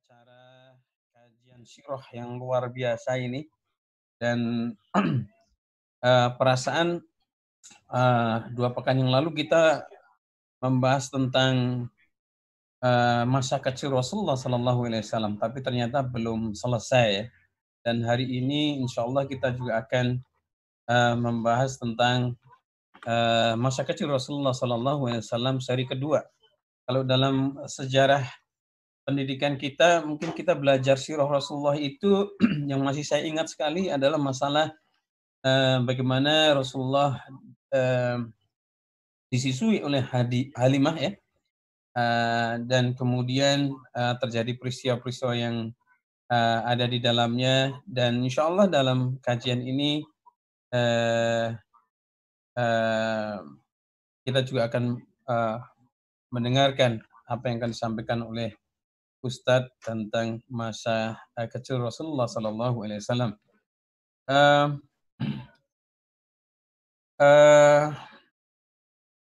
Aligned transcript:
acara 0.00 0.72
kajian 1.12 1.62
sirah 1.68 2.00
yang 2.16 2.40
luar 2.40 2.72
biasa 2.72 3.20
ini 3.20 3.44
dan 4.16 4.72
uh, 4.96 6.30
perasaan 6.40 7.04
uh, 7.92 8.36
dua 8.56 8.72
pekan 8.72 8.96
yang 8.96 9.12
lalu 9.12 9.44
kita 9.44 9.84
membahas 10.64 11.12
tentang 11.12 11.84
uh, 12.80 13.24
masa 13.28 13.60
kecil 13.60 13.92
Rasulullah 13.92 14.40
Sallallahu 14.40 14.88
Alaihi 14.88 15.04
Wasallam, 15.04 15.36
tapi 15.36 15.60
ternyata 15.60 16.00
belum 16.00 16.56
selesai. 16.56 17.08
Ya. 17.12 17.24
Dan 17.80 18.04
hari 18.04 18.28
ini, 18.28 18.80
insya 18.80 19.04
Allah 19.08 19.24
kita 19.24 19.56
juga 19.56 19.80
akan 19.80 20.20
uh, 20.88 21.16
membahas 21.16 21.80
tentang 21.80 22.36
uh, 23.04 23.56
masa 23.56 23.84
kecil 23.84 24.12
Rasulullah 24.12 24.52
Sallallahu 24.52 25.08
Alaihi 25.08 25.24
Wasallam 25.24 25.60
seri 25.64 25.88
kedua. 25.88 26.24
Kalau 26.84 27.04
dalam 27.04 27.56
sejarah 27.64 28.39
pendidikan 29.10 29.58
kita, 29.58 30.06
mungkin 30.06 30.30
kita 30.30 30.54
belajar 30.54 30.94
sirah 30.94 31.26
Rasulullah 31.26 31.74
itu 31.74 32.30
yang 32.70 32.78
masih 32.86 33.02
saya 33.02 33.26
ingat 33.26 33.50
sekali 33.50 33.90
adalah 33.90 34.22
masalah 34.22 34.70
uh, 35.42 35.82
bagaimana 35.82 36.54
Rasulullah 36.54 37.18
uh, 37.74 38.22
disusui 39.26 39.82
oleh 39.82 39.98
Hadi, 39.98 40.54
Halimah 40.54 40.94
ya, 40.94 41.10
uh, 41.98 42.62
dan 42.62 42.94
kemudian 42.94 43.74
uh, 43.98 44.14
terjadi 44.22 44.54
peristiwa-peristiwa 44.54 45.34
yang 45.34 45.74
uh, 46.30 46.60
ada 46.62 46.86
di 46.86 47.02
dalamnya, 47.02 47.82
dan 47.82 48.22
insya 48.22 48.46
Allah 48.46 48.70
dalam 48.70 49.18
kajian 49.18 49.58
ini 49.58 50.06
uh, 50.70 51.50
uh, 52.54 53.38
kita 54.22 54.40
juga 54.46 54.70
akan 54.70 55.02
uh, 55.26 55.58
mendengarkan 56.30 57.02
apa 57.26 57.44
yang 57.50 57.58
akan 57.58 57.70
disampaikan 57.74 58.22
oleh 58.22 58.54
Ustadz 59.20 59.72
tentang 59.84 60.40
masa 60.48 61.20
uh, 61.36 61.48
kecil 61.48 61.80
Rasulullah 61.80 62.28
Sallallahu 62.28 62.84
Alaihi 62.84 63.00
Wasallam. 63.04 63.32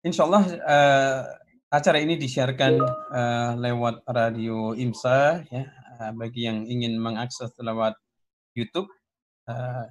Insya 0.08 0.24
Allah 0.24 0.44
uh, 0.64 1.22
acara 1.68 2.00
ini 2.00 2.16
disiarkan 2.16 2.80
uh, 3.12 3.52
lewat 3.60 4.08
radio 4.08 4.72
IMSA 4.72 5.44
ya 5.52 5.68
uh, 6.00 6.12
bagi 6.16 6.48
yang 6.48 6.64
ingin 6.64 6.96
mengakses 6.96 7.52
lewat 7.60 8.00
YouTube 8.56 8.88
uh, 9.52 9.84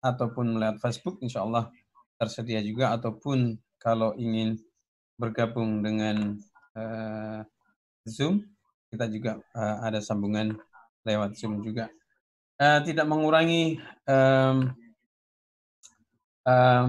ataupun 0.00 0.56
lewat 0.56 0.80
Facebook 0.80 1.20
insya 1.20 1.44
Allah 1.44 1.68
tersedia 2.16 2.64
juga 2.64 2.96
ataupun 2.96 3.60
kalau 3.76 4.16
ingin 4.16 4.56
bergabung 5.20 5.84
dengan 5.84 6.40
uh, 6.72 7.44
Zoom 8.08 8.53
kita 8.94 9.10
juga 9.10 9.42
uh, 9.58 9.76
ada 9.82 9.98
sambungan 9.98 10.54
lewat 11.02 11.34
Zoom 11.34 11.60
juga. 11.66 11.90
Uh, 12.54 12.78
tidak 12.86 13.10
mengurangi 13.10 13.82
um, 14.06 14.70
um, 16.46 16.86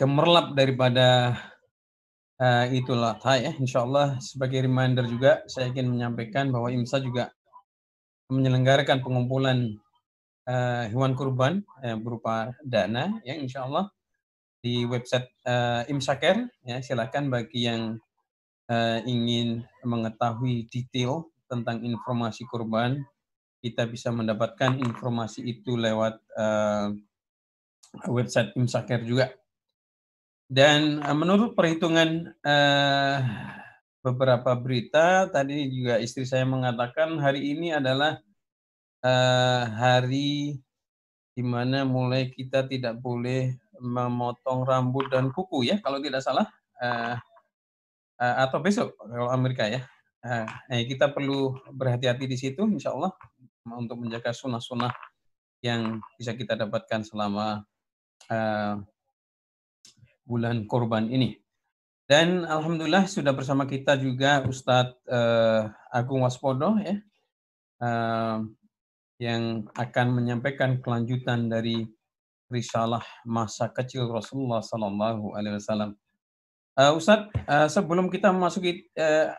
gemerlap 0.00 0.56
daripada 0.56 1.36
uh, 2.40 2.64
itulah 2.72 3.20
ya. 3.36 3.52
Insya 3.60 3.84
Allah 3.84 4.16
sebagai 4.18 4.64
reminder 4.64 5.04
juga 5.04 5.44
saya 5.46 5.68
ingin 5.70 5.92
menyampaikan 5.92 6.48
bahwa 6.48 6.72
IMSA 6.72 7.04
juga 7.04 7.30
menyelenggarakan 8.32 9.04
pengumpulan 9.04 9.76
uh, 10.48 10.84
hewan 10.88 11.12
kurban 11.12 11.60
uh, 11.84 11.96
berupa 12.00 12.56
dana 12.64 13.20
ya 13.20 13.36
insya 13.36 13.68
Allah 13.68 13.92
di 14.64 14.88
website 14.88 15.28
uh, 15.44 15.84
ya 16.64 16.80
silakan 16.80 17.28
bagi 17.28 17.68
yang 17.68 18.00
uh, 18.68 19.00
ingin 19.04 19.64
mengetahui 19.84 20.68
detail 20.72 21.28
tentang 21.48 21.84
informasi 21.84 22.48
kurban, 22.48 23.04
kita 23.64 23.88
bisa 23.88 24.12
mendapatkan 24.12 24.76
informasi 24.76 25.44
itu 25.44 25.76
lewat 25.76 26.20
uh, 26.36 26.92
website 28.08 28.52
Imsaker 28.56 29.00
juga. 29.04 29.32
Dan 30.44 31.00
uh, 31.00 31.16
menurut 31.16 31.56
perhitungan 31.56 32.36
uh, 32.44 33.18
beberapa 34.04 34.52
berita, 34.56 35.28
tadi 35.32 35.64
juga 35.72 35.96
istri 35.96 36.28
saya 36.28 36.44
mengatakan 36.44 37.16
hari 37.16 37.56
ini 37.56 37.72
adalah 37.72 38.20
uh, 39.00 39.64
hari 39.72 40.60
di 41.34 41.42
mana 41.42 41.82
mulai 41.82 42.30
kita 42.30 42.68
tidak 42.68 43.00
boleh 43.00 43.56
memotong 43.80 44.62
rambut 44.62 45.10
dan 45.10 45.32
kuku 45.34 45.66
ya, 45.66 45.80
kalau 45.82 45.98
tidak 45.98 46.22
salah. 46.22 46.46
Uh, 46.78 47.16
uh, 48.20 48.36
atau 48.48 48.58
besok 48.62 48.94
kalau 48.98 49.30
Amerika 49.30 49.66
ya. 49.66 49.82
Uh, 50.24 50.48
eh, 50.72 50.88
kita 50.88 51.12
perlu 51.12 51.52
berhati-hati 51.68 52.24
di 52.24 52.36
situ, 52.40 52.64
insya 52.64 52.96
Allah 52.96 53.12
untuk 53.68 54.00
menjaga 54.00 54.32
sunnah-sunnah 54.32 54.92
yang 55.64 56.00
bisa 56.20 56.36
kita 56.36 56.56
dapatkan 56.56 57.04
selama 57.04 57.64
uh, 58.28 58.74
bulan 60.24 60.64
korban 60.68 61.08
ini. 61.08 61.40
Dan 62.04 62.44
alhamdulillah 62.44 63.08
sudah 63.08 63.32
bersama 63.32 63.64
kita 63.64 63.96
juga 63.96 64.44
Ustadz 64.44 65.00
uh, 65.08 65.72
Agung 65.88 66.20
Waspodo 66.20 66.76
ya, 66.76 67.00
uh, 67.80 68.44
yang 69.16 69.64
akan 69.72 70.06
menyampaikan 70.12 70.84
kelanjutan 70.84 71.48
dari 71.48 71.88
risalah 72.52 73.00
masa 73.24 73.72
kecil 73.72 74.04
Rasulullah 74.12 74.60
Sallallahu 74.60 75.32
Alaihi 75.32 75.56
Wasallam. 75.56 75.96
Uh, 76.74 76.98
Ustadz, 76.98 77.30
uh, 77.46 77.70
sebelum 77.70 78.10
kita 78.10 78.34
memasuki 78.34 78.90
uh, 78.98 79.30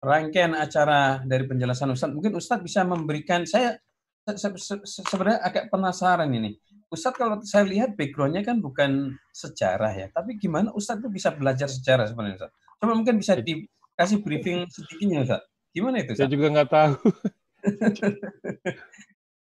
rangkaian 0.00 0.56
acara 0.56 1.20
dari 1.20 1.44
penjelasan 1.44 1.92
Ustadz, 1.92 2.16
mungkin 2.16 2.32
Ustadz 2.40 2.64
bisa 2.64 2.88
memberikan 2.88 3.44
saya 3.44 3.76
se 4.24 4.48
se 4.56 4.74
se 4.80 5.00
sebenarnya 5.04 5.44
agak 5.44 5.68
penasaran 5.68 6.32
ini. 6.32 6.56
Ustadz 6.88 7.20
kalau 7.20 7.36
saya 7.44 7.68
lihat 7.68 7.92
backgroundnya 8.00 8.40
kan 8.40 8.64
bukan 8.64 9.12
sejarah 9.36 9.92
ya, 9.92 10.06
tapi 10.08 10.40
gimana 10.40 10.72
Ustadz 10.72 11.04
itu 11.04 11.12
bisa 11.12 11.36
belajar 11.36 11.68
sejarah 11.68 12.08
sebenarnya 12.08 12.40
Ustadz? 12.40 12.56
Coba 12.80 12.92
mungkin 12.96 13.20
bisa 13.20 13.36
dikasih 13.36 14.24
briefing 14.24 14.64
sedikitnya 14.72 15.28
Ustadz. 15.28 15.48
Gimana 15.68 16.00
itu? 16.00 16.16
Ustadz? 16.16 16.24
Saya 16.24 16.32
juga 16.32 16.46
nggak 16.48 16.70
tahu. 16.72 16.94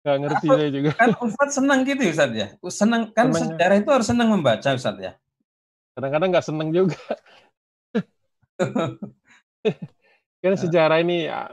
Nggak 0.00 0.16
ngerti 0.16 0.46
saya 0.48 0.68
juga. 0.72 0.90
Kan 0.96 1.12
Ustadz 1.20 1.52
senang 1.60 1.80
gitu 1.84 2.00
ya 2.00 2.12
Ustadz 2.16 2.40
ya? 2.40 2.48
Senang, 2.72 3.02
kan 3.12 3.28
Senangnya. 3.28 3.40
sejarah 3.52 3.76
itu 3.76 3.90
harus 3.92 4.06
senang 4.08 4.28
membaca 4.32 4.68
Ustadz 4.72 5.04
ya? 5.04 5.12
Kadang-kadang 5.94 6.28
nggak 6.32 6.46
seneng 6.46 6.70
juga. 6.74 7.00
Kan 10.40 10.54
sejarah 10.56 11.04
ini 11.04 11.28
ya, 11.28 11.52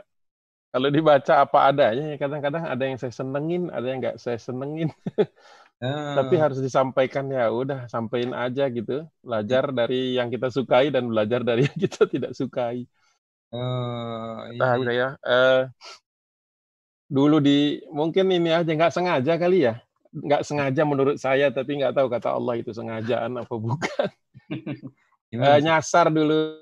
kalau 0.72 0.90
dibaca 0.92 1.44
apa 1.44 1.74
adanya 1.74 2.16
ya 2.16 2.18
kadang-kadang 2.20 2.64
ada 2.68 2.84
yang 2.84 2.98
saya 3.00 3.12
senengin 3.12 3.68
ada 3.72 3.88
yang 3.88 4.00
nggak 4.04 4.18
saya 4.20 4.40
senengin. 4.40 4.92
Tapi 6.18 6.36
ah. 6.38 6.42
harus 6.42 6.58
disampaikan 6.58 7.30
ya 7.30 7.54
udah 7.54 7.86
sampaikan 7.86 8.34
aja 8.34 8.66
gitu. 8.70 9.06
Belajar 9.22 9.70
dari 9.70 10.18
yang 10.18 10.34
kita 10.34 10.50
sukai 10.50 10.90
dan 10.90 11.06
belajar 11.06 11.46
dari 11.46 11.70
yang 11.70 11.78
kita 11.78 12.06
tidak 12.14 12.34
sukai. 12.34 12.86
Uh, 13.48 14.52
iya. 14.52 14.60
nah 14.60 14.92
ya? 14.92 15.10
Uh, 15.24 15.62
dulu 17.08 17.40
di 17.40 17.80
mungkin 17.88 18.28
ini 18.28 18.52
aja 18.52 18.68
nggak 18.68 18.92
sengaja 18.92 19.40
kali 19.40 19.64
ya 19.64 19.80
nggak 20.18 20.42
sengaja 20.46 20.82
menurut 20.88 21.18
saya 21.22 21.54
tapi 21.54 21.78
nggak 21.78 21.94
tahu 21.94 22.08
kata 22.10 22.34
Allah 22.34 22.58
itu 22.58 22.74
sengajaan 22.74 23.38
apa 23.38 23.56
bukan 23.56 24.10
uh, 25.38 25.60
nyasar 25.62 26.10
dulu 26.10 26.62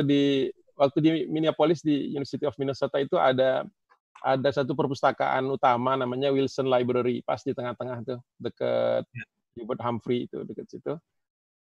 di 0.00 0.48
waktu 0.74 0.98
di 0.98 1.10
Minneapolis 1.28 1.84
di 1.84 2.12
University 2.16 2.48
of 2.48 2.56
Minnesota 2.56 2.96
itu 2.98 3.20
ada 3.20 3.68
ada 4.20 4.50
satu 4.52 4.76
perpustakaan 4.76 5.48
utama 5.48 5.96
namanya 5.96 6.28
Wilson 6.32 6.68
Library 6.68 7.24
pas 7.24 7.40
di 7.40 7.56
tengah-tengah 7.56 8.04
tuh 8.04 8.20
dekat 8.36 9.04
ya. 9.08 9.24
Hubert 9.60 9.80
Humphrey 9.82 10.28
itu 10.28 10.44
dekat 10.44 10.68
situ. 10.68 10.94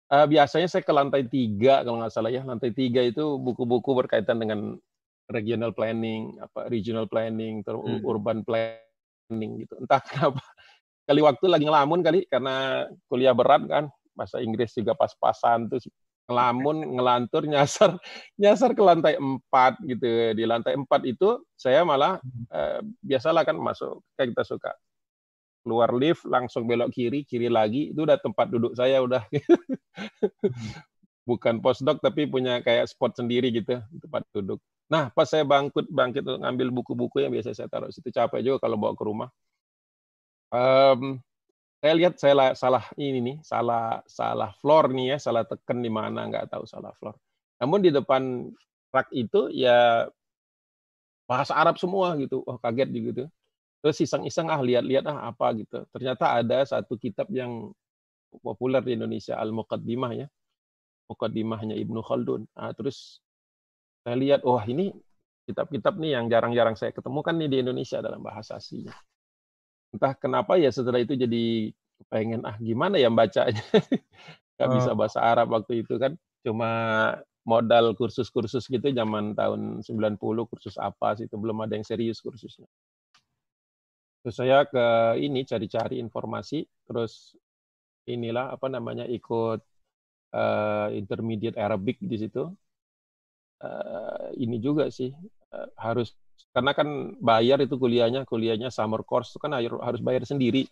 Uh, 0.08 0.24
biasanya 0.24 0.72
saya 0.72 0.88
ke 0.88 0.94
lantai 0.96 1.28
tiga 1.28 1.84
kalau 1.84 2.00
nggak 2.00 2.16
salah 2.16 2.32
ya 2.32 2.40
lantai 2.48 2.72
tiga 2.72 3.04
itu 3.04 3.36
buku-buku 3.36 3.92
berkaitan 3.92 4.40
dengan 4.40 4.80
regional 5.28 5.76
planning, 5.76 6.40
apa 6.40 6.72
regional 6.72 7.12
planning, 7.12 7.60
terus 7.68 7.84
hmm. 7.84 8.08
urban 8.08 8.40
planning 8.48 9.52
gitu. 9.60 9.76
Entah 9.84 10.00
kenapa 10.08 10.40
kali 11.08 11.24
waktu 11.24 11.46
lagi 11.48 11.64
ngelamun 11.64 12.04
kali 12.04 12.28
karena 12.28 12.86
kuliah 13.08 13.32
berat 13.32 13.64
kan. 13.66 13.88
Bahasa 14.12 14.44
Inggris 14.44 14.76
juga 14.76 14.92
pas-pasan 14.94 15.72
terus 15.72 15.88
ngelamun 16.28 16.84
ngelantur 17.00 17.48
nyasar 17.48 17.96
nyasar 18.36 18.76
ke 18.76 18.84
lantai 18.84 19.16
empat 19.16 19.80
gitu. 19.88 20.36
Di 20.36 20.44
lantai 20.44 20.76
empat 20.76 21.08
itu 21.08 21.40
saya 21.56 21.88
malah 21.88 22.20
eh, 22.52 22.84
biasalah 23.00 23.48
kan 23.48 23.56
masuk 23.56 24.04
kayak 24.20 24.36
kita 24.36 24.44
suka. 24.44 24.72
Keluar 25.64 25.96
lift 25.96 26.28
langsung 26.28 26.68
belok 26.68 26.92
kiri 26.92 27.24
kiri 27.24 27.48
lagi 27.48 27.96
itu 27.96 28.04
udah 28.04 28.20
tempat 28.20 28.52
duduk 28.52 28.76
saya 28.76 29.00
udah. 29.00 29.24
Bukan 31.28 31.60
postdoc 31.60 32.00
tapi 32.00 32.24
punya 32.24 32.64
kayak 32.64 32.88
spot 32.88 33.20
sendiri 33.20 33.52
gitu 33.52 33.80
tempat 34.04 34.24
duduk. 34.36 34.60
Nah 34.88 35.12
pas 35.12 35.28
saya 35.28 35.44
bangkit 35.44 35.92
bangkit 35.92 36.24
ngambil 36.24 36.72
buku-buku 36.72 37.20
yang 37.24 37.32
biasa 37.36 37.52
saya 37.52 37.68
taruh 37.68 37.92
situ 37.92 38.08
capek 38.12 38.40
juga 38.40 38.58
kalau 38.64 38.80
bawa 38.80 38.96
ke 38.96 39.04
rumah 39.04 39.28
um, 40.54 41.22
saya 41.78 41.94
lihat 41.94 42.14
saya 42.18 42.58
salah 42.58 42.84
ini 42.98 43.20
nih, 43.22 43.38
salah 43.46 44.02
salah 44.10 44.52
floor 44.58 44.90
nih 44.92 45.16
ya, 45.16 45.18
salah 45.22 45.46
tekan 45.46 45.80
di 45.80 45.92
mana 45.94 46.26
nggak 46.26 46.50
tahu 46.50 46.66
salah 46.66 46.92
floor. 46.98 47.16
Namun 47.62 47.80
di 47.86 47.90
depan 47.94 48.50
rak 48.94 49.10
itu 49.14 49.50
ya 49.54 50.10
bahasa 51.30 51.54
Arab 51.54 51.78
semua 51.78 52.18
gitu. 52.18 52.42
Wah, 52.48 52.58
kaget 52.58 52.90
gitu. 52.94 53.24
Terus 53.84 53.98
iseng-iseng 54.02 54.50
ah 54.50 54.58
lihat-lihat 54.58 55.06
ah 55.06 55.30
apa 55.30 55.54
gitu. 55.54 55.86
Ternyata 55.94 56.42
ada 56.42 56.66
satu 56.66 56.98
kitab 56.98 57.30
yang 57.30 57.72
populer 58.42 58.82
di 58.82 58.98
Indonesia 58.98 59.38
Al-Muqaddimah 59.38 60.12
ya. 60.18 60.28
Muqaddimahnya 61.08 61.78
Ibnu 61.78 62.02
Khaldun. 62.04 62.50
Nah, 62.58 62.74
terus 62.74 63.22
saya 64.02 64.18
lihat 64.18 64.42
wah 64.44 64.66
ini 64.66 64.92
kitab-kitab 65.48 65.96
nih 65.96 66.20
yang 66.20 66.26
jarang-jarang 66.28 66.76
saya 66.76 66.92
ketemukan 66.92 67.32
nih 67.38 67.48
di 67.48 67.58
Indonesia 67.64 68.04
dalam 68.04 68.20
bahasa 68.20 68.60
aslinya. 68.60 68.92
Entah 69.94 70.14
kenapa 70.18 70.60
ya 70.60 70.70
setelah 70.74 71.00
itu 71.00 71.16
jadi 71.16 71.72
pengen 72.12 72.44
ah 72.46 72.56
gimana 72.60 73.00
ya 73.00 73.10
bacanya. 73.12 73.64
Gak 74.58 74.70
bisa 74.74 74.92
oh. 74.92 74.98
bahasa 74.98 75.20
Arab 75.22 75.54
waktu 75.54 75.86
itu 75.86 75.96
kan. 76.02 76.18
Cuma 76.42 76.70
modal 77.48 77.96
kursus-kursus 77.96 78.68
gitu 78.68 78.92
zaman 78.92 79.32
tahun 79.32 79.80
90 79.80 80.20
kursus 80.52 80.76
apa 80.76 81.16
sih 81.16 81.32
itu 81.32 81.40
belum 81.40 81.64
ada 81.64 81.80
yang 81.80 81.88
serius 81.88 82.20
kursusnya. 82.20 82.68
Terus 84.28 84.36
saya 84.36 84.68
ke 84.68 85.16
ini 85.24 85.48
cari-cari 85.48 86.04
informasi 86.04 86.68
terus 86.84 87.40
inilah 88.04 88.52
apa 88.52 88.68
namanya 88.68 89.08
ikut 89.08 89.64
uh, 90.36 90.90
intermediate 90.92 91.56
Arabic 91.56 92.04
di 92.04 92.20
situ. 92.20 92.52
Uh, 93.58 94.30
ini 94.38 94.60
juga 94.60 94.92
sih 94.92 95.10
uh, 95.56 95.70
harus 95.80 96.14
karena 96.56 96.72
kan 96.74 96.88
bayar 97.22 97.62
itu 97.62 97.78
kuliahnya 97.78 98.26
kuliahnya 98.26 98.74
summer 98.74 99.06
course 99.06 99.34
itu 99.34 99.40
kan 99.42 99.54
harus 99.58 100.02
bayar 100.02 100.26
sendiri. 100.26 100.66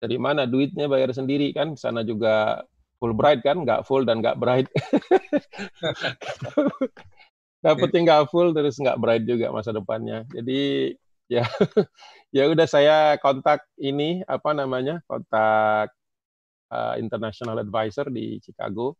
Dari 0.00 0.16
mana 0.16 0.48
duitnya 0.48 0.88
bayar 0.88 1.12
sendiri 1.12 1.52
kan? 1.52 1.76
Sana 1.76 2.00
juga 2.00 2.64
full 2.96 3.12
bright 3.12 3.44
kan? 3.44 3.60
Nggak 3.64 3.84
full 3.84 4.08
dan 4.08 4.24
nggak 4.24 4.40
bright 4.40 4.68
dapetnya 7.64 8.00
nggak 8.08 8.24
full 8.32 8.56
terus 8.56 8.80
nggak 8.80 8.96
bright 8.96 9.24
juga 9.28 9.52
masa 9.52 9.76
depannya. 9.76 10.24
Jadi 10.32 10.92
ya 11.30 11.44
ya 12.36 12.48
udah 12.50 12.66
saya 12.66 12.96
kontak 13.20 13.62
ini 13.76 14.24
apa 14.26 14.50
namanya 14.56 15.04
kontak 15.06 15.92
uh, 16.72 16.94
international 16.96 17.60
advisor 17.60 18.08
di 18.08 18.40
Chicago 18.40 18.96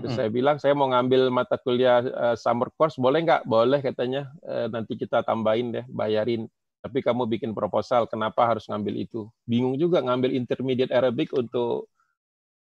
terus 0.00 0.16
saya 0.16 0.30
bilang 0.32 0.56
saya 0.56 0.72
mau 0.72 0.88
ngambil 0.88 1.28
mata 1.28 1.60
kuliah 1.60 2.00
uh, 2.00 2.36
summer 2.38 2.72
course 2.72 2.96
boleh 2.96 3.20
nggak? 3.26 3.44
Boleh 3.44 3.84
katanya. 3.84 4.32
Uh, 4.40 4.70
nanti 4.72 4.96
kita 4.96 5.20
tambahin 5.20 5.74
deh 5.74 5.84
bayarin. 5.92 6.48
Tapi 6.82 6.98
kamu 7.04 7.28
bikin 7.30 7.52
proposal 7.52 8.08
kenapa 8.08 8.48
harus 8.48 8.66
ngambil 8.66 9.04
itu? 9.06 9.30
Bingung 9.46 9.76
juga 9.78 10.02
ngambil 10.02 10.34
intermediate 10.34 10.90
Arabic 10.90 11.30
untuk 11.36 11.86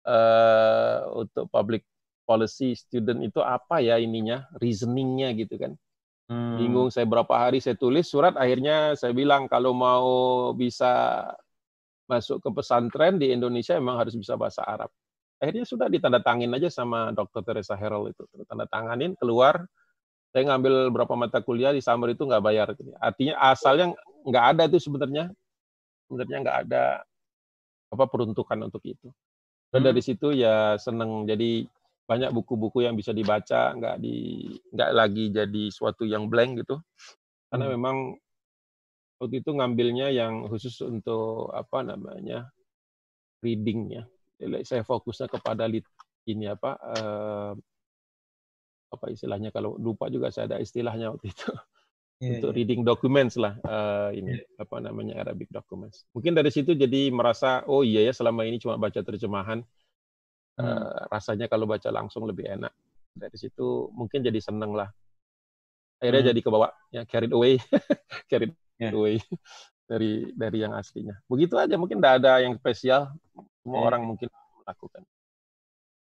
uh, 0.05 0.99
untuk 1.15 1.47
public 1.49 1.87
policy 2.27 2.77
student 2.77 3.23
itu 3.25 3.41
apa 3.41 3.81
ya 3.81 3.97
ininya 3.97 4.45
reasoningnya 4.59 5.33
gitu 5.39 5.57
kan. 5.57 5.73
Hmm. 6.31 6.55
bingung 6.55 6.87
saya 6.87 7.03
berapa 7.03 7.35
hari 7.35 7.59
saya 7.59 7.75
tulis 7.75 8.07
surat 8.07 8.39
akhirnya 8.39 8.95
saya 8.95 9.11
bilang 9.11 9.51
kalau 9.51 9.75
mau 9.75 10.07
bisa 10.55 11.27
masuk 12.07 12.39
ke 12.39 12.49
pesantren 12.55 13.19
di 13.19 13.35
Indonesia 13.35 13.75
emang 13.75 13.99
harus 13.99 14.15
bisa 14.15 14.39
bahasa 14.39 14.63
Arab 14.63 14.87
akhirnya 15.41 15.65
sudah 15.65 15.89
ditandatangin 15.89 16.53
aja 16.53 16.69
sama 16.69 17.09
Dr. 17.11 17.41
Teresa 17.41 17.73
Herald 17.73 18.13
itu 18.13 18.23
tanda 18.45 18.69
tanganin 18.69 19.17
keluar 19.17 19.65
saya 20.31 20.47
ngambil 20.47 20.95
berapa 20.95 21.13
mata 21.19 21.43
kuliah 21.43 21.75
di 21.75 21.83
summer 21.83 22.15
itu 22.15 22.23
nggak 22.23 22.39
bayar. 22.39 22.71
Artinya 23.03 23.35
asalnya 23.51 23.91
nggak 24.23 24.45
ada 24.55 24.63
itu 24.71 24.79
sebenarnya 24.79 25.27
sebenarnya 26.07 26.37
nggak 26.39 26.57
ada 26.67 26.83
apa 27.91 28.05
peruntukan 28.07 28.71
untuk 28.71 28.79
itu. 28.87 29.11
Dan 29.71 29.83
dari 29.83 29.99
hmm. 29.99 30.07
situ 30.07 30.31
ya 30.31 30.79
seneng 30.79 31.27
jadi 31.27 31.67
banyak 32.07 32.31
buku-buku 32.31 32.83
yang 32.83 32.95
bisa 32.95 33.11
dibaca 33.15 33.75
nggak 33.75 33.95
di 34.03 34.47
nggak 34.71 34.91
lagi 34.91 35.31
jadi 35.31 35.63
suatu 35.71 36.03
yang 36.03 36.27
blank 36.27 36.59
gitu 36.59 36.83
karena 37.47 37.71
hmm. 37.71 37.73
memang 37.79 37.97
waktu 39.15 39.39
itu 39.39 39.55
ngambilnya 39.55 40.11
yang 40.11 40.43
khusus 40.51 40.75
untuk 40.83 41.55
apa 41.55 41.87
namanya 41.87 42.51
readingnya 43.39 44.11
saya 44.65 44.81
fokusnya 44.81 45.27
kepada 45.29 45.69
lead, 45.69 45.85
ini 46.25 46.49
apa 46.49 46.71
uh, 46.77 47.53
apa 48.91 49.05
istilahnya 49.07 49.55
kalau 49.55 49.79
lupa 49.79 50.11
juga 50.11 50.29
saya 50.29 50.51
ada 50.51 50.57
istilahnya 50.59 51.15
waktu 51.15 51.31
itu 51.31 51.49
yeah, 52.21 52.37
untuk 52.37 52.51
yeah. 52.53 52.57
reading 52.61 52.81
documents 52.83 53.39
lah 53.39 53.57
uh, 53.65 54.11
ini 54.13 54.37
yeah. 54.37 54.61
apa 54.61 54.77
namanya 54.83 55.23
Arabic 55.25 55.49
documents. 55.49 56.05
Mungkin 56.13 56.37
dari 56.37 56.53
situ 56.53 56.77
jadi 56.77 57.09
merasa 57.09 57.65
oh 57.65 57.81
iya 57.81 58.05
ya 58.05 58.13
selama 58.13 58.45
ini 58.45 58.61
cuma 58.61 58.77
baca 58.77 59.01
terjemahan 59.01 59.63
hmm. 59.63 60.61
uh, 60.61 61.09
rasanya 61.09 61.49
kalau 61.49 61.65
baca 61.65 61.89
langsung 61.89 62.29
lebih 62.29 62.45
enak. 62.45 62.71
Dari 63.11 63.35
situ 63.35 63.89
mungkin 63.91 64.21
jadi 64.21 64.37
seneng 64.39 64.77
lah. 64.77 64.87
Akhirnya 65.99 66.29
hmm. 66.29 66.31
jadi 66.35 66.39
kebawa 66.43 66.67
ya 66.93 67.01
carried 67.09 67.33
away, 67.33 67.57
carried 68.31 68.53
yeah. 68.77 68.93
away 68.93 69.17
dari 69.91 70.29
dari 70.37 70.57
yang 70.61 70.77
aslinya. 70.77 71.17
Begitu 71.27 71.57
aja 71.57 71.75
mungkin 71.75 71.99
tidak 71.99 72.23
ada 72.23 72.43
yang 72.43 72.55
spesial. 72.55 73.11
Semua 73.61 73.77
yeah. 73.81 73.87
orang 73.87 74.01
mungkin 74.09 74.27
melakukan. 74.65 75.01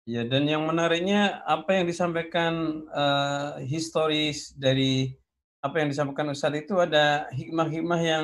Ya, 0.07 0.23
dan 0.23 0.47
yang 0.47 0.63
menariknya 0.63 1.43
apa 1.43 1.75
yang 1.75 1.83
disampaikan 1.83 2.85
uh, 2.95 3.59
historis 3.59 4.55
dari 4.55 5.11
apa 5.59 5.83
yang 5.83 5.91
disampaikan 5.91 6.31
Ustadz 6.31 6.63
itu 6.63 6.79
ada 6.79 7.27
hikmah-hikmah 7.35 8.01
yang 8.01 8.23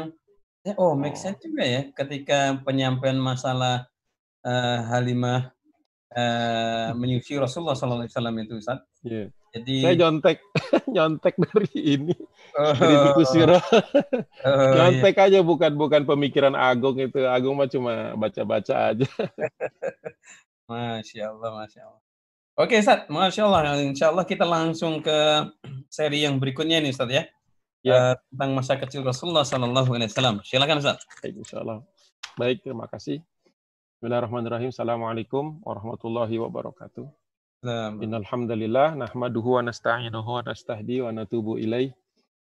eh, 0.63 0.71
oh 0.79 0.95
make 0.95 1.19
sense 1.19 1.43
juga 1.43 1.67
ya 1.67 1.81
ketika 1.91 2.55
penyampaian 2.63 3.19
masalah 3.19 3.83
uh, 4.47 4.79
Halimah 4.87 5.51
uh, 6.15 6.95
menyusui 6.95 7.35
Rasulullah 7.35 7.75
SAW 7.75 8.07
itu 8.39 8.55
Ustadz. 8.63 8.87
Yeah. 9.03 9.27
Jadi 9.53 9.85
saya 9.85 9.93
nyontek 9.93 10.41
nyontek 10.97 11.37
dari 11.37 11.77
ini 11.77 12.15
oh, 12.57 12.73
dari 12.73 12.95
buku 13.05 13.21
sirah. 13.29 13.61
Oh, 13.61 14.49
iya. 14.49 14.89
nyontek 14.89 15.13
iya. 15.13 15.25
aja 15.29 15.39
bukan 15.45 15.77
bukan 15.77 16.09
pemikiran 16.09 16.57
Agung 16.57 16.97
itu. 16.97 17.21
Agung 17.21 17.61
mah 17.61 17.69
cuma 17.69 18.17
baca-baca 18.17 18.91
aja. 18.91 19.05
Masya 20.69 21.29
Allah, 21.29 21.49
Masya 21.53 21.81
Allah. 21.85 22.01
Oke, 22.57 22.81
Ustaz. 22.81 23.05
Masya 23.13 23.41
Allah. 23.45 23.77
Insya 23.77 24.09
Allah 24.09 24.25
kita 24.25 24.45
langsung 24.45 25.05
ke 25.05 25.45
seri 25.85 26.25
yang 26.25 26.41
berikutnya 26.41 26.81
nih, 26.81 26.89
Ustaz 26.89 27.13
ya. 27.13 27.23
Ya. 27.85 27.93
Uh, 27.93 28.13
tentang 28.33 28.51
masa 28.57 28.73
kecil 28.79 29.05
Rasulullah 29.05 29.45
Sallallahu 29.45 29.93
Alaihi 29.93 30.09
Wasallam. 30.09 30.41
Silakan, 30.41 30.81
Ustaz. 30.81 31.05
Baik, 31.21 31.45
Insya 31.45 31.61
Allah. 31.61 31.85
Baik, 32.41 32.65
terima 32.65 32.89
kasih. 32.89 33.21
Bismillahirrahmanirrahim. 34.01 34.73
Assalamualaikum 34.73 35.61
warahmatullahi 35.61 36.41
wabarakatuh. 36.41 37.22
Nasta'inuhu 39.63 40.29
wa 40.35 40.43
nastahdi 40.43 40.99
wa 40.99 41.15
natubu 41.15 41.55
ilaih 41.55 41.95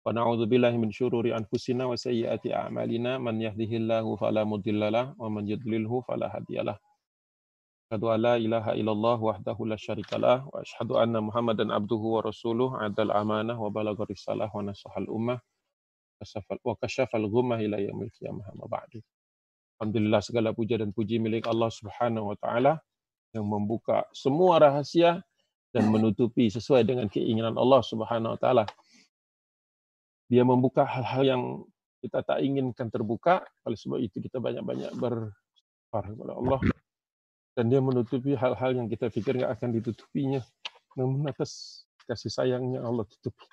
wa 0.03 0.11
na'udzu 0.11 0.51
billahi 0.51 0.83
min 0.83 0.91
syururi 0.91 1.31
anfusina 1.31 1.87
wa 1.87 1.95
sayyiati 1.95 2.51
a'malina. 2.51 3.23
Man 3.23 3.39
yahdihillahu 3.39 4.19
fala 4.19 4.43
mudhillalah 4.43 5.15
wa 5.15 5.31
man 5.31 5.47
yudlilhu 5.47 6.03
fala 6.11 6.27
hadiyalah. 6.27 6.75
Asyhadu 7.87 8.11
an 8.11 8.19
la 8.19 8.35
ilaha 8.35 8.75
illallah 8.75 9.19
wahdahu 9.23 9.71
la 9.71 9.79
syarikalah 9.79 10.43
wa 10.43 10.59
asyhadu 10.67 10.99
anna 10.99 11.23
Muhammadan 11.23 11.71
abduhu 11.71 12.19
wa 12.19 12.27
rasuluh. 12.27 12.75
Adal 12.75 13.15
amanah 13.15 13.55
wa 13.55 13.71
balagha 13.71 14.11
risalah 14.11 14.51
wa 14.51 14.59
nasahal 14.67 15.07
ummah. 15.07 15.39
Wa 16.67 16.75
kasyafal 16.83 17.31
ghummah 17.31 17.63
ila 17.63 17.79
yaumil 17.79 18.11
qiyamah 18.11 18.51
ma 18.59 18.67
ba'du. 18.67 18.99
Alhamdulillah 19.79 20.19
segala 20.19 20.51
puja 20.51 20.83
dan 20.83 20.91
puji 20.91 21.23
milik 21.23 21.47
Allah 21.47 21.71
Subhanahu 21.71 22.35
wa 22.35 22.37
taala 22.43 22.83
yang 23.37 23.45
membuka 23.45 24.09
semua 24.17 24.57
rahasia 24.57 25.21
dan 25.77 25.93
menutupi 25.93 26.49
sesuai 26.49 26.89
dengan 26.89 27.07
keinginan 27.13 27.53
Allah 27.61 27.85
Subhanahu 27.85 28.35
wa 28.35 28.41
taala. 28.41 28.65
Dia 30.33 30.43
membuka 30.43 30.89
hal-hal 30.89 31.23
yang 31.23 31.43
kita 32.01 32.25
tak 32.25 32.41
inginkan 32.41 32.89
terbuka, 32.89 33.45
oleh 33.69 33.79
sebab 33.79 34.01
itu 34.01 34.19
kita 34.19 34.41
banyak-banyak 34.41 34.97
bersyukur 34.97 35.33
kepada 35.93 36.33
Allah 36.35 36.61
dan 37.57 37.73
dia 37.73 37.81
menutupi 37.81 38.37
hal-hal 38.37 38.77
yang 38.77 38.87
kita 38.87 39.09
pikir 39.09 39.41
nggak 39.41 39.53
akan 39.57 39.71
ditutupinya. 39.81 40.45
Namun 40.97 41.25
atas 41.29 41.83
kasih 42.05 42.29
sayangnya 42.29 42.85
Allah 42.85 43.09
tutupi. 43.09 43.45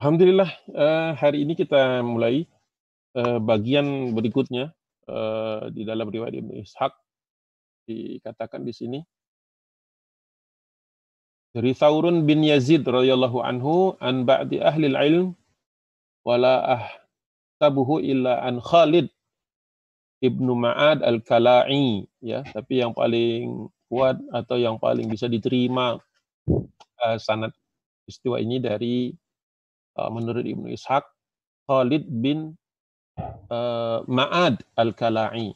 Alhamdulillah 0.00 0.50
eh, 0.72 1.10
hari 1.18 1.44
ini 1.44 1.52
kita 1.58 2.00
mulai 2.00 2.48
eh, 3.12 3.38
bagian 3.42 4.16
berikutnya 4.16 4.72
eh, 5.08 5.62
di 5.72 5.82
dalam 5.88 6.12
riwayat 6.12 6.36
Ibnu 6.36 6.52
Ishaq 6.60 6.92
dikatakan 7.88 8.62
di 8.62 8.72
sini 8.76 9.00
dari 11.56 11.72
Thawrun 11.72 12.28
bin 12.28 12.44
Yazid 12.44 12.84
radhiyallahu 12.84 13.40
anhu 13.40 13.96
an 14.04 14.28
ba'di 14.28 14.60
ahli 14.60 14.92
ilm 14.92 15.32
wala 16.22 16.76
ahtabuhu 16.76 18.04
illa 18.04 18.44
an 18.44 18.60
Khalid 18.60 19.08
Ibnu 20.18 20.52
Ma'ad 20.52 21.00
Al-Kala'i. 21.06 22.04
Ya, 22.20 22.42
tapi 22.44 22.82
yang 22.82 22.92
paling 22.92 23.70
kuat 23.88 24.20
atau 24.34 24.60
yang 24.60 24.76
paling 24.76 25.08
bisa 25.08 25.30
diterima 25.30 25.96
uh, 27.00 27.16
sanad 27.16 27.54
istiwa 28.04 28.36
ini 28.36 28.60
dari 28.60 29.16
uh, 29.96 30.10
menurut 30.12 30.44
Ibnu 30.44 30.68
Ishaq 30.68 31.06
Khalid 31.64 32.04
bin 32.06 32.58
uh, 33.50 34.04
Ma'ad 34.06 34.62
Al-Kala'i. 34.78 35.52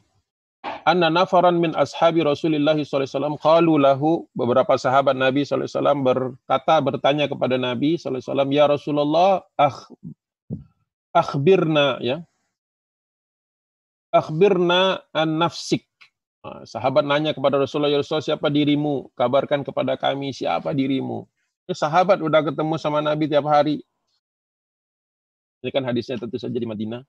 anna 0.83 1.11
nafaran 1.11 1.59
min 1.59 1.75
ashabi 1.79 2.23
Rasulullah 2.23 2.75
SAW 2.75 3.39
qalu 3.39 3.79
lahu 3.79 4.27
beberapa 4.35 4.75
sahabat 4.79 5.15
Nabi 5.15 5.47
SAW 5.47 5.71
berkata 6.03 6.79
bertanya 6.83 7.27
kepada 7.31 7.59
Nabi 7.59 7.99
SAW 7.99 8.51
ya 8.51 8.67
Rasulullah 8.67 9.43
akh 9.59 9.91
akhbirna 11.15 12.03
ya. 12.03 12.23
Akhbirna 14.13 15.01
an 15.17 15.41
nafsik. 15.41 15.89
Sahabat 16.69 17.07
nanya 17.07 17.33
kepada 17.33 17.57
Rasulullah 17.57 17.89
ya 17.89 18.03
Rasulullah 18.03 18.35
siapa 18.35 18.53
dirimu? 18.53 19.09
Kabarkan 19.17 19.65
kepada 19.65 19.97
kami 19.97 20.35
siapa 20.37 20.75
dirimu. 20.77 21.25
Sahabat 21.71 22.21
udah 22.21 22.45
ketemu 22.45 22.75
sama 22.77 23.01
Nabi 23.01 23.31
tiap 23.31 23.47
hari. 23.49 23.81
Ini 25.63 25.71
kan 25.71 25.87
hadisnya 25.87 26.19
tentu 26.19 26.37
saja 26.37 26.59
di 26.59 26.67
Madinah 26.67 27.07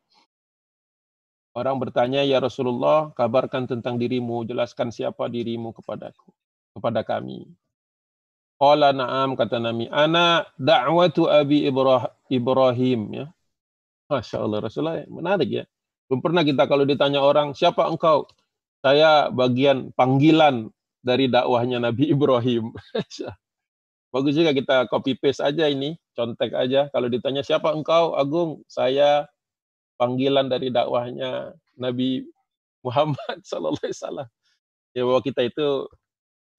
Orang 1.53 1.77
bertanya, 1.77 2.25
"Ya 2.25 2.41
Rasulullah, 2.41 3.13
kabarkan 3.13 3.69
tentang 3.69 4.01
dirimu, 4.01 4.41
jelaskan 4.41 4.89
siapa 4.89 5.29
dirimu 5.29 5.69
kepadaku, 5.69 6.33
kepada 6.73 7.05
kami." 7.05 7.45
Qala 8.57 8.89
na'am 8.89 9.37
kata 9.37 9.61
Nabi, 9.61 9.85
"Ana 9.93 10.49
da'watu 10.57 11.29
Abi 11.29 11.69
Ibrahim." 12.33 13.01
Ya. 13.13 13.27
Masya 14.09 14.41
Allah, 14.41 14.59
Rasulullah 14.65 15.05
menarik 15.05 15.49
ya. 15.49 15.63
Belum 16.09 16.25
pernah 16.25 16.41
kita 16.41 16.65
kalau 16.65 16.89
ditanya 16.89 17.21
orang, 17.21 17.53
"Siapa 17.53 17.85
engkau?" 17.85 18.25
Saya 18.83 19.31
bagian 19.31 19.95
panggilan 19.95 20.67
dari 20.99 21.31
dakwahnya 21.31 21.79
Nabi 21.79 22.11
Ibrahim. 22.11 22.75
Bagus 24.13 24.37
juga 24.37 24.53
kita 24.53 24.85
copy 24.91 25.17
paste 25.17 25.41
aja 25.41 25.65
ini, 25.65 25.97
contek 26.13 26.53
aja. 26.53 26.85
Kalau 26.93 27.09
ditanya 27.09 27.41
siapa 27.41 27.73
engkau, 27.73 28.13
Agung, 28.13 28.61
saya 28.69 29.25
panggilan 29.97 30.49
dari 30.49 30.73
dakwahnya 30.73 31.53
Nabi 31.77 32.25
Muhammad 32.83 33.37
Sallallahu 33.49 33.81
Alaihi 33.81 33.97
Wasallam. 33.97 34.27
Ya 34.93 35.01
bahwa 35.07 35.21
kita 35.25 35.41
itu 35.41 35.89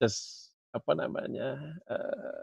just, 0.02 0.50
apa 0.74 0.90
namanya 0.98 1.78
uh, 1.86 2.42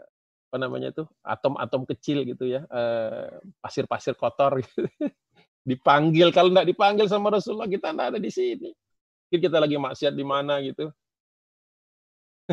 apa 0.52 0.68
namanya 0.68 0.92
itu 0.92 1.08
atom-atom 1.24 1.88
kecil 1.88 2.28
gitu 2.28 2.44
ya 2.44 2.68
eh, 2.68 3.40
pasir-pasir 3.64 4.12
kotor 4.12 4.60
gitu. 4.60 4.84
dipanggil 5.68 6.28
kalau 6.28 6.52
nggak 6.52 6.68
dipanggil 6.68 7.08
sama 7.08 7.32
Rasulullah 7.32 7.64
kita 7.64 7.88
nggak 7.88 8.12
ada 8.12 8.20
di 8.20 8.28
sini 8.28 8.68
mungkin 8.68 9.40
kita 9.48 9.56
lagi 9.56 9.80
maksiat 9.80 10.12
di 10.12 10.20
mana 10.20 10.60
gitu 10.60 10.92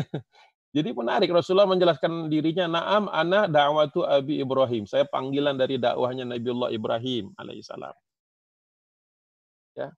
jadi 0.80 0.96
menarik 0.96 1.28
Rasulullah 1.28 1.68
menjelaskan 1.68 2.32
dirinya 2.32 2.72
naam 2.72 3.12
ana 3.12 3.44
da'watu 3.44 4.08
Abi 4.08 4.40
Ibrahim 4.40 4.88
saya 4.88 5.04
panggilan 5.04 5.60
dari 5.60 5.76
dakwahnya 5.76 6.24
Nabiullah 6.24 6.72
Ibrahim 6.72 7.36
alaihissalam 7.36 7.92
ya 9.76 9.88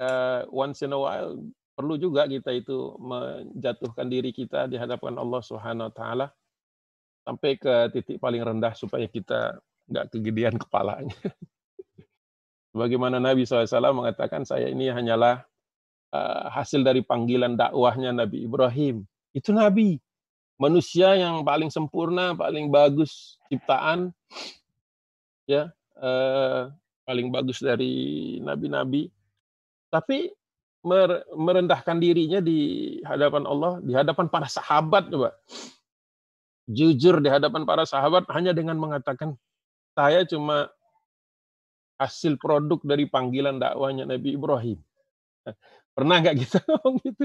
uh, 0.00 0.40
once 0.50 0.82
in 0.82 0.92
a 0.94 0.98
while 0.98 1.38
perlu 1.74 1.98
juga 1.98 2.30
kita 2.30 2.54
itu 2.54 2.94
menjatuhkan 3.02 4.06
diri 4.06 4.30
kita 4.30 4.70
di 4.70 4.78
hadapan 4.78 5.18
Allah 5.18 5.42
Subhanahu 5.42 5.90
wa 5.90 5.94
taala 5.94 6.26
sampai 7.26 7.58
ke 7.58 7.74
titik 7.90 8.22
paling 8.22 8.44
rendah 8.44 8.72
supaya 8.78 9.10
kita 9.10 9.58
nggak 9.90 10.06
kegedean 10.14 10.54
kepalanya. 10.62 11.18
Bagaimana 12.74 13.22
Nabi 13.22 13.46
SAW 13.46 13.94
mengatakan 13.94 14.42
saya 14.42 14.66
ini 14.66 14.90
hanyalah 14.90 15.46
uh, 16.10 16.50
hasil 16.50 16.82
dari 16.82 17.06
panggilan 17.06 17.54
dakwahnya 17.54 18.10
Nabi 18.10 18.50
Ibrahim. 18.50 19.06
Itu 19.30 19.54
Nabi, 19.54 19.98
manusia 20.58 21.14
yang 21.14 21.46
paling 21.46 21.70
sempurna, 21.70 22.34
paling 22.34 22.74
bagus 22.74 23.38
ciptaan, 23.46 24.10
ya 25.46 25.70
uh, 26.02 26.70
paling 27.04 27.28
bagus 27.28 27.60
dari 27.60 28.36
nabi-nabi. 28.40 29.08
Tapi 29.92 30.32
merendahkan 31.32 31.96
dirinya 31.96 32.44
di 32.44 33.00
hadapan 33.06 33.48
Allah, 33.48 33.80
di 33.80 33.92
hadapan 33.96 34.26
para 34.28 34.48
sahabat 34.50 35.08
coba. 35.08 35.32
Jujur 36.68 37.20
di 37.20 37.28
hadapan 37.28 37.68
para 37.68 37.84
sahabat 37.84 38.24
hanya 38.32 38.56
dengan 38.56 38.80
mengatakan 38.80 39.36
saya 39.92 40.24
cuma 40.24 40.72
hasil 42.00 42.36
produk 42.40 42.80
dari 42.82 43.06
panggilan 43.06 43.60
dakwahnya 43.60 44.08
Nabi 44.08 44.34
Ibrahim. 44.34 44.80
Pernah 45.96 46.16
nggak 46.20 46.36
kita 46.40 46.58
ngomong 46.68 46.96
gitu? 47.04 47.24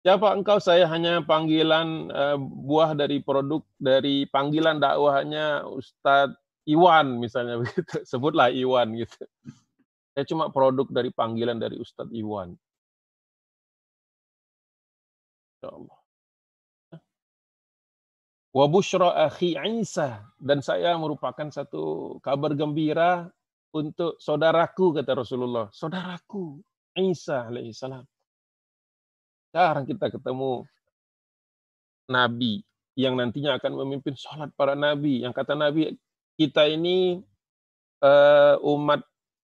Siapa 0.00 0.32
engkau? 0.32 0.58
Saya 0.58 0.88
hanya 0.88 1.20
panggilan 1.24 2.08
uh, 2.08 2.36
buah 2.40 2.96
dari 2.96 3.20
produk 3.20 3.64
dari 3.76 4.24
panggilan 4.28 4.80
dakwahnya 4.80 5.64
Ustadz 5.68 6.49
Iwan 6.68 7.20
misalnya 7.20 7.56
begitu, 7.62 8.04
sebutlah 8.04 8.52
Iwan 8.52 8.92
gitu. 8.98 9.24
Saya 10.12 10.24
cuma 10.26 10.52
produk 10.52 10.90
dari 10.90 11.08
panggilan 11.14 11.56
dari 11.56 11.78
Ustadz 11.80 12.12
Iwan. 12.12 12.52
Ya 15.60 15.70
Allah. 15.70 15.98
Wa 18.50 18.66
bushra 18.66 19.30
akhi 19.30 19.54
Isa 19.78 20.26
dan 20.42 20.58
saya 20.58 20.98
merupakan 20.98 21.46
satu 21.54 22.18
kabar 22.18 22.50
gembira 22.58 23.30
untuk 23.70 24.18
saudaraku 24.18 24.98
kata 24.98 25.22
Rasulullah. 25.22 25.70
Saudaraku 25.70 26.58
Isa 26.98 27.46
alaihissalam. 27.46 28.02
Sekarang 29.50 29.84
kita 29.86 30.10
ketemu 30.10 30.66
nabi 32.10 32.66
yang 32.98 33.14
nantinya 33.14 33.54
akan 33.56 33.86
memimpin 33.86 34.18
sholat 34.18 34.50
para 34.58 34.74
nabi. 34.74 35.22
Yang 35.22 35.34
kata 35.38 35.54
Nabi, 35.54 35.94
kita 36.40 36.64
ini 36.72 37.20
uh, 38.00 38.56
umat 38.64 39.04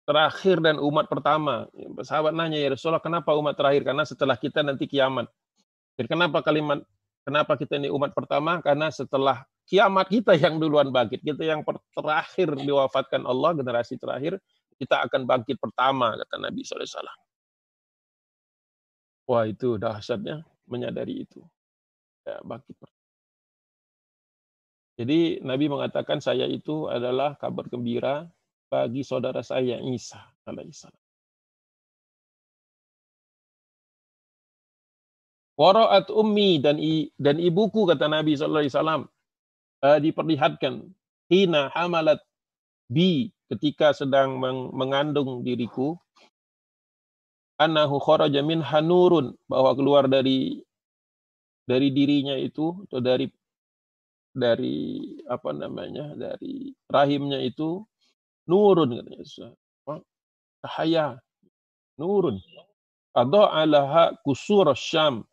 terakhir 0.06 0.62
dan 0.62 0.78
umat 0.78 1.10
pertama. 1.10 1.66
Sahabat 2.06 2.30
nanya 2.30 2.62
ya 2.62 2.70
Rasulullah, 2.70 3.02
kenapa 3.02 3.34
umat 3.34 3.58
terakhir? 3.58 3.82
Karena 3.82 4.06
setelah 4.06 4.38
kita 4.38 4.62
nanti 4.62 4.86
kiamat. 4.86 5.26
Dan 5.98 6.06
kenapa 6.06 6.46
kalimat 6.46 6.86
kenapa 7.26 7.58
kita 7.58 7.74
ini 7.82 7.90
umat 7.90 8.14
pertama? 8.14 8.62
Karena 8.62 8.86
setelah 8.94 9.42
kiamat 9.66 10.06
kita 10.06 10.38
yang 10.38 10.62
duluan 10.62 10.94
bangkit, 10.94 11.26
kita 11.26 11.42
yang 11.42 11.66
terakhir 11.90 12.54
diwafatkan 12.54 13.26
Allah, 13.26 13.50
generasi 13.58 13.98
terakhir, 13.98 14.38
kita 14.78 15.02
akan 15.10 15.26
bangkit 15.26 15.58
pertama, 15.58 16.14
kata 16.14 16.38
Nabi 16.38 16.62
SAW. 16.62 16.86
Wah 19.26 19.42
itu 19.42 19.74
dahsyatnya 19.74 20.46
menyadari 20.70 21.26
itu. 21.26 21.42
Ya, 22.22 22.38
bangkit 22.46 22.78
pertama. 22.78 23.05
Jadi 24.96 25.44
Nabi 25.44 25.68
mengatakan 25.68 26.24
saya 26.24 26.48
itu 26.48 26.88
adalah 26.88 27.36
kabar 27.36 27.68
gembira 27.68 28.24
bagi 28.72 29.04
saudara 29.04 29.44
saya 29.44 29.76
Isa 29.84 30.16
alaihissalam. 30.48 30.96
Waraat 35.56 36.12
ummi 36.12 36.60
dan 36.60 36.76
i, 36.76 37.08
dan 37.16 37.40
ibuku 37.40 37.88
kata 37.88 38.08
Nabi 38.12 38.36
sallallahu 38.36 38.64
alaihi 38.64 38.76
wasallam 38.76 39.02
uh, 39.80 39.98
diperlihatkan 40.00 40.84
hina 41.32 41.72
hamalat 41.72 42.20
bi 42.92 43.32
ketika 43.48 43.96
sedang 43.96 44.36
meng, 44.36 44.68
mengandung 44.76 45.40
diriku 45.40 45.96
annahu 47.56 47.96
kharaja 47.96 48.44
min 48.44 48.60
hanurun 48.60 49.32
bahwa 49.48 49.72
keluar 49.72 50.04
dari 50.12 50.60
dari 51.64 51.88
dirinya 51.88 52.36
itu 52.36 52.76
atau 52.86 53.00
dari 53.00 53.32
dari 54.36 55.00
apa 55.24 55.56
namanya 55.56 56.12
dari 56.12 56.68
rahimnya 56.92 57.40
itu 57.40 57.80
nurun 58.44 59.00
katanya 59.00 59.56
cahaya. 60.66 61.06
Nurun. 61.96 62.42
Atau 63.16 63.48
alaha 63.48 64.12
kusur 64.20 64.68
syam 64.76 65.24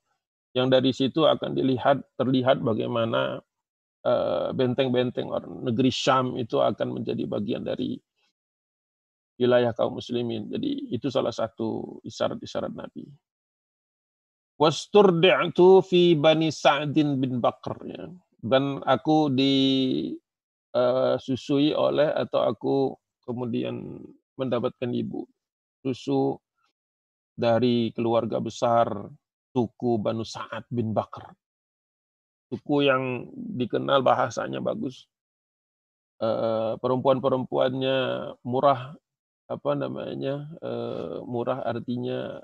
yang 0.54 0.70
dari 0.70 0.94
situ 0.94 1.26
akan 1.26 1.58
dilihat 1.58 2.00
terlihat 2.16 2.62
bagaimana 2.62 3.42
eh, 4.06 4.50
benteng-benteng 4.54 5.34
uh, 5.34 5.42
negeri 5.66 5.90
Syam 5.90 6.38
itu 6.38 6.62
akan 6.62 7.02
menjadi 7.02 7.26
bagian 7.26 7.66
dari 7.66 7.98
wilayah 9.42 9.74
kaum 9.74 9.98
muslimin. 9.98 10.48
Jadi 10.48 10.94
itu 10.94 11.10
salah 11.10 11.34
satu 11.34 12.00
isyarat-isyarat 12.06 12.70
Nabi. 12.70 13.10
Wasturdi'tu 14.62 15.82
fi 15.82 16.14
Bani 16.14 16.54
Sa'din 16.54 17.18
bin 17.18 17.42
Bakr 17.42 17.76
ya 17.90 18.06
dan 18.44 18.84
aku 18.84 19.32
disusui 19.32 20.12
eh, 21.72 21.80
oleh 21.80 22.12
atau 22.12 22.44
aku 22.44 22.92
kemudian 23.24 24.04
mendapatkan 24.36 24.92
ibu 24.92 25.24
susu 25.80 26.36
dari 27.32 27.96
keluarga 27.96 28.44
besar 28.44 28.92
suku 29.56 29.96
Banu 29.96 30.28
Sa'ad 30.28 30.68
bin 30.68 30.92
Bakar. 30.92 31.32
Suku 32.52 32.84
yang 32.84 33.32
dikenal 33.34 34.04
bahasanya 34.04 34.60
bagus. 34.60 35.08
Uh, 36.24 36.80
perempuan-perempuannya 36.80 38.32
murah 38.48 38.96
apa 39.50 39.72
namanya 39.76 40.48
uh, 40.64 41.20
murah 41.28 41.60
artinya 41.68 42.40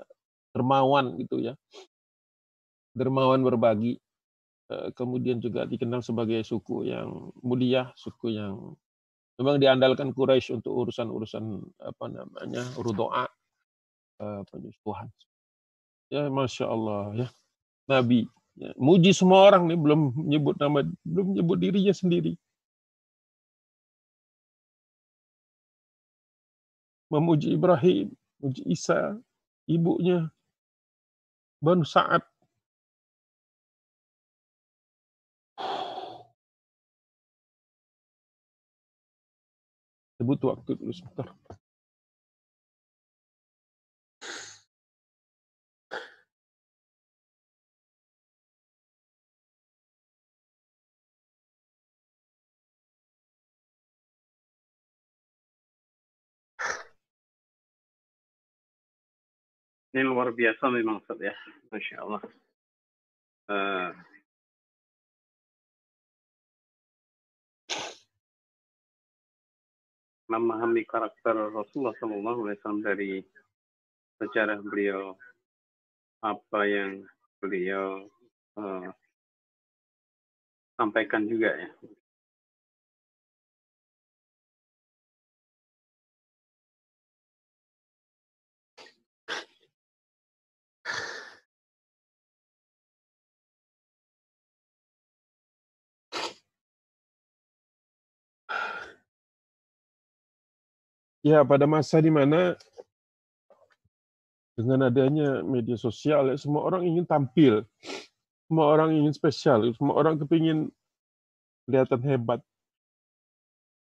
dermawan 0.52 1.16
gitu 1.16 1.40
ya 1.40 1.56
dermawan 2.92 3.40
berbagi 3.40 3.96
Eh, 3.96 4.09
kemudian 4.94 5.42
juga 5.42 5.66
dikenal 5.66 6.00
sebagai 6.04 6.46
suku 6.46 6.86
yang 6.86 7.34
mulia, 7.42 7.90
suku 7.98 8.38
yang 8.38 8.78
memang 9.40 9.58
diandalkan 9.58 10.14
Quraisy 10.14 10.62
untuk 10.62 10.86
urusan-urusan 10.86 11.44
apa 11.82 12.04
namanya 12.06 12.62
rudoa. 12.78 13.26
uh, 14.20 14.44
penyusuhan. 14.52 15.08
Ya, 16.12 16.28
masya 16.28 16.68
Allah 16.68 17.26
ya. 17.26 17.28
Nabi 17.88 18.28
ya, 18.54 18.70
muji 18.76 19.10
semua 19.16 19.48
orang 19.50 19.66
nih 19.66 19.78
belum 19.80 20.00
nyebut 20.28 20.54
nama, 20.60 20.84
belum 21.02 21.34
nyebut 21.34 21.58
dirinya 21.58 21.94
sendiri. 21.94 22.36
Memuji 27.10 27.58
Ibrahim, 27.58 28.14
memuji 28.38 28.62
Isa, 28.70 29.18
ibunya, 29.66 30.30
Banu 31.58 31.82
Sa'ad, 31.82 32.22
butuh 40.24 40.52
waktu 40.56 40.76
dulu 40.76 40.92
sebentar. 40.92 41.28
Ini 59.90 60.06
luar 60.06 60.30
biasa 60.30 60.70
memang 60.70 61.02
Ustaz 61.02 61.18
ya. 61.18 61.34
Masya 61.74 61.96
Allah. 61.98 62.22
Uh, 63.50 63.90
memahami 70.30 70.86
karakter 70.86 71.50
Rasulullah 71.50 71.96
SAW 71.98 72.78
dari 72.86 73.18
sejarah 74.22 74.62
beliau, 74.62 75.18
apa 76.22 76.60
yang 76.70 77.02
beliau 77.42 78.06
uh, 78.54 78.86
sampaikan 80.78 81.26
juga 81.26 81.50
ya. 81.58 81.68
Ya, 101.20 101.44
pada 101.44 101.68
masa 101.68 102.00
di 102.00 102.08
mana 102.08 102.56
dengan 104.56 104.88
adanya 104.88 105.44
media 105.44 105.76
sosial, 105.76 106.32
ya, 106.32 106.36
semua 106.40 106.64
orang 106.64 106.88
ingin 106.88 107.04
tampil, 107.04 107.64
semua 108.48 108.72
orang 108.72 108.96
ingin 108.96 109.12
spesial, 109.12 109.68
semua 109.76 109.96
orang 110.00 110.16
kepingin 110.16 110.72
kelihatan 111.68 112.00
hebat. 112.08 112.40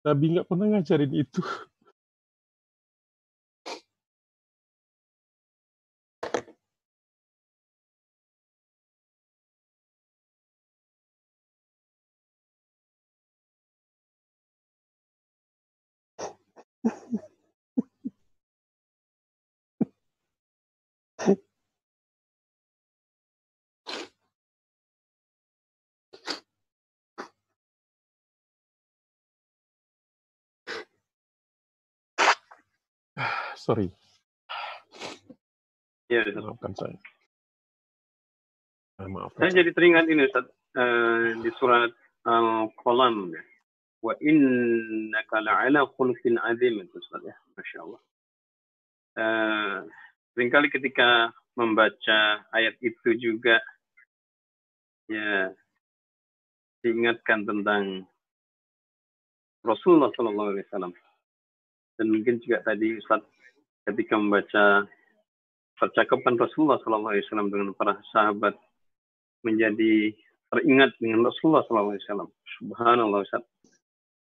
Nabi 0.04 0.36
nggak 0.36 0.48
pernah 0.48 0.66
ngajarin 0.68 1.12
itu. 1.16 1.40
Sorry. 33.64 33.88
Ya, 36.12 36.20
maafkan 36.36 36.76
saya. 36.76 37.00
Ah, 39.00 39.08
maaf. 39.08 39.32
Saya 39.40 39.64
jadi 39.64 39.72
teringat 39.72 40.04
ini 40.04 40.28
Ustaz, 40.28 40.44
uh, 40.76 41.32
di 41.40 41.48
surat 41.56 41.88
Al-Qalam. 42.28 43.32
Wa 44.04 44.12
innaka 44.20 45.40
la'ala 45.40 45.88
khuluqin 45.96 46.36
azim 46.44 46.76
itu 46.84 47.00
Ustaz 47.00 47.24
ya. 47.24 47.32
Masya 47.56 47.78
Allah. 47.80 48.00
Uh, 49.16 49.76
sering 50.36 50.52
kali 50.52 50.68
ketika 50.68 51.32
membaca 51.56 52.44
ayat 52.52 52.76
itu 52.84 53.16
juga 53.16 53.64
ya 55.08 55.56
diingatkan 56.84 57.48
tentang 57.48 58.04
Rasulullah 59.64 60.12
Sallallahu 60.12 60.52
Alaihi 60.52 60.66
Wasallam 60.68 60.92
dan 61.96 62.06
mungkin 62.10 62.42
juga 62.42 62.60
tadi 62.66 62.98
Ustaz 62.98 63.22
ketika 63.84 64.16
membaca 64.16 64.88
percakapan 65.76 66.40
Rasulullah 66.40 66.80
SAW 66.80 67.50
dengan 67.50 67.76
para 67.76 68.00
sahabat 68.14 68.56
menjadi 69.44 70.14
teringat 70.48 70.96
dengan 71.02 71.26
Rasulullah 71.28 71.66
SAW. 71.66 72.30
Subhanallah 72.60 73.20
Ustaz. 73.26 73.44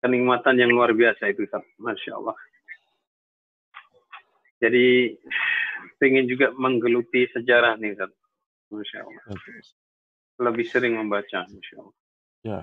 Kenikmatan 0.04 0.60
yang 0.60 0.76
luar 0.76 0.92
biasa 0.92 1.32
itu 1.32 1.48
Ustaz. 1.48 1.64
Masya 1.80 2.12
Allah. 2.20 2.36
Jadi 4.60 5.16
ingin 6.04 6.28
juga 6.28 6.52
menggeluti 6.52 7.30
sejarah 7.32 7.80
nih 7.80 7.96
Ustaz. 7.96 8.12
Masya 8.74 9.00
Allah. 9.08 9.24
Lebih 10.44 10.66
sering 10.68 11.00
membaca. 11.00 11.48
Masya 11.48 11.76
Allah. 11.80 11.96
Ya. 12.44 12.60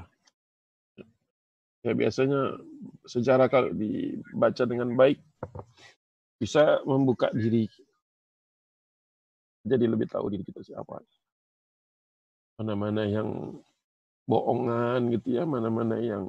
Ya 1.80 1.96
biasanya 1.96 2.60
sejarah 3.08 3.48
kalau 3.48 3.72
dibaca 3.72 4.68
dengan 4.68 4.92
baik 5.00 5.16
bisa 6.40 6.80
membuka 6.88 7.28
diri 7.36 7.68
jadi 9.60 9.84
lebih 9.84 10.08
tahu 10.08 10.32
diri 10.32 10.40
kita 10.40 10.64
siapa 10.64 11.04
mana-mana 12.56 13.04
yang 13.04 13.60
bohongan 14.24 15.12
gitu 15.12 15.36
ya 15.36 15.44
mana-mana 15.44 16.00
yang 16.00 16.24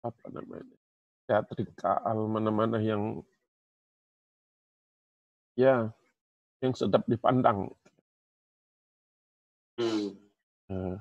apa 0.00 0.24
namanya 0.32 0.76
teatrikal 1.28 2.16
mana-mana 2.24 2.80
yang 2.80 3.20
ya 5.52 5.92
yang 6.64 6.72
sedap 6.72 7.04
dipandang 7.04 7.68
hmm. 9.76 10.08
uh, 10.72 10.96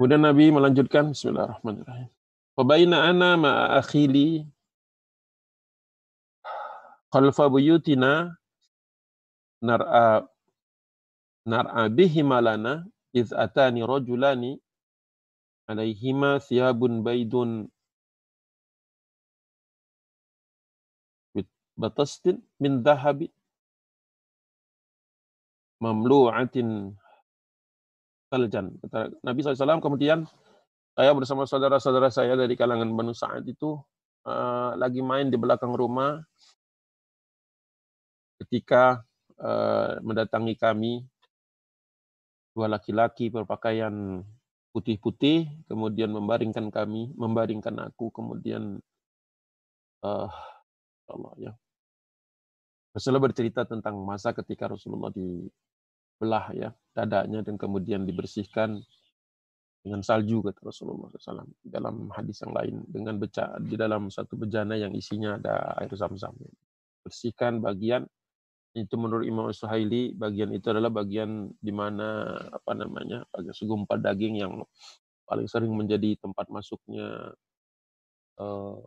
Kemudian 0.00 0.22
Nabi 0.24 0.48
melanjutkan 0.48 1.12
Bismillahirrahmanirrahim. 1.12 2.08
Fabaina 2.60 3.08
ana 3.08 3.40
ma'a 3.40 3.80
akhili 3.80 4.44
khalfa 7.08 7.48
buyutina 7.48 8.36
nar'a 9.64 10.28
nar'a 11.48 11.88
bihima 11.88 12.44
lana 12.44 12.84
iz 13.16 13.32
atani 13.32 13.80
rajulani 13.80 14.60
alaihima 15.72 16.36
thiyabun 16.36 17.00
baydun 17.00 17.72
batastin 21.80 22.44
min 22.60 22.84
dhahabi 22.84 23.32
mamlu'atin 25.80 26.92
saljan. 28.28 28.76
Nabi 29.24 29.38
SAW 29.40 29.80
kemudian 29.80 30.28
saya 30.94 31.10
bersama 31.14 31.46
saudara-saudara 31.46 32.10
saya 32.10 32.34
dari 32.34 32.58
kalangan 32.58 32.90
Banu 32.90 33.14
Sa'ad 33.14 33.46
itu 33.46 33.78
uh, 34.26 34.74
lagi 34.74 35.00
main 35.00 35.30
di 35.30 35.38
belakang 35.38 35.72
rumah. 35.72 36.18
Ketika 38.40 39.04
uh, 39.38 40.00
mendatangi 40.00 40.56
kami 40.56 41.04
dua 42.50 42.66
laki-laki 42.66 43.30
berpakaian 43.30 44.24
putih-putih 44.74 45.66
kemudian 45.70 46.10
membaringkan 46.10 46.70
kami 46.70 47.10
membaringkan 47.14 47.78
aku 47.90 48.10
kemudian 48.10 48.78
uh, 50.02 50.30
Allah 51.10 51.34
ya. 51.38 51.52
Rasulullah 52.90 53.30
bercerita 53.30 53.62
tentang 53.62 54.02
masa 54.02 54.34
ketika 54.34 54.66
Rasulullah 54.66 55.14
dibelah 55.14 56.50
ya 56.50 56.74
dadanya 56.90 57.46
dan 57.46 57.54
kemudian 57.54 58.02
dibersihkan 58.02 58.82
dengan 59.80 60.04
salju 60.04 60.44
kata 60.44 60.60
Rasulullah 60.60 61.08
SAW 61.16 61.48
dalam 61.64 62.12
hadis 62.12 62.44
yang 62.44 62.52
lain 62.52 62.74
dengan 62.84 63.16
beca 63.16 63.56
di 63.60 63.80
dalam 63.80 64.12
satu 64.12 64.36
bejana 64.36 64.76
yang 64.76 64.92
isinya 64.92 65.40
ada 65.40 65.72
air 65.80 65.92
zam-zam 65.96 66.36
bersihkan 67.00 67.64
bagian 67.64 68.04
itu 68.76 68.94
menurut 68.94 69.26
Imam 69.26 69.50
Suhaili 69.50 70.14
bagian 70.14 70.54
itu 70.54 70.70
adalah 70.70 70.92
bagian 70.92 71.50
di 71.58 71.72
mana 71.74 72.38
apa 72.54 72.70
namanya 72.76 73.26
bagian 73.34 73.56
segumpal 73.56 73.98
daging 73.98 74.44
yang 74.46 74.62
paling 75.26 75.50
sering 75.50 75.74
menjadi 75.74 76.14
tempat 76.22 76.46
masuknya 76.50 77.34
uh, 78.38 78.78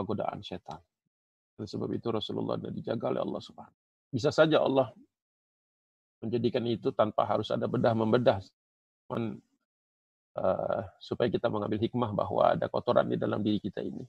godaan 0.00 0.40
setan. 0.44 0.78
Oleh 1.58 1.68
sebab 1.68 1.90
itu 1.90 2.08
Rasulullah 2.08 2.56
dan 2.56 2.70
dijaga 2.70 3.10
oleh 3.10 3.20
Allah 3.24 3.42
Subhanahu. 3.42 3.78
Bisa 4.08 4.30
saja 4.30 4.62
Allah 4.62 4.88
menjadikan 6.22 6.64
itu 6.64 6.94
tanpa 6.94 7.26
harus 7.28 7.50
ada 7.50 7.66
bedah 7.66 7.92
membedah. 7.92 8.40
Supaya 10.98 11.28
kita 11.28 11.48
mengambil 11.48 11.78
hikmah 11.78 12.10
bahwa 12.12 12.54
ada 12.54 12.66
kotoran 12.66 13.06
di 13.08 13.16
dalam 13.16 13.42
diri 13.42 13.58
kita 13.58 13.82
ini. 13.82 14.02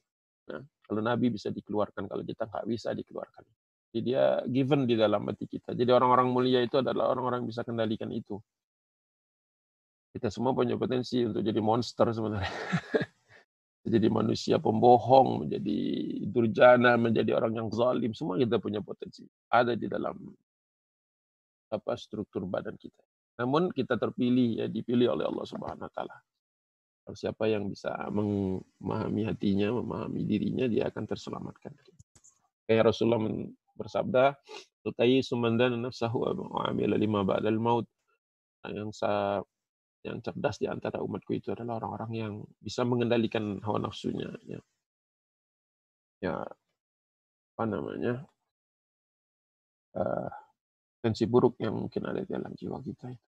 Nah, 0.50 0.62
kalau 0.86 1.02
Nabi 1.02 1.30
bisa 1.30 1.54
dikeluarkan, 1.54 2.10
kalau 2.10 2.24
kita 2.26 2.50
nggak 2.50 2.65
bisa 2.65 2.94
dikeluarkan. 2.94 3.46
Jadi 3.89 4.02
dia 4.06 4.42
given 4.46 4.86
di 4.86 4.94
dalam 4.94 5.26
hati 5.26 5.50
kita. 5.50 5.74
Jadi 5.74 5.89
orang-orang 5.89 6.30
mulia 6.30 6.62
itu 6.62 6.78
adalah 6.78 7.10
orang-orang 7.10 7.46
bisa 7.46 7.65
kendalikan 7.65 8.10
itu. 8.13 8.38
Kita 10.13 10.30
semua 10.30 10.54
punya 10.54 10.78
potensi 10.78 11.22
untuk 11.26 11.42
jadi 11.42 11.58
monster 11.62 12.10
sebenarnya. 12.13 12.50
menjadi 13.89 14.08
manusia 14.13 14.56
pembohong, 14.62 15.46
menjadi 15.46 15.80
durjana, 16.30 16.94
menjadi 17.02 17.32
orang 17.34 17.58
yang 17.58 17.68
zalim, 17.74 18.13
semua 18.13 18.38
kita 18.38 18.62
punya 18.62 18.86
potensi. 18.86 19.26
Ada 19.50 19.74
di 19.74 19.89
dalam 19.89 20.13
apa 21.74 21.94
struktur 21.98 22.46
badan 22.46 22.78
kita. 22.78 23.09
Namun 23.39 23.71
kita 23.71 23.95
terpilih 23.95 24.60
ya 24.60 24.65
dipilih 24.67 25.15
oleh 25.15 25.25
Allah 25.25 25.45
Subhanahu 25.47 25.88
wa 25.88 25.93
taala. 25.95 26.17
Siapa 27.10 27.49
yang 27.49 27.65
bisa 27.65 27.89
memahami 28.13 29.25
hatinya, 29.25 29.73
memahami 29.73 30.21
dirinya, 30.30 30.69
dia 30.69 30.93
akan 30.93 31.10
terselamatkan. 31.10 31.73
Kayak 32.69 32.93
Rasulullah 32.93 33.17
bersabda, 33.73 34.38
"Tutai 34.86 35.25
sumandan 35.25 35.73
nafsahu 35.82 36.21
wa 36.21 36.69
lima 36.75 37.25
ba'dal 37.25 37.58
maut." 37.58 37.89
Yang 38.67 39.02
saya 39.02 39.41
yang 40.06 40.23
cerdas 40.23 40.60
di 40.62 40.67
antara 40.67 41.04
umatku 41.04 41.36
itu 41.36 41.52
adalah 41.52 41.82
orang-orang 41.82 42.12
yang 42.13 42.34
bisa 42.62 42.88
mengendalikan 42.88 43.60
hawa 43.65 43.84
nafsunya 43.84 44.32
ya. 44.47 44.60
Ya 46.19 46.36
apa 47.56 47.63
namanya? 47.67 48.23
Uh, 49.95 50.32
tensi 51.02 51.25
buruk 51.25 51.58
yang 51.60 51.75
mungkin 51.75 52.06
ada 52.08 52.21
di 52.23 52.30
dalam 52.30 52.54
jiwa 52.56 52.80
kita 52.80 53.12
itu. 53.12 53.29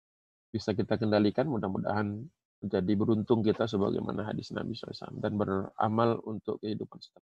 Bisa 0.54 0.72
kita 0.74 0.96
kendalikan 0.96 1.48
mudah-mudahan 1.52 2.24
menjadi 2.64 2.94
beruntung 2.98 3.46
kita 3.46 3.70
sebagaimana 3.70 4.26
hadis 4.26 4.50
Nabi 4.50 4.74
SAW 4.74 5.22
dan 5.22 5.38
beramal 5.38 6.18
untuk 6.26 6.58
kehidupan 6.64 6.98
setelah. 6.98 7.30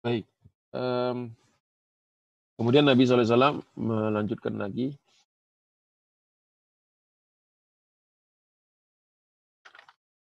Baik. 0.00 0.24
Um, 0.70 1.34
Kemudian 2.60 2.84
Nabi 2.84 3.08
SAW 3.08 3.64
melanjutkan 3.72 4.52
lagi. 4.60 4.92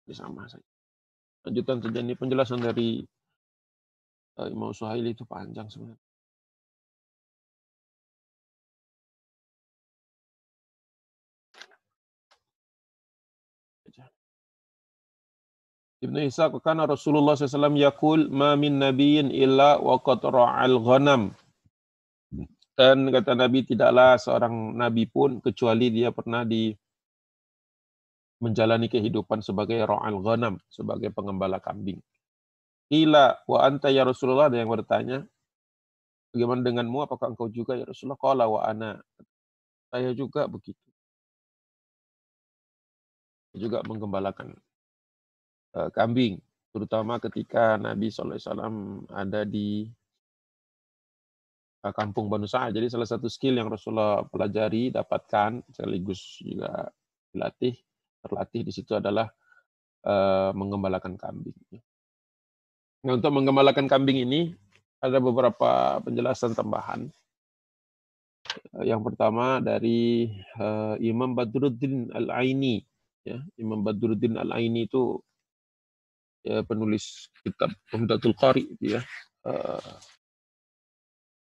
Sama 0.09 0.49
saja. 0.49 0.65
Lanjutan 1.45 1.77
saja 1.85 1.99
ini 2.01 2.17
penjelasan 2.17 2.65
dari 2.65 3.05
uh, 4.41 4.49
Imam 4.49 4.73
Suhaili 4.73 5.13
itu 5.13 5.29
panjang 5.29 5.69
sebenarnya. 5.69 6.02
Ibnu 16.03 16.19
Isa 16.19 16.51
karena 16.59 16.83
Rasulullah 16.83 17.39
SAW 17.39 17.79
yakul 17.79 18.27
ma 18.27 18.59
min 18.59 18.75
nabiyyin 18.75 19.31
illa 19.31 19.79
wa 19.79 19.95
qad 20.03 20.19
ra'al 20.19 20.75
ghanam 20.83 21.31
dan 22.73 23.07
kata 23.07 23.37
Nabi 23.37 23.63
tidaklah 23.63 24.17
seorang 24.17 24.73
nabi 24.73 25.05
pun 25.05 25.37
kecuali 25.39 25.93
dia 25.93 26.09
pernah 26.09 26.41
di 26.41 26.73
menjalani 28.43 28.91
kehidupan 28.91 29.39
sebagai 29.39 29.79
ra'al 29.87 30.19
ghanam, 30.19 30.59
sebagai 30.67 31.13
pengembala 31.15 31.63
kambing. 31.63 32.03
Ila 32.91 33.39
wa 33.47 33.59
anta 33.63 33.87
ya 33.87 34.03
Rasulullah 34.03 34.51
ada 34.51 34.59
yang 34.59 34.67
bertanya, 34.67 35.23
bagaimana 36.35 36.59
denganmu 36.65 37.07
apakah 37.07 37.31
engkau 37.31 37.47
juga 37.47 37.79
ya 37.79 37.87
Rasulullah? 37.87 38.19
Qala 38.19 38.51
wa 38.51 38.67
ana. 38.67 38.99
Saya 39.87 40.11
juga 40.11 40.49
begitu. 40.51 40.83
Juga 43.55 43.85
menggembalakan 43.85 44.57
kambing, 45.73 46.37
terutama 46.69 47.17
ketika 47.17 47.81
Nabi 47.81 48.13
SAW 48.13 48.37
ada 49.09 49.41
di 49.41 49.89
kampung 51.91 52.31
Banu 52.31 52.47
Sa'ad. 52.47 52.71
Jadi 52.71 52.87
salah 52.87 53.09
satu 53.09 53.27
skill 53.27 53.59
yang 53.59 53.67
Rasulullah 53.67 54.23
pelajari, 54.23 54.93
dapatkan, 54.93 55.67
sekaligus 55.67 56.39
juga 56.39 56.87
dilatih, 57.35 57.75
terlatih 58.23 58.61
di 58.63 58.71
situ 58.71 58.95
adalah 58.95 59.27
uh, 60.07 60.55
menggembalakan 60.55 61.19
kambing. 61.19 61.57
Nah, 63.03 63.19
untuk 63.19 63.35
menggembalakan 63.35 63.91
kambing 63.91 64.23
ini 64.23 64.55
ada 65.03 65.19
beberapa 65.19 65.99
penjelasan 65.99 66.55
tambahan. 66.55 67.11
Yang 68.79 69.01
pertama 69.11 69.59
dari 69.59 70.31
Imam 71.03 71.35
Badruddin 71.35 72.13
Al-Aini. 72.15 72.79
Ya, 73.27 73.43
Imam 73.59 73.83
Badruddin 73.83 74.39
Al-Aini 74.39 74.87
itu 74.87 75.19
ya, 76.43 76.61
penulis 76.67 77.31
kitab 77.41 77.71
Umdatul 77.95 78.35
Qari 78.35 78.67
ya. 78.83 78.99
Uh, 79.43 79.79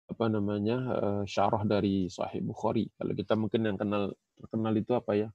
apa 0.09 0.25
namanya 0.25 0.77
uh, 0.89 1.23
syarah 1.29 1.61
dari 1.63 2.09
Sahih 2.09 2.41
Bukhari. 2.41 2.89
Kalau 2.97 3.13
kita 3.13 3.37
mungkin 3.37 3.61
yang 3.69 3.77
kenal 3.77 4.17
terkenal 4.33 4.73
itu 4.73 4.97
apa 4.97 5.11
ya? 5.13 5.29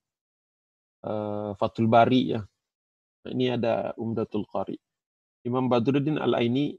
Uh, 1.07 1.55
Fathul 1.55 1.87
Bari 1.87 2.35
ya. 2.35 2.43
Nah, 3.25 3.31
ini 3.31 3.55
ada 3.55 3.95
Umdatul 3.95 4.45
Qari. 4.51 4.77
Imam 5.45 5.69
Badruddin 5.69 6.17
Al-Aini 6.17 6.73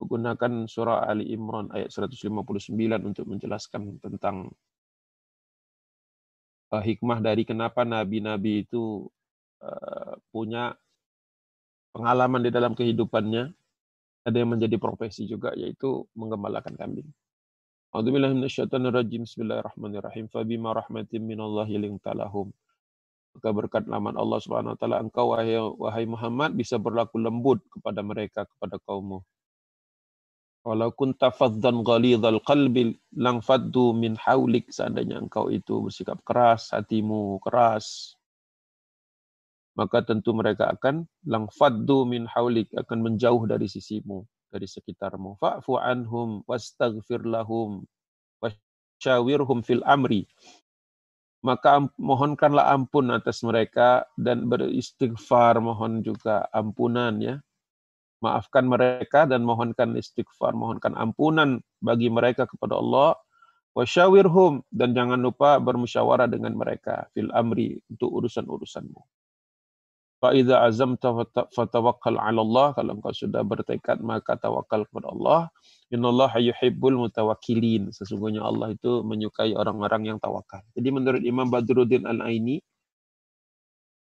menggunakan 0.00 0.64
surah 0.64 1.04
Ali 1.04 1.28
Imran 1.36 1.68
ayat 1.68 1.92
159 1.92 2.72
untuk 3.04 3.24
menjelaskan 3.28 4.00
tentang 4.00 4.48
hikmah 6.72 7.20
dari 7.20 7.44
kenapa 7.44 7.84
nabi-nabi 7.84 8.64
itu 8.64 9.04
punya 10.30 10.76
pengalaman 11.96 12.44
di 12.44 12.50
dalam 12.52 12.76
kehidupannya 12.76 13.50
ada 14.26 14.36
yang 14.36 14.58
menjadi 14.58 14.76
profesi 14.76 15.24
juga 15.30 15.54
yaitu 15.54 16.02
menggembalakan 16.18 16.74
kambing. 16.74 17.06
A'udzubillahi 17.94 18.34
minasyaitonirrajim. 18.36 19.24
Bismillahirrahmanirrahim. 19.24 20.26
Fabima 20.28 20.74
rahmatin 20.74 21.22
minallahi 21.22 21.78
lintalahum. 21.80 22.50
Maka 23.38 23.48
berkat 23.54 23.84
laman 23.86 24.18
Allah 24.18 24.40
Subhanahu 24.42 24.74
wa 24.74 24.78
taala 24.80 24.96
engkau 25.00 25.32
wahai, 25.32 25.56
wahai 25.56 26.04
Muhammad 26.04 26.56
bisa 26.58 26.76
berlaku 26.76 27.22
lembut 27.22 27.62
kepada 27.70 28.02
mereka 28.02 28.44
kepada 28.44 28.76
kaummu. 28.82 29.22
Walau 30.66 30.90
kunta 30.90 31.30
faddan 31.30 31.86
ghalidhal 31.86 32.42
qalbi 32.42 32.98
lang 33.14 33.38
faddu 33.38 33.94
min 33.94 34.18
haulik 34.18 34.74
seandainya 34.74 35.22
engkau 35.22 35.46
itu 35.46 35.86
bersikap 35.86 36.18
keras, 36.26 36.74
hatimu 36.74 37.38
keras, 37.38 38.18
maka 39.76 40.00
tentu 40.00 40.32
mereka 40.32 40.72
akan 40.72 41.04
langfaddu 41.28 42.08
min 42.08 42.24
haulik 42.32 42.72
akan 42.72 43.04
menjauh 43.04 43.44
dari 43.44 43.68
sisimu 43.68 44.24
dari 44.48 44.64
sekitarmu. 44.64 45.36
Fa'fu 45.36 45.76
anhum 45.76 46.40
wastaghfir 46.48 47.28
lahum 47.28 47.84
wasyawirhum 48.40 49.60
fil 49.60 49.84
amri. 49.84 50.24
Maka 51.44 51.84
mohonkanlah 52.00 52.72
ampun 52.72 53.12
atas 53.12 53.44
mereka 53.44 54.08
dan 54.16 54.48
beristighfar 54.48 55.60
mohon 55.60 56.00
juga 56.00 56.48
ampunan 56.50 57.20
ya. 57.20 57.36
Maafkan 58.24 58.64
mereka 58.64 59.28
dan 59.28 59.44
mohonkan 59.44 59.92
istighfar 59.92 60.56
mohonkan 60.56 60.96
ampunan 60.96 61.60
bagi 61.84 62.08
mereka 62.08 62.48
kepada 62.48 62.80
Allah. 62.80 63.12
Wasyawirhum 63.76 64.64
dan 64.72 64.96
jangan 64.96 65.20
lupa 65.20 65.60
bermusyawarah 65.60 66.32
dengan 66.32 66.56
mereka 66.56 67.12
fil 67.12 67.28
amri 67.36 67.76
untuk 67.92 68.08
urusan-urusanmu 68.08 69.04
Fa 70.26 70.34
idza 70.34 70.58
azamta 70.58 71.14
fatawakkal 71.54 72.18
'ala 72.18 72.42
Allah. 72.42 72.74
Kalau 72.74 72.98
engkau 72.98 73.14
sudah 73.14 73.46
bertekad 73.46 74.02
maka 74.02 74.34
tawakal 74.34 74.82
kepada 74.82 75.14
Allah. 75.14 75.40
Innallaha 75.94 76.42
yuhibbul 76.42 76.98
mutawakkilin. 76.98 77.94
Sesungguhnya 77.94 78.42
Allah 78.42 78.74
itu 78.74 79.06
menyukai 79.06 79.54
orang-orang 79.54 80.10
yang 80.10 80.18
tawakal. 80.18 80.66
Jadi 80.74 80.88
menurut 80.90 81.22
Imam 81.22 81.46
Badruddin 81.46 82.10
Al-Aini 82.10 82.58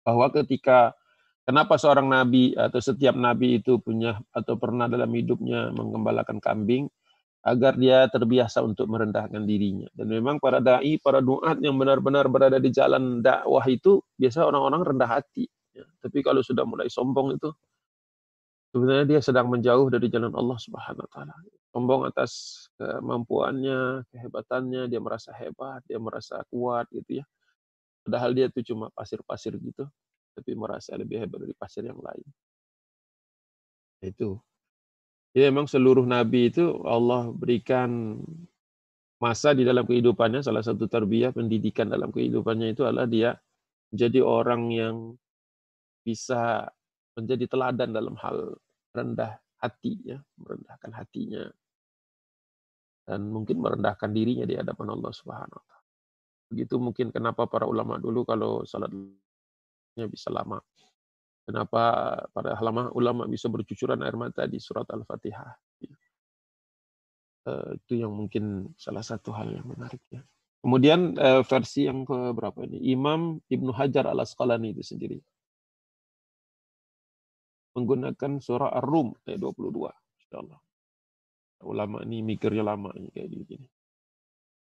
bahwa 0.06 0.30
ketika 0.30 0.94
kenapa 1.42 1.74
seorang 1.74 2.06
nabi 2.06 2.54
atau 2.54 2.78
setiap 2.78 3.18
nabi 3.18 3.58
itu 3.58 3.82
punya 3.82 4.22
atau 4.30 4.54
pernah 4.54 4.86
dalam 4.86 5.10
hidupnya 5.10 5.74
menggembalakan 5.74 6.38
kambing 6.38 6.86
agar 7.42 7.74
dia 7.74 8.06
terbiasa 8.06 8.62
untuk 8.62 8.86
merendahkan 8.86 9.42
dirinya. 9.42 9.90
Dan 9.90 10.14
memang 10.14 10.38
para 10.38 10.62
dai, 10.62 11.02
para 11.02 11.18
duat 11.18 11.58
yang 11.58 11.74
benar-benar 11.74 12.30
berada 12.30 12.62
di 12.62 12.70
jalan 12.70 13.26
dakwah 13.26 13.66
itu 13.66 13.98
biasa 14.14 14.46
orang-orang 14.46 14.94
rendah 14.94 15.10
hati 15.10 15.50
Ya, 15.76 15.84
tapi 16.00 16.24
kalau 16.24 16.40
sudah 16.40 16.64
mulai 16.64 16.88
sombong 16.88 17.36
itu 17.36 17.52
sebenarnya 18.72 19.04
dia 19.04 19.20
sedang 19.20 19.52
menjauh 19.52 19.92
dari 19.92 20.08
jalan 20.08 20.32
Allah 20.32 20.56
Subhanahu 20.56 21.04
wa 21.04 21.10
taala. 21.12 21.36
Sombong 21.76 22.08
atas 22.08 22.32
kemampuannya, 22.80 24.08
kehebatannya, 24.08 24.88
dia 24.88 25.00
merasa 25.04 25.36
hebat, 25.36 25.84
dia 25.84 26.00
merasa 26.00 26.40
kuat 26.48 26.88
gitu 26.88 27.20
ya. 27.20 27.24
Padahal 28.08 28.32
dia 28.32 28.48
itu 28.48 28.72
cuma 28.72 28.88
pasir-pasir 28.96 29.56
gitu. 29.60 29.84
tapi 30.36 30.52
merasa 30.52 30.92
lebih 31.00 31.16
hebat 31.24 31.48
dari 31.48 31.56
pasir 31.56 31.80
yang 31.88 31.96
lain. 31.96 32.28
Itu. 34.04 34.36
Ya 35.32 35.48
memang 35.48 35.64
seluruh 35.64 36.04
nabi 36.04 36.52
itu 36.52 36.84
Allah 36.84 37.32
berikan 37.32 38.20
masa 39.16 39.56
di 39.56 39.64
dalam 39.64 39.88
kehidupannya, 39.88 40.44
salah 40.44 40.60
satu 40.60 40.84
tarbiyah 40.84 41.32
pendidikan 41.32 41.88
dalam 41.88 42.12
kehidupannya 42.12 42.76
itu 42.76 42.84
adalah 42.84 43.08
dia 43.08 43.32
menjadi 43.88 44.20
orang 44.20 44.62
yang 44.72 44.96
bisa 46.06 46.70
menjadi 47.18 47.50
teladan 47.50 47.90
dalam 47.90 48.14
hal 48.22 48.54
rendah 48.94 49.42
hati 49.58 50.14
ya, 50.14 50.22
merendahkan 50.38 50.92
hatinya 50.94 51.50
dan 53.06 53.30
mungkin 53.30 53.62
merendahkan 53.62 54.10
dirinya 54.10 54.46
di 54.46 54.58
hadapan 54.58 54.94
Allah 54.98 55.14
Subhanahu 55.14 55.58
wa 55.58 55.64
taala. 55.66 55.84
Begitu 56.50 56.74
mungkin 56.78 57.14
kenapa 57.14 57.46
para 57.46 57.66
ulama 57.66 57.98
dulu 57.98 58.26
kalau 58.26 58.66
salatnya 58.66 60.06
bisa 60.10 60.30
lama. 60.30 60.58
Kenapa 61.46 61.82
para 62.34 62.58
ulama 62.58 62.90
ulama 62.90 63.22
bisa 63.30 63.46
bercucuran 63.46 64.02
air 64.02 64.18
mata 64.18 64.50
di 64.50 64.58
surat 64.58 64.86
Al-Fatihah. 64.90 65.54
Uh, 67.46 67.78
itu 67.78 68.02
yang 68.02 68.10
mungkin 68.10 68.74
salah 68.74 69.06
satu 69.06 69.30
hal 69.30 69.54
yang 69.54 69.70
menarik 69.70 70.02
ya. 70.10 70.26
Kemudian 70.66 71.14
uh, 71.14 71.46
versi 71.46 71.86
yang 71.86 72.02
ke 72.02 72.34
berapa 72.34 72.58
ini? 72.66 72.90
Imam 72.90 73.38
Ibnu 73.46 73.70
Hajar 73.70 74.10
Al 74.10 74.18
Asqalani 74.18 74.74
itu 74.74 74.82
sendiri 74.82 75.22
menggunakan 77.76 78.40
surah 78.40 78.72
Ar-Rum 78.80 79.12
ayat 79.28 79.36
22 79.36 79.92
insyaallah. 80.24 80.60
Ulama 81.68 82.00
ini 82.08 82.24
mikirnya 82.24 82.64
lama 82.64 82.92
ini 82.96 83.12
kayak 83.12 83.28
gini. 83.28 83.68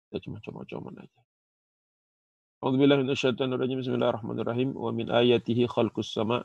Kita 0.06 0.20
cuma 0.28 0.38
coba-coba 0.44 0.92
aja. 1.00 1.20
A'udzubillahi 2.60 3.04
minasyaitonirrajim. 3.04 3.76
Bismillahirrahmanirrahim. 3.84 4.76
Wa 4.76 4.90
min 4.92 5.12
ayatihi 5.12 5.68
khalqus 5.68 6.12
sama 6.12 6.40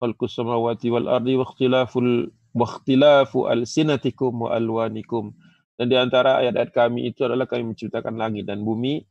khalqus 0.00 0.40
samawati 0.40 0.88
wal 0.88 1.08
ardi 1.08 1.36
wa 1.36 1.44
ikhtilaful 1.44 2.32
wa 2.32 2.64
ikhtilafu 2.64 3.44
alsinatikum 3.44 4.48
wa 4.48 4.56
alwanikum. 4.56 5.36
Dan 5.76 5.92
di 5.92 5.96
antara 6.00 6.40
ayat-ayat 6.40 6.72
kami 6.72 7.12
itu 7.12 7.28
adalah 7.28 7.44
kami 7.44 7.76
menciptakan 7.76 8.16
langit 8.16 8.48
dan 8.48 8.64
bumi 8.64 9.04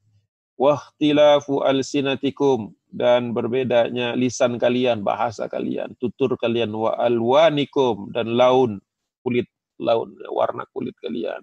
wa 0.58 0.74
ikhtilafu 0.74 1.62
alsinatikum 1.62 2.74
dan 2.92 3.32
berbedanya 3.32 4.14
lisan 4.20 4.60
kalian, 4.60 5.02
bahasa 5.02 5.48
kalian, 5.48 5.96
tutur 5.98 6.36
kalian 6.36 6.70
wa 6.76 6.92
alwanikum 7.00 8.12
dan 8.12 8.36
laun 8.36 8.84
kulit 9.24 9.48
laun 9.80 10.14
warna 10.28 10.68
kulit 10.76 10.94
kalian. 11.00 11.42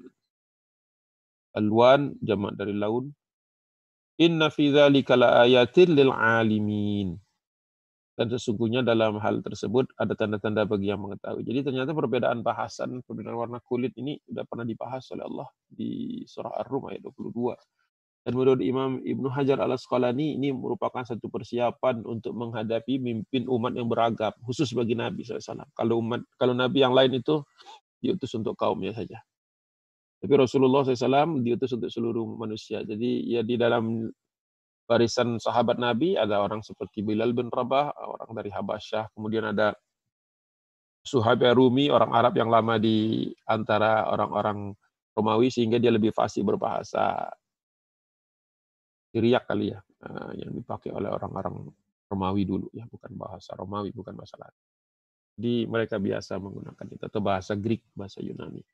Alwan 1.56 2.14
jamak 2.20 2.54
dari 2.54 2.76
laun 2.76 3.10
Inna 4.18 4.50
fi 4.50 4.74
dzalika 4.74 5.14
laayatin 5.14 5.94
lil 5.94 6.10
alimin. 6.10 7.14
Dan 8.18 8.26
sesungguhnya 8.34 8.82
dalam 8.82 9.22
hal 9.22 9.46
tersebut 9.46 9.94
ada 9.94 10.10
tanda-tanda 10.18 10.66
bagi 10.66 10.90
yang 10.90 10.98
mengetahui. 10.98 11.46
Jadi 11.46 11.70
ternyata 11.70 11.94
perbedaan 11.94 12.42
bahasan, 12.42 12.98
perbedaan 13.06 13.38
warna 13.38 13.62
kulit 13.62 13.94
ini 13.94 14.18
sudah 14.26 14.42
pernah 14.42 14.66
dibahas 14.66 15.06
oleh 15.14 15.22
Allah 15.22 15.46
di 15.70 16.26
surah 16.26 16.50
Ar-Rum 16.66 16.90
ayat 16.90 17.06
22. 17.06 17.77
Dan 18.28 18.36
menurut 18.36 18.60
Imam 18.60 19.00
Ibnu 19.00 19.32
Hajar 19.32 19.56
al 19.56 19.72
Asqalani 19.72 20.36
ini 20.36 20.52
merupakan 20.52 21.00
satu 21.00 21.32
persiapan 21.32 22.04
untuk 22.04 22.36
menghadapi 22.36 23.00
mimpin 23.00 23.48
umat 23.48 23.72
yang 23.72 23.88
beragam, 23.88 24.36
khusus 24.44 24.68
bagi 24.76 24.92
Nabi 24.92 25.24
SAW. 25.24 25.64
Kalau 25.72 26.04
umat, 26.04 26.20
kalau 26.36 26.52
Nabi 26.52 26.84
yang 26.84 26.92
lain 26.92 27.24
itu 27.24 27.40
diutus 28.04 28.36
untuk 28.36 28.52
kaumnya 28.52 28.92
saja. 28.92 29.16
Tapi 30.20 30.28
Rasulullah 30.36 30.84
SAW 30.84 31.40
diutus 31.40 31.72
untuk 31.72 31.88
seluruh 31.88 32.28
manusia. 32.36 32.84
Jadi 32.84 33.32
ya 33.32 33.40
di 33.40 33.56
dalam 33.56 34.12
barisan 34.84 35.40
sahabat 35.40 35.80
Nabi 35.80 36.20
ada 36.20 36.44
orang 36.44 36.60
seperti 36.60 37.00
Bilal 37.00 37.32
bin 37.32 37.48
Rabah, 37.48 37.96
orang 37.96 38.36
dari 38.36 38.52
Habasyah, 38.52 39.08
kemudian 39.16 39.56
ada 39.56 39.72
Suhaib 41.00 41.40
Rumi, 41.48 41.88
orang 41.88 42.12
Arab 42.12 42.36
yang 42.36 42.52
lama 42.52 42.76
di 42.76 43.24
antara 43.48 44.04
orang-orang 44.12 44.76
Romawi 45.16 45.48
sehingga 45.48 45.80
dia 45.80 45.88
lebih 45.88 46.12
fasih 46.12 46.44
berbahasa 46.44 47.32
Syriak 49.08 49.44
kali 49.48 49.72
ya, 49.72 49.80
eh, 49.80 50.44
yang 50.44 50.52
dipakai 50.52 50.92
oleh 50.92 51.08
orang-orang 51.08 51.72
Romawi 52.08 52.42
dulu 52.48 52.68
ya, 52.72 52.84
bukan 52.88 53.12
bahasa 53.16 53.52
Romawi, 53.56 53.92
bukan 53.92 54.16
bahasa 54.16 54.36
Latin. 54.40 54.64
Jadi 55.38 55.54
mereka 55.70 55.96
biasa 56.02 56.40
menggunakan 56.42 56.86
itu 56.90 57.04
atau 57.06 57.20
bahasa 57.22 57.52
Greek, 57.54 57.86
bahasa 57.94 58.18
Yunani 58.18 58.64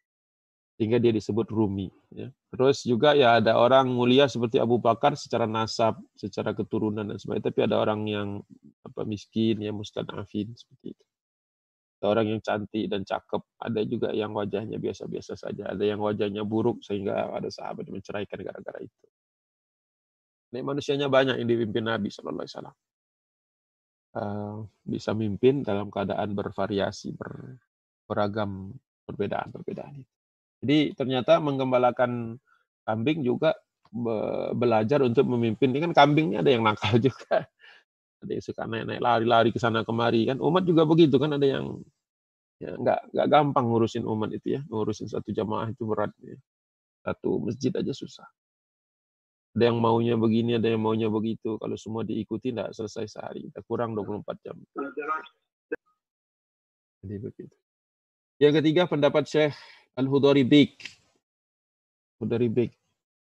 sehingga 0.75 0.99
dia 0.99 1.15
disebut 1.15 1.47
Rumi. 1.55 1.87
Ya. 2.11 2.35
Terus 2.51 2.83
juga 2.83 3.15
ya 3.15 3.39
ada 3.39 3.59
orang 3.59 3.87
mulia 3.91 4.27
seperti 4.27 4.59
Abu 4.59 4.83
Bakar 4.83 5.15
secara 5.15 5.47
nasab, 5.47 5.99
secara 6.19 6.51
keturunan 6.51 7.07
dan 7.07 7.19
sebagainya, 7.19 7.47
tapi 7.51 7.61
ada 7.63 7.79
orang 7.79 8.01
yang 8.11 8.29
apa 8.83 9.07
miskin 9.07 9.63
ya 9.63 9.71
mustadafin 9.71 10.51
seperti 10.55 10.99
itu. 10.99 11.05
Ada 12.03 12.07
orang 12.11 12.27
yang 12.37 12.41
cantik 12.43 12.85
dan 12.91 13.07
cakep, 13.07 13.43
ada 13.63 13.81
juga 13.87 14.09
yang 14.13 14.35
wajahnya 14.35 14.77
biasa-biasa 14.83 15.39
saja, 15.39 15.73
ada 15.73 15.85
yang 15.87 16.03
wajahnya 16.03 16.43
buruk 16.43 16.83
sehingga 16.83 17.31
ada 17.33 17.49
sahabat 17.49 17.87
menceraikan 17.89 18.43
gara-gara 18.43 18.83
itu. 18.83 19.07
Ini 20.55 20.63
manusianya 20.63 21.11
banyak 21.11 21.43
yang 21.43 21.51
dipimpin 21.51 21.83
Nabi 21.83 22.15
Shallallahu 22.15 22.47
Alaihi 22.47 22.55
Wasallam. 22.55 22.77
Uh, 24.15 24.57
bisa 24.87 25.11
mimpin 25.11 25.67
dalam 25.67 25.91
keadaan 25.91 26.39
bervariasi, 26.39 27.11
ber, 27.19 27.59
beragam 28.07 28.71
perbedaan-perbedaan. 29.03 30.07
Jadi 30.63 30.95
ternyata 30.95 31.43
menggembalakan 31.43 32.39
kambing 32.87 33.27
juga 33.27 33.59
belajar 34.55 35.03
untuk 35.03 35.27
memimpin. 35.27 35.75
Ini 35.75 35.91
kan 35.91 35.93
kambingnya 36.07 36.47
ada 36.47 36.55
yang 36.55 36.63
nakal 36.63 37.03
juga. 37.11 37.51
Ada 38.23 38.31
yang 38.31 38.45
suka 38.47 38.63
naik-naik 38.71 39.03
lari-lari 39.03 39.51
ke 39.51 39.59
sana 39.59 39.83
kemari 39.83 40.31
kan. 40.31 40.39
Umat 40.39 40.63
juga 40.63 40.87
begitu 40.87 41.19
kan 41.19 41.35
ada 41.35 41.47
yang 41.51 41.83
ya 42.63 42.79
nggak 42.79 43.11
nggak 43.11 43.27
gampang 43.27 43.67
ngurusin 43.67 44.07
umat 44.07 44.31
itu 44.31 44.55
ya. 44.59 44.61
Ngurusin 44.71 45.11
satu 45.11 45.35
jamaah 45.35 45.75
itu 45.75 45.83
berat 45.83 46.15
ya. 46.23 46.39
Satu 47.03 47.43
masjid 47.43 47.75
aja 47.75 47.91
susah. 47.91 48.31
Ada 49.55 49.71
yang 49.71 49.79
maunya 49.79 50.19
begini, 50.19 50.59
ada 50.59 50.67
yang 50.67 50.83
maunya 50.83 51.07
begitu. 51.07 51.55
Kalau 51.63 51.79
semua 51.79 52.03
diikuti 52.03 52.51
tidak 52.51 52.75
selesai 52.75 53.07
sehari. 53.07 53.47
Kita 53.47 53.63
kurang 53.63 53.95
24 53.95 54.27
jam. 54.43 54.59
Jadi 57.07 57.17
begitu. 57.23 57.55
Yang 58.43 58.53
ketiga 58.59 58.91
pendapat 58.91 59.31
Syekh 59.31 59.55
Al-Hudari 59.95 60.43
Bik. 60.43 60.75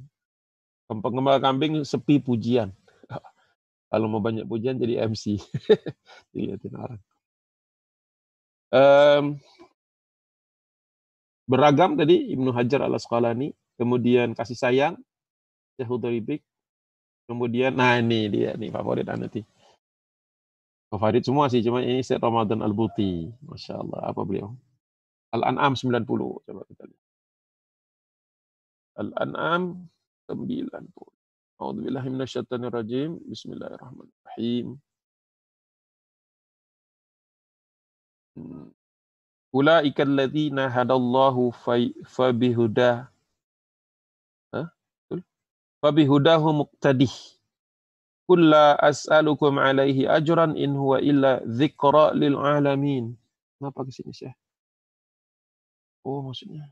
Pengembala 0.85 1.41
kambing 1.41 1.81
sepi 1.81 2.21
pujian. 2.21 2.69
Kalau 3.89 4.05
mau 4.05 4.21
banyak 4.21 4.45
pujian 4.45 4.77
jadi 4.77 5.09
MC. 5.09 5.41
Dilihatin 6.37 6.73
orang. 6.77 7.01
Um, 8.69 9.25
beragam 11.49 11.97
tadi 11.97 12.29
Ibnu 12.37 12.53
Hajar 12.53 12.85
al 12.85 12.93
Asqalani, 12.93 13.49
kemudian 13.81 14.37
kasih 14.37 14.57
sayang, 14.57 14.95
Syekh 15.77 15.89
Hudribik, 15.89 16.45
kemudian 17.27 17.73
nah 17.75 17.97
ini 17.99 18.27
dia 18.29 18.51
nih 18.57 18.69
favorit 18.73 19.07
nanti. 19.07 19.41
Favorit 20.93 21.25
semua 21.25 21.49
sih, 21.49 21.65
cuma 21.65 21.81
ini 21.81 22.05
Syekh 22.05 22.21
Ramadan 22.21 22.61
Al-Buti. 22.61 23.33
Masya 23.49 23.81
Allah, 23.81 24.13
apa 24.13 24.21
beliau? 24.21 24.53
Al-An'am 25.33 25.73
90, 25.73 26.05
coba 26.45 26.61
kita 26.69 26.83
lihat. 26.85 27.03
Al-An'am 29.01 29.89
90. 30.29 30.69
A'udzubillahi 31.57 32.07
minasyaitonirrajim. 32.13 33.17
Bismillahirrahmanirrahim. 33.25 34.77
Hmm. 38.37 38.69
Ulaika 39.53 40.01
alladzina 40.05 40.69
hadallahu 40.69 41.53
fabihuda 42.05 43.12
fabihudahu 45.83 46.63
muqtadih. 46.63 47.11
Kulla 48.23 48.79
as'alukum 48.79 49.59
alaihi 49.59 50.07
ajran 50.07 50.55
in 50.55 50.79
huwa 50.79 51.03
illa 51.03 51.43
dzikra 51.43 52.15
lil 52.15 52.39
alamin. 52.39 53.11
Kenapa 53.59 53.83
ke 53.83 53.91
sini, 53.91 54.15
Syekh? 54.15 54.35
Oh, 56.07 56.23
maksudnya. 56.23 56.71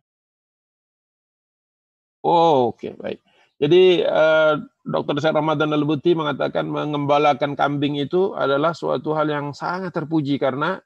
Oh, 2.23 2.71
oke, 2.71 2.79
okay, 2.79 2.91
baik. 2.95 3.19
Jadi 3.61 4.01
uh, 4.01 4.57
Dr. 4.81 5.21
Syed 5.21 5.37
Ramadan 5.37 5.69
Al-Buti 5.69 6.17
mengatakan 6.17 6.65
mengembalakan 6.65 7.53
kambing 7.53 7.99
itu 8.01 8.33
adalah 8.33 8.73
suatu 8.73 9.13
hal 9.13 9.29
yang 9.29 9.53
sangat 9.53 9.93
terpuji 9.93 10.41
karena 10.41 10.81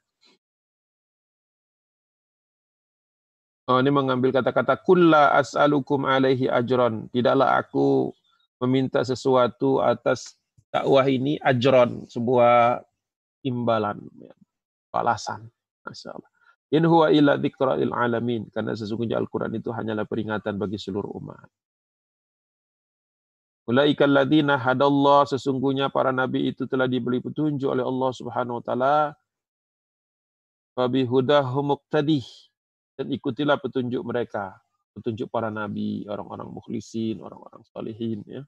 Oh, 3.66 3.82
ini 3.82 3.90
mengambil 3.90 4.30
kata-kata 4.30 4.78
kulla 4.78 5.34
as'alukum 5.34 6.06
alaihi 6.06 6.46
ajron. 6.46 7.10
Tidaklah 7.10 7.58
aku 7.58 8.14
meminta 8.62 9.02
sesuatu 9.02 9.82
atas 9.82 10.38
dakwah 10.70 11.02
ini 11.10 11.34
ajron, 11.42 12.06
sebuah 12.06 12.78
imbalan, 13.42 13.98
ya, 14.22 14.30
balasan. 14.94 15.50
Masya 15.82 16.14
Allah. 16.14 16.30
In 16.74 16.82
huwa 16.86 17.10
illa 17.10 17.34
dzikra'il 17.38 17.90
alamin. 17.90 18.46
Karena 18.54 18.74
sesungguhnya 18.74 19.18
Al-Quran 19.18 19.54
itu 19.58 19.74
hanyalah 19.74 20.06
peringatan 20.06 20.58
bagi 20.58 20.78
seluruh 20.78 21.10
umat. 21.18 21.46
Ulaikal 23.66 24.10
ladina 24.14 24.58
hadallah. 24.58 25.26
Sesungguhnya 25.26 25.90
para 25.90 26.10
nabi 26.10 26.54
itu 26.54 26.66
telah 26.70 26.90
diberi 26.90 27.22
petunjuk 27.22 27.70
oleh 27.70 27.86
Allah 27.86 28.10
subhanahu 28.14 28.58
wa 28.58 28.64
ta'ala. 28.66 28.96
Fabi 30.74 31.06
hudahum 31.06 31.74
muqtadih 31.74 32.26
dan 32.96 33.12
ikutilah 33.12 33.60
petunjuk 33.60 34.00
mereka, 34.02 34.56
petunjuk 34.96 35.28
para 35.28 35.52
nabi, 35.52 36.08
orang-orang 36.08 36.48
mukhlisin, 36.48 37.20
orang-orang 37.20 37.60
salihin 37.68 38.24
ya. 38.24 38.42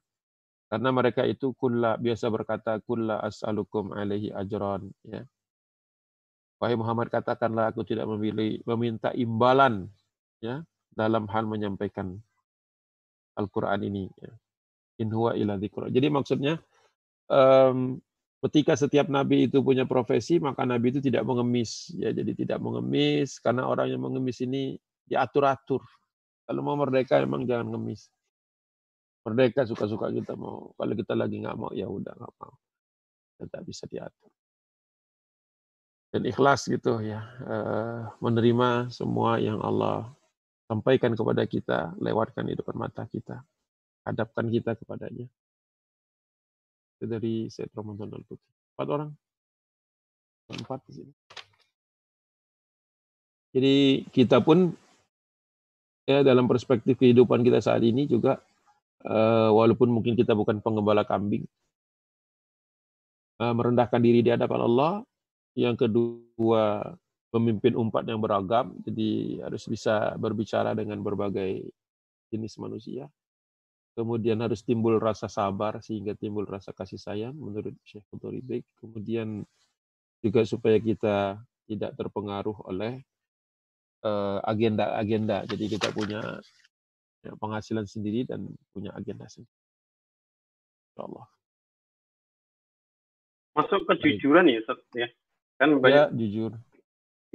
Karena 0.69 0.89
mereka 0.93 1.25
itu 1.25 1.53
kulla 1.57 1.97
biasa 1.97 2.29
berkata 2.29 2.77
kulla 2.81 3.21
as'alukum 3.25 3.93
alaihi 3.93 4.29
ajran 4.33 4.89
ya. 5.05 5.25
Wahai 6.59 6.75
Muhammad 6.75 7.07
katakanlah 7.09 7.71
aku 7.71 7.87
tidak 7.87 8.05
memilih 8.05 8.61
meminta 8.67 9.09
imbalan 9.15 9.87
ya 10.43 10.61
dalam 10.91 11.25
hal 11.31 11.47
menyampaikan 11.47 12.19
Al-Qur'an 13.39 13.81
ini 13.85 14.11
ya. 14.19 14.33
In 14.99 15.15
huwa 15.15 15.31
Jadi 15.31 16.11
maksudnya 16.11 16.59
um, 17.31 18.03
ketika 18.47 18.73
setiap 18.79 19.11
nabi 19.11 19.51
itu 19.51 19.59
punya 19.59 19.83
profesi, 19.83 20.39
maka 20.39 20.63
nabi 20.63 20.95
itu 20.95 20.99
tidak 21.03 21.27
mengemis. 21.27 21.91
Ya, 21.99 22.15
jadi 22.15 22.31
tidak 22.31 22.59
mengemis 22.63 23.39
karena 23.43 23.67
orang 23.67 23.91
yang 23.91 24.01
mengemis 24.03 24.39
ini 24.43 24.79
diatur-atur. 25.03 25.83
Kalau 26.47 26.61
mau 26.63 26.79
merdeka 26.79 27.19
emang 27.19 27.43
jangan 27.43 27.67
ngemis. 27.75 28.07
Merdeka 29.27 29.67
suka-suka 29.67 30.09
kita 30.15 30.33
mau. 30.39 30.71
Kalau 30.79 30.93
kita 30.95 31.13
lagi 31.13 31.43
nggak 31.43 31.57
mau, 31.59 31.71
ya 31.75 31.85
udah 31.91 32.15
nggak 32.15 32.33
mau. 32.39 32.53
Tidak 33.39 33.61
bisa 33.67 33.83
diatur. 33.85 34.31
Dan 36.09 36.25
ikhlas 36.25 36.65
gitu 36.65 36.97
ya, 37.05 37.21
eh, 37.45 38.01
menerima 38.17 38.89
semua 38.89 39.37
yang 39.37 39.61
Allah 39.61 40.09
sampaikan 40.65 41.13
kepada 41.13 41.45
kita, 41.45 41.93
lewatkan 42.01 42.49
di 42.49 42.57
depan 42.57 42.73
mata 42.73 43.05
kita, 43.05 43.45
hadapkan 44.09 44.49
kita 44.49 44.73
kepadanya 44.73 45.29
dari 47.07 47.47
Said 47.47 47.71
Ramadan 47.71 48.11
Al 48.11 48.23
Putri. 48.27 48.51
Empat 48.75 48.87
orang. 48.91 49.09
Empat 50.49 50.79
di 50.89 50.93
sini. 50.99 51.13
Jadi 53.49 53.75
kita 54.13 54.41
pun 54.43 54.69
ya 56.05 56.21
dalam 56.21 56.45
perspektif 56.45 56.97
kehidupan 56.97 57.41
kita 57.41 57.61
saat 57.61 57.81
ini 57.81 58.05
juga 58.05 58.37
uh, 59.05 59.49
walaupun 59.53 59.89
mungkin 59.89 60.13
kita 60.13 60.37
bukan 60.37 60.61
pengembala 60.61 61.05
kambing 61.05 61.45
uh, 63.41 63.53
merendahkan 63.53 64.01
diri 64.01 64.21
di 64.21 64.29
hadapan 64.33 64.61
Allah. 64.65 64.91
Yang 65.57 65.89
kedua 65.89 66.93
memimpin 67.29 67.77
umat 67.77 68.05
yang 68.05 68.21
beragam, 68.21 68.73
jadi 68.85 69.41
harus 69.45 69.65
bisa 69.69 70.13
berbicara 70.17 70.73
dengan 70.73 71.01
berbagai 71.01 71.67
jenis 72.29 72.57
manusia 72.61 73.09
kemudian 73.99 74.39
harus 74.39 74.63
timbul 74.63 74.95
rasa 74.95 75.27
sabar 75.27 75.83
sehingga 75.83 76.15
timbul 76.15 76.47
rasa 76.47 76.71
kasih 76.71 76.95
sayang 76.95 77.35
menurut 77.35 77.75
Syekh 77.83 78.07
Baik. 78.15 78.63
Kemudian 78.79 79.43
juga 80.23 80.47
supaya 80.47 80.79
kita 80.79 81.35
tidak 81.67 81.91
terpengaruh 81.99 82.55
oleh 82.63 83.03
eh, 84.07 84.39
agenda-agenda. 84.47 85.43
Uh, 85.43 85.47
Jadi 85.51 85.65
kita 85.75 85.91
punya 85.91 86.23
ya, 87.27 87.35
penghasilan 87.35 87.83
sendiri 87.83 88.23
dan 88.23 88.47
punya 88.71 88.95
agenda 88.95 89.27
sendiri. 89.27 89.51
Allah. 90.95 91.27
Masuk 93.55 93.83
kejujuran 93.83 94.47
ya, 94.47 94.63
ya. 94.95 95.07
Kan 95.59 95.75
ya, 95.75 95.79
banyak. 95.79 95.95
Ya, 95.95 96.15
jujur. 96.15 96.51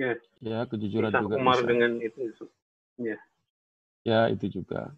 Ya. 0.00 0.12
Ya, 0.40 0.59
kejujuran 0.64 1.12
bisa 1.12 1.20
juga. 1.20 1.35
Umar 1.37 1.61
bisa. 1.61 1.68
dengan 1.68 1.90
itu. 2.00 2.20
Ya. 2.96 3.18
Ya, 4.05 4.20
itu 4.33 4.48
juga. 4.48 4.92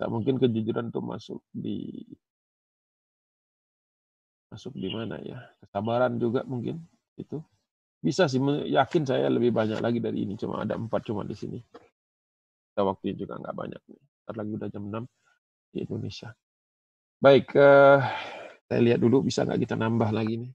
Tak 0.00 0.08
mungkin 0.08 0.40
kejujuran 0.40 0.88
itu 0.88 1.00
masuk 1.04 1.44
di 1.52 1.76
masuk 4.48 4.72
di 4.72 4.88
mana 4.88 5.20
ya? 5.20 5.44
Kesabaran 5.60 6.16
juga 6.16 6.40
mungkin 6.48 6.80
itu. 7.20 7.36
Bisa 8.00 8.24
sih, 8.24 8.40
yakin 8.72 9.04
saya 9.04 9.28
lebih 9.28 9.52
banyak 9.52 9.76
lagi 9.76 10.00
dari 10.00 10.24
ini. 10.24 10.40
Cuma 10.40 10.64
ada 10.64 10.72
empat 10.80 11.04
cuma 11.04 11.20
di 11.20 11.36
sini. 11.36 11.60
Kita 12.72 12.80
waktunya 12.80 13.12
juga 13.12 13.36
nggak 13.44 13.52
banyak 13.52 13.82
nih. 13.92 14.00
Ntar 14.24 14.34
lagi 14.40 14.50
udah 14.56 14.68
jam 14.72 14.84
6 14.88 15.04
di 15.68 15.78
Indonesia. 15.84 16.32
Baik, 17.20 17.52
uh, 17.60 18.00
saya 18.64 18.80
lihat 18.80 19.04
dulu 19.04 19.28
bisa 19.28 19.44
nggak 19.44 19.68
kita 19.68 19.76
nambah 19.76 20.16
lagi 20.16 20.48
nih. 20.48 20.52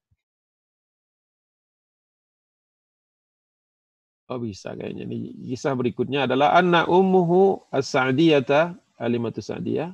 Oh 4.25 4.41
bisa 4.41 4.73
kayaknya. 4.73 5.05
Nih, 5.05 5.37
kisah 5.53 5.77
berikutnya 5.77 6.25
adalah 6.25 6.57
anak 6.57 6.89
ummuhu 6.89 7.61
as-sa'diyata 7.69 8.73
Alimatu 8.95 9.43
Sa'diyah. 9.43 9.91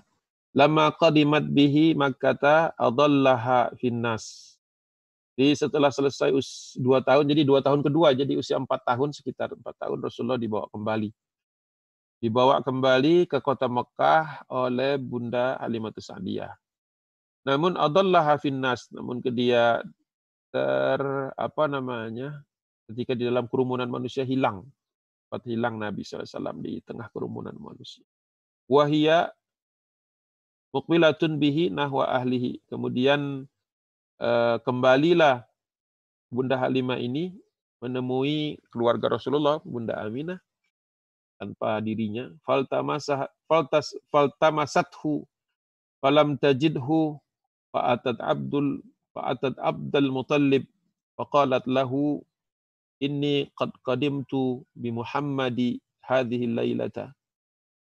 Lama 0.52 0.92
qadimat 0.92 1.48
bihi 1.48 1.96
makkata 1.96 2.76
adallaha 2.76 3.72
finnas. 3.80 4.56
Jadi 5.40 5.56
setelah 5.56 5.90
selesai 5.90 6.36
us, 6.36 6.76
dua 6.76 7.00
tahun, 7.00 7.24
jadi 7.24 7.48
dua 7.48 7.64
tahun 7.64 7.82
kedua, 7.82 8.12
jadi 8.12 8.36
usia 8.36 8.60
empat 8.60 8.84
tahun, 8.84 9.16
sekitar 9.16 9.56
empat 9.56 9.80
tahun 9.80 10.04
Rasulullah 10.04 10.36
dibawa 10.36 10.68
kembali. 10.70 11.10
Dibawa 12.22 12.60
kembali 12.62 13.26
ke 13.32 13.40
kota 13.40 13.66
Mekah 13.66 14.46
oleh 14.52 15.00
Bunda 15.00 15.58
Halimatu 15.58 16.04
Sa'diyah. 16.04 16.52
Namun 17.48 17.80
adallaha 17.80 18.38
finnas, 18.38 18.92
namun 18.94 19.24
ke 19.24 19.34
dia 19.34 19.82
ter 20.52 21.02
apa 21.40 21.64
namanya 21.66 22.44
ketika 22.92 23.16
di 23.16 23.24
dalam 23.26 23.47
kerumunan 23.47 23.88
manusia 23.88 24.28
hilang, 24.28 24.68
sempat 25.26 25.47
hilang 25.47 25.80
Nabi 25.80 26.04
SAW 26.04 26.60
di 26.60 26.84
tengah 26.84 27.08
kerumunan 27.10 27.56
manusia 27.56 28.04
wahia 28.72 29.36
muqbilatun 30.72 31.36
bihi 31.36 31.67
nahwa 31.67 32.07
ahlihi. 32.07 32.63
Kemudian 32.72 33.43
uh, 34.24 34.55
kembalilah 34.63 35.43
Bunda 36.32 36.55
Halimah 36.55 36.95
ini 36.95 37.36
menemui 37.84 38.63
keluarga 38.72 39.11
Rasulullah, 39.11 39.59
Bunda 39.67 39.99
Aminah, 39.99 40.39
tanpa 41.36 41.84
dirinya. 41.84 42.32
Faltamasah, 42.47 43.28
faltas, 43.51 43.91
faltamasathu, 44.07 45.28
falam 45.99 46.39
tajidhu, 46.39 47.19
fa'atat 47.76 48.15
Abdul, 48.24 48.80
fa'atat 49.11 49.59
Abdul 49.59 50.07
Muttalib, 50.07 50.63
faqalat 51.19 51.67
lahu, 51.67 52.24
inni 53.03 53.51
qad 53.59 53.76
qadimtu 53.84 54.63
bi 54.72 54.93
Muhammadi 54.95 55.84
hadhihi 56.05 56.47
lailata 56.47 57.11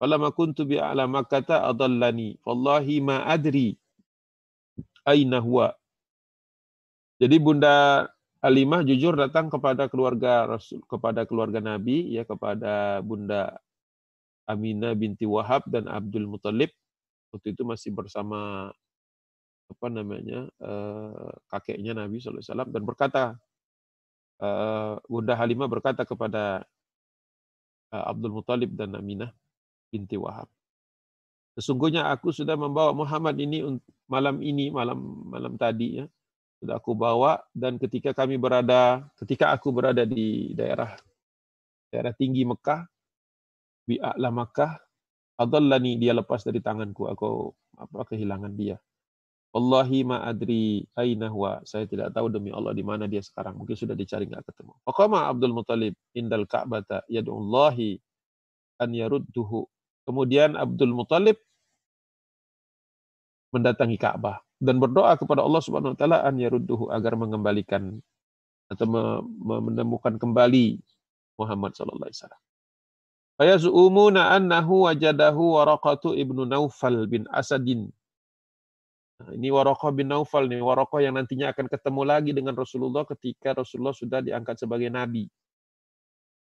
Falamma 0.02 0.34
kuntu 0.34 0.68
bi 0.68 0.82
a'la 0.82 1.06
makkata 1.08 1.64
adallani. 1.64 2.36
Wallahi 2.44 3.00
ma 3.00 3.24
adri 3.24 3.78
aina 5.08 5.40
huwa. 5.40 5.76
Jadi 7.20 7.38
Bunda 7.40 8.08
Halimah 8.44 8.84
jujur 8.84 9.16
datang 9.16 9.48
kepada 9.48 9.88
keluarga 9.88 10.44
Rasul 10.44 10.84
kepada 10.84 11.24
keluarga 11.24 11.64
Nabi 11.64 12.12
ya 12.12 12.28
kepada 12.28 13.00
Bunda 13.00 13.56
Aminah 14.44 14.92
binti 14.92 15.24
Wahab 15.24 15.64
dan 15.72 15.88
Abdul 15.88 16.28
Muthalib 16.28 16.68
waktu 17.32 17.56
itu 17.56 17.64
masih 17.64 17.96
bersama 17.96 18.68
apa 19.72 19.88
namanya 19.88 20.52
uh, 20.60 21.32
kakeknya 21.48 21.96
Nabi 21.96 22.20
SAW 22.20 22.68
dan 22.68 22.84
berkata 22.84 23.40
uh, 24.44 25.00
Bunda 25.08 25.40
Halimah 25.40 25.72
berkata 25.72 26.04
kepada 26.04 26.68
uh, 27.96 28.06
Abdul 28.12 28.44
Muthalib 28.44 28.76
dan 28.76 28.92
Aminah 29.00 29.32
binti 29.94 30.18
Wahab. 30.18 30.50
Sesungguhnya 31.54 32.10
aku 32.10 32.34
sudah 32.34 32.58
membawa 32.58 32.98
Muhammad 32.98 33.38
ini 33.38 33.62
malam 34.10 34.42
ini 34.42 34.74
malam 34.74 35.30
malam 35.30 35.54
tadi 35.54 36.02
ya. 36.02 36.06
Sudah 36.58 36.82
aku 36.82 36.98
bawa 36.98 37.46
dan 37.54 37.78
ketika 37.78 38.18
kami 38.18 38.42
berada 38.42 39.06
ketika 39.22 39.54
aku 39.54 39.70
berada 39.70 40.02
di 40.02 40.58
daerah 40.58 40.98
daerah 41.94 42.10
tinggi 42.18 42.42
Mekah 42.42 42.90
bi 43.86 44.02
a'la 44.02 44.34
Makkah 44.34 44.74
adallani 45.38 46.02
dia 46.02 46.18
lepas 46.18 46.42
dari 46.42 46.58
tanganku 46.58 47.06
aku 47.06 47.54
apa 47.78 48.10
kehilangan 48.10 48.54
dia. 48.58 48.82
Wallahi 49.54 50.02
ma 50.02 50.26
adri 50.26 50.82
aina 50.98 51.30
huwa 51.30 51.62
saya 51.62 51.86
tidak 51.86 52.10
tahu 52.18 52.26
demi 52.34 52.50
Allah 52.50 52.74
di 52.74 52.82
mana 52.82 53.06
dia 53.06 53.22
sekarang 53.22 53.54
mungkin 53.54 53.78
sudah 53.78 53.94
dicari 53.94 54.26
enggak 54.26 54.50
ketemu. 54.50 54.74
Faqama 54.82 55.30
Abdul 55.30 55.54
Muthalib 55.54 55.94
indal 56.18 56.50
Ka'bata 56.50 57.06
yad'ullahi 57.06 58.02
an 58.82 58.90
yarudduhu 58.98 59.70
kemudian 60.04 60.56
Abdul 60.56 60.94
Muthalib 60.96 61.40
mendatangi 63.54 63.98
Ka'bah 64.02 64.42
dan 64.58 64.80
berdoa 64.80 65.14
kepada 65.20 65.44
Allah 65.44 65.62
Subhanahu 65.62 65.94
wa 65.94 66.00
taala 66.00 66.18
an 66.24 66.40
yarudduhu 66.40 66.90
agar 66.90 67.14
mengembalikan 67.20 68.02
atau 68.72 68.88
menemukan 69.44 70.18
kembali 70.18 70.82
Muhammad 71.38 71.78
sallallahu 71.78 72.10
alaihi 72.10 72.20
wasallam. 72.20 72.44
Fayazu'umuna 73.34 74.22
annahu 74.34 74.86
wajadahu 74.86 75.58
Waraqatu 75.58 76.14
ibnu 76.14 76.46
Naufal 76.46 77.10
bin 77.10 77.26
Asadin. 77.34 77.90
Nah, 79.22 79.30
ini 79.34 79.50
Waraqah 79.50 79.90
bin 79.94 80.10
Naufal 80.10 80.46
nih, 80.50 80.62
Waraqah 80.62 81.02
yang 81.02 81.18
nantinya 81.18 81.50
akan 81.54 81.66
ketemu 81.70 82.02
lagi 82.06 82.32
dengan 82.34 82.54
Rasulullah 82.54 83.06
ketika 83.10 83.58
Rasulullah 83.58 83.94
sudah 83.94 84.22
diangkat 84.22 84.62
sebagai 84.62 84.90
nabi. 84.90 85.30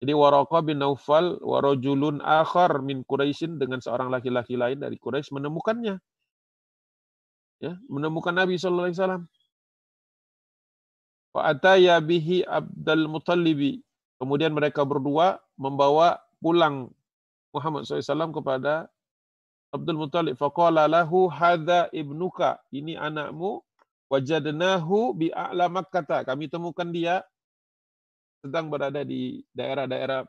Jadi 0.02 0.18
Waraqah 0.18 0.66
bin 0.66 0.82
Naufal 0.82 1.38
warajulun 1.46 2.26
akhar 2.26 2.82
min 2.82 3.06
Quraisyin 3.06 3.62
dengan 3.62 3.78
seorang 3.78 4.10
laki-laki 4.10 4.58
lain 4.58 4.82
dari 4.82 4.98
Quraisy 4.98 5.30
menemukannya 5.30 6.02
ya, 7.62 7.78
menemukan 7.86 8.34
Nabi 8.34 8.58
sallallahu 8.58 8.90
alaihi 8.90 8.98
wasallam. 8.98 9.24
Wa 11.32 11.42
ataya 11.54 12.02
bihi 12.02 12.44
Abdul 12.44 13.08
Muttalibi. 13.08 13.80
Kemudian 14.18 14.52
mereka 14.52 14.84
berdua 14.84 15.40
membawa 15.56 16.20
pulang 16.42 16.90
Muhammad 17.54 17.86
SAW 17.88 18.36
kepada 18.36 18.90
Abdul 19.72 19.98
Muttalib. 20.02 20.36
Faqala 20.36 20.90
lahu 20.90 21.32
hadza 21.32 21.88
ibnuka. 21.96 22.60
Ini 22.74 23.00
anakmu. 23.00 23.64
Wajadnahu 24.12 25.16
bi 25.16 25.32
a'la 25.32 25.72
Makkah. 25.72 26.28
Kami 26.28 26.52
temukan 26.52 26.92
dia 26.92 27.24
sedang 28.42 28.68
berada 28.74 29.06
di 29.06 29.46
daerah-daerah 29.54 30.26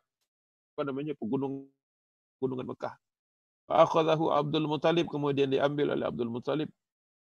apa 0.72 0.82
namanya 0.84 1.16
pegunungan 1.16 1.68
gunungan 2.42 2.66
Mekah. 2.74 2.94
Fa'akhadahu 3.70 4.34
Abdul 4.34 4.66
Muttalib 4.68 5.06
kemudian 5.08 5.48
diambil 5.48 5.94
oleh 5.94 6.04
Abdul 6.04 6.28
Muttalib 6.28 6.68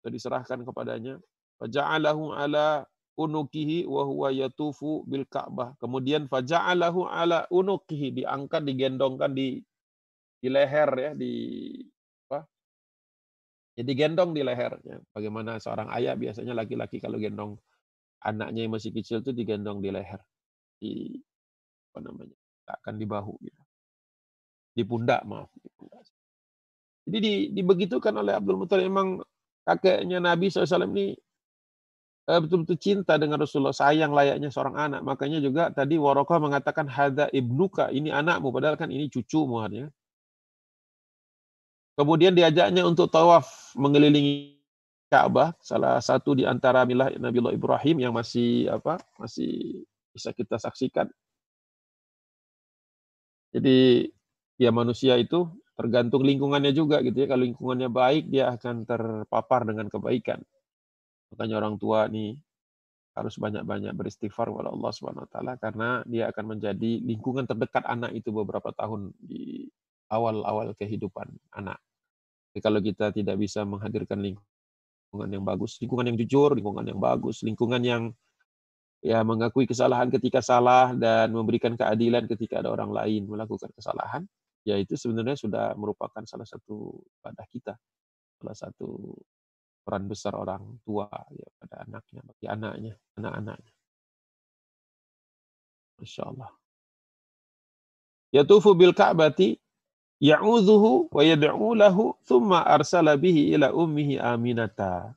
dan 0.00 0.10
diserahkan 0.14 0.62
kepadanya. 0.64 1.20
Faja'alahu 1.58 2.32
ala 2.32 2.86
unukihi 3.18 3.84
wa 3.90 4.06
huwa 4.06 4.30
yatufu 4.30 5.02
bil 5.04 5.26
Ka'bah. 5.26 5.74
Kemudian 5.82 6.30
faja'alahu 6.30 7.10
ala 7.10 7.50
unukihi 7.50 8.22
diangkat 8.22 8.62
digendongkan 8.62 9.34
di 9.34 9.58
di 10.38 10.48
leher 10.48 10.90
ya 10.94 11.10
di 11.18 11.32
apa? 12.30 12.46
Ya 13.74 13.82
digendong 13.82 14.30
di 14.30 14.46
leher 14.46 14.78
ya. 14.86 15.02
Bagaimana 15.10 15.58
seorang 15.58 15.90
ayah 15.98 16.14
biasanya 16.14 16.54
laki-laki 16.54 17.02
kalau 17.02 17.18
gendong 17.18 17.58
anaknya 18.22 18.70
yang 18.70 18.72
masih 18.78 18.94
kecil 18.94 19.18
itu 19.18 19.34
digendong 19.34 19.82
di 19.82 19.90
leher. 19.90 20.22
Di 20.78 21.18
apa 21.92 21.98
namanya? 22.00 22.38
akan 22.68 22.94
di 23.00 23.06
bahu 23.08 23.34
gitu. 23.40 23.62
Di 24.76 24.82
pundak, 24.84 25.24
maaf, 25.24 25.48
di 25.56 25.68
pundak. 25.74 26.04
Jadi 27.08 27.18
di, 27.18 27.32
dibegitukan 27.56 28.12
oleh 28.12 28.36
Abdul 28.36 28.60
Muthalib 28.60 28.92
memang 28.92 29.24
kakeknya 29.64 30.20
Nabi 30.20 30.52
SAW 30.52 30.84
ini 30.92 31.16
eh, 32.28 32.38
betul-betul 32.44 32.76
cinta 32.76 33.16
dengan 33.16 33.40
Rasulullah, 33.40 33.72
sayang 33.72 34.12
layaknya 34.12 34.52
seorang 34.52 34.76
anak. 34.76 35.00
Makanya 35.00 35.40
juga 35.40 35.72
tadi 35.72 35.96
Warokah 35.96 36.36
mengatakan 36.36 36.84
hada 36.84 37.32
ibnuka, 37.32 37.88
ini 37.88 38.12
anakmu, 38.12 38.52
padahal 38.52 38.76
kan 38.76 38.92
ini 38.92 39.08
cucumu 39.08 39.64
artinya. 39.64 39.88
Kemudian 41.98 42.30
diajaknya 42.30 42.86
untuk 42.86 43.10
tawaf 43.10 43.74
mengelilingi 43.74 44.54
Ka'bah, 45.08 45.56
salah 45.58 45.98
satu 46.04 46.36
di 46.36 46.44
antara 46.44 46.84
milah 46.84 47.10
Nabi 47.16 47.40
Allah 47.40 47.56
Ibrahim 47.56 47.96
yang 47.98 48.12
masih 48.12 48.68
apa? 48.68 49.00
masih 49.16 49.82
bisa 50.18 50.34
kita 50.34 50.58
saksikan. 50.58 51.06
Jadi 53.54 54.10
ya 54.60 54.74
manusia 54.74 55.14
itu 55.16 55.48
tergantung 55.78 56.26
lingkungannya 56.26 56.74
juga 56.74 57.00
gitu 57.06 57.14
ya. 57.22 57.30
Kalau 57.30 57.46
lingkungannya 57.46 57.88
baik 57.88 58.28
dia 58.28 58.50
akan 58.50 58.82
terpapar 58.82 59.62
dengan 59.62 59.86
kebaikan. 59.86 60.42
Makanya 61.32 61.54
orang 61.62 61.78
tua 61.78 62.10
nih 62.10 62.34
harus 63.18 63.34
banyak-banyak 63.34 63.94
beristighfar 63.98 64.46
kepada 64.46 64.70
Allah 64.70 64.90
Subhanahu 64.94 65.26
wa 65.26 65.30
taala 65.30 65.52
karena 65.58 66.06
dia 66.06 66.30
akan 66.30 66.54
menjadi 66.54 67.02
lingkungan 67.02 67.50
terdekat 67.50 67.82
anak 67.82 68.14
itu 68.14 68.30
beberapa 68.30 68.70
tahun 68.70 69.10
di 69.18 69.66
awal-awal 70.08 70.72
kehidupan 70.78 71.26
anak. 71.58 71.82
Jadi 72.54 72.60
kalau 72.62 72.80
kita 72.80 73.10
tidak 73.10 73.36
bisa 73.36 73.66
menghadirkan 73.66 74.22
lingkungan 74.22 75.30
yang 75.34 75.44
bagus, 75.44 75.82
lingkungan 75.82 76.14
yang 76.14 76.18
jujur, 76.22 76.54
lingkungan 76.54 76.86
yang 76.86 77.00
bagus, 77.02 77.42
lingkungan 77.42 77.82
yang 77.82 78.02
ya 78.98 79.22
mengakui 79.22 79.64
kesalahan 79.66 80.10
ketika 80.10 80.42
salah 80.42 80.94
dan 80.94 81.30
memberikan 81.30 81.78
keadilan 81.78 82.26
ketika 82.26 82.62
ada 82.62 82.74
orang 82.74 82.90
lain 82.90 83.30
melakukan 83.30 83.70
kesalahan, 83.74 84.26
ya 84.66 84.74
itu 84.74 84.98
sebenarnya 84.98 85.38
sudah 85.38 85.74
merupakan 85.78 86.22
salah 86.26 86.46
satu 86.46 86.98
ibadah 87.22 87.46
kita, 87.50 87.74
salah 88.42 88.56
satu 88.56 89.14
peran 89.86 90.04
besar 90.04 90.36
orang 90.36 90.60
tua 90.84 91.08
ya 91.32 91.48
pada 91.56 91.86
anaknya, 91.86 92.20
bagi 92.26 92.46
anaknya, 92.46 92.94
anak-anaknya. 93.16 93.74
Masya 95.98 96.22
Allah. 96.28 96.50
Yatufu 98.28 98.76
bil 98.76 98.92
Ka'bati 98.92 99.56
ya'udzuhu 100.20 101.10
wa 101.10 101.22
yad'u 101.24 101.74
lahu 101.74 102.14
thumma 102.28 102.62
arsala 102.66 103.16
bihi 103.16 103.56
ila 103.56 103.72
ummihi 103.72 104.20
Aminata 104.20 105.16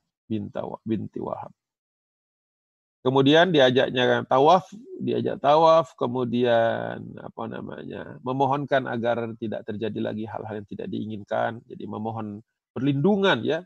binti 0.88 1.20
Wahab. 1.20 1.52
Kemudian 3.02 3.49
diajaknya 3.49 4.22
tawaf, 4.30 4.70
diajak 5.02 5.41
tawaf, 5.41 5.97
kemudian 5.97 7.02
apa 7.18 7.43
namanya, 7.49 8.22
memohonkan 8.22 8.86
agar 8.86 9.34
tidak 9.41 9.66
terjadi 9.66 10.14
lagi 10.14 10.30
hal-hal 10.30 10.62
yang 10.62 10.70
tidak 10.70 10.86
diinginkan. 10.86 11.66
Jadi 11.66 11.89
memohon 11.89 12.45
perlindungan 12.78 13.41
ya. 13.41 13.66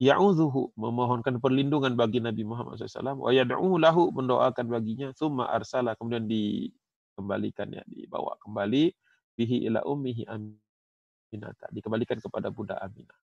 Ya'udzuhu, 0.00 0.78
memohonkan 0.78 1.42
perlindungan 1.42 1.98
bagi 1.98 2.22
Nabi 2.22 2.46
Muhammad 2.46 2.78
SAW. 2.78 3.18
Wa 3.18 3.34
yad'uhu 3.34 3.82
lahu, 3.82 4.14
mendoakan 4.14 4.66
baginya. 4.70 5.10
Thumma 5.12 5.50
arsala, 5.50 5.98
kemudian 5.98 6.30
dikembalikan 6.30 7.68
ya, 7.74 7.82
dibawa 7.84 8.38
kembali. 8.40 8.94
Bihi 9.34 9.66
ila 9.66 9.82
ummihi 9.82 10.24
aminata. 10.30 11.66
Dikembalikan 11.74 12.22
kepada 12.22 12.48
Buddha 12.54 12.78
Aminah. 12.78 13.18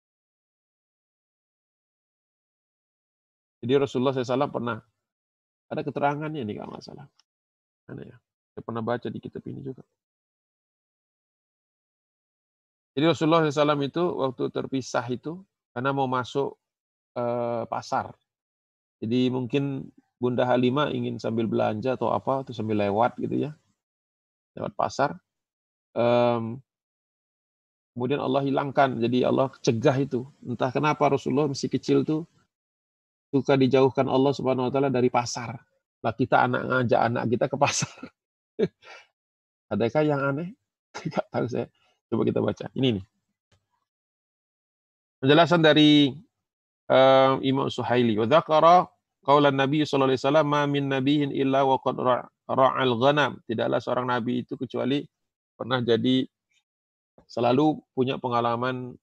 Jadi 3.62 3.74
Rasulullah 3.82 4.14
SAW 4.14 4.50
pernah 4.52 4.78
ada 5.70 5.82
keterangannya 5.82 6.42
nih 6.46 6.56
kalau 6.62 6.76
nggak 6.76 6.86
salah. 6.86 7.08
Mana 7.90 8.02
ya? 8.06 8.18
Saya 8.54 8.64
pernah 8.64 8.84
baca 8.86 9.08
di 9.12 9.20
kitab 9.20 9.44
ini 9.50 9.62
juga. 9.62 9.84
Jadi 12.96 13.12
Rasulullah 13.12 13.44
SAW 13.44 13.84
itu 13.84 14.04
waktu 14.24 14.44
terpisah 14.56 15.04
itu 15.12 15.44
karena 15.76 15.92
mau 15.92 16.08
masuk 16.08 16.56
eh, 17.20 17.64
pasar. 17.68 18.16
Jadi 19.04 19.28
mungkin 19.28 19.92
Bunda 20.16 20.48
Halimah 20.48 20.96
ingin 20.96 21.20
sambil 21.20 21.44
belanja 21.44 22.00
atau 22.00 22.16
apa, 22.16 22.48
atau 22.48 22.56
sambil 22.56 22.80
lewat 22.80 23.20
gitu 23.20 23.36
ya, 23.36 23.52
lewat 24.56 24.72
pasar. 24.80 25.20
Kemudian 27.96 28.20
Allah 28.20 28.44
hilangkan, 28.44 29.00
jadi 29.00 29.28
Allah 29.28 29.52
cegah 29.60 29.96
itu. 30.00 30.28
Entah 30.44 30.72
kenapa 30.72 31.08
Rasulullah 31.12 31.48
masih 31.48 31.72
kecil 31.72 32.04
tuh 32.04 32.28
suka 33.34 33.58
dijauhkan 33.58 34.06
Allah 34.10 34.32
Subhanahu 34.34 34.70
wa 34.70 34.72
taala 34.72 34.90
dari 34.94 35.10
pasar. 35.10 35.56
Lah 36.02 36.14
kita 36.14 36.46
anak 36.46 36.62
ngajak 36.66 37.02
anak 37.02 37.24
kita 37.32 37.46
ke 37.50 37.58
pasar. 37.58 37.94
Adakah 39.74 40.04
yang 40.06 40.22
aneh? 40.22 40.50
Tidak 40.98 41.26
tahu 41.34 41.46
saya. 41.50 41.68
Coba 42.08 42.22
kita 42.24 42.40
baca. 42.40 42.66
Ini 42.78 43.02
nih. 43.02 43.06
Penjelasan 45.26 45.62
dari 45.66 46.14
uh, 46.92 47.42
Imam 47.42 47.68
Suhaili. 47.74 48.14
Wa 48.16 48.30
dzakara 48.30 48.86
Qaulan 49.26 49.58
Nabi 49.58 49.82
sallallahu 49.82 50.14
alaihi 50.14 50.22
wasallam, 50.22 50.48
"Ma 50.48 50.62
min 50.70 50.86
nabiyyin 50.86 51.34
illa 51.34 51.66
wa 51.66 51.82
qad 51.82 51.98
ra'al 52.46 52.94
ghanam." 53.02 53.42
Tidaklah 53.50 53.82
seorang 53.82 54.06
nabi 54.06 54.46
itu 54.46 54.54
kecuali 54.54 55.02
pernah 55.58 55.82
jadi 55.82 56.30
selalu 57.26 57.82
punya 57.98 58.22
pengalaman 58.22 58.94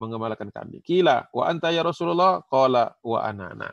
mengembalakan 0.00 0.48
kambing. 0.48 0.80
Kila, 0.80 1.28
wa 1.30 1.44
anta 1.46 1.68
ya 1.70 1.84
Rasulullah? 1.84 2.40
Qala 2.48 2.96
wa 3.04 3.20
anana. 3.20 3.68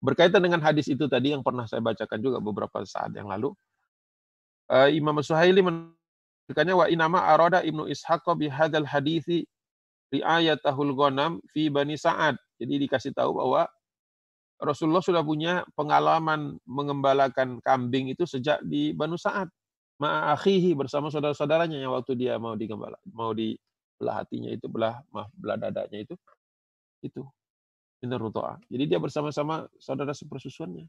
Berkaitan 0.00 0.44
dengan 0.44 0.60
hadis 0.60 0.88
itu 0.88 1.08
tadi 1.08 1.32
yang 1.32 1.44
pernah 1.44 1.64
saya 1.64 1.80
bacakan 1.80 2.20
juga 2.20 2.38
beberapa 2.40 2.84
saat 2.84 3.12
yang 3.16 3.28
lalu, 3.28 3.52
uh, 4.72 4.88
Imam 4.88 5.16
Suhaili 5.20 5.60
menyebutkannya 5.60 6.74
wa 6.76 6.86
inama 6.88 7.18
arada 7.24 7.60
Ibnu 7.60 7.88
Ishaq 7.88 8.24
bi 8.36 8.48
hadzal 8.48 8.88
hadithi 8.88 9.44
riayatahul 10.12 10.92
ghanam 10.96 11.40
fi 11.52 11.68
Bani 11.68 12.00
Sa'ad. 12.00 12.36
Jadi 12.60 12.88
dikasih 12.88 13.12
tahu 13.12 13.40
bahwa 13.40 13.68
Rasulullah 14.60 15.00
sudah 15.00 15.24
punya 15.24 15.64
pengalaman 15.72 16.60
mengembalakan 16.68 17.64
kambing 17.64 18.12
itu 18.12 18.28
sejak 18.28 18.60
di 18.60 18.92
Banu 18.92 19.16
Sa'ad. 19.16 19.48
Ma'akhihi 20.00 20.72
bersama 20.76 21.12
saudara-saudaranya 21.12 21.76
yang 21.76 21.92
waktu 21.92 22.16
dia 22.16 22.40
mau 22.40 22.56
digembala, 22.56 22.96
mau 23.12 23.36
dibelah 24.00 24.24
hatinya 24.24 24.48
itu, 24.48 24.64
belah 24.64 25.04
maaf, 25.12 25.28
belah 25.36 25.60
dadanya 25.60 26.00
itu. 26.00 26.16
Itu. 27.04 27.28
Menurut 28.00 28.32
doa. 28.32 28.56
Jadi 28.72 28.88
dia 28.88 28.96
bersama-sama 28.96 29.68
saudara 29.76 30.16
sepersusuannya. 30.16 30.88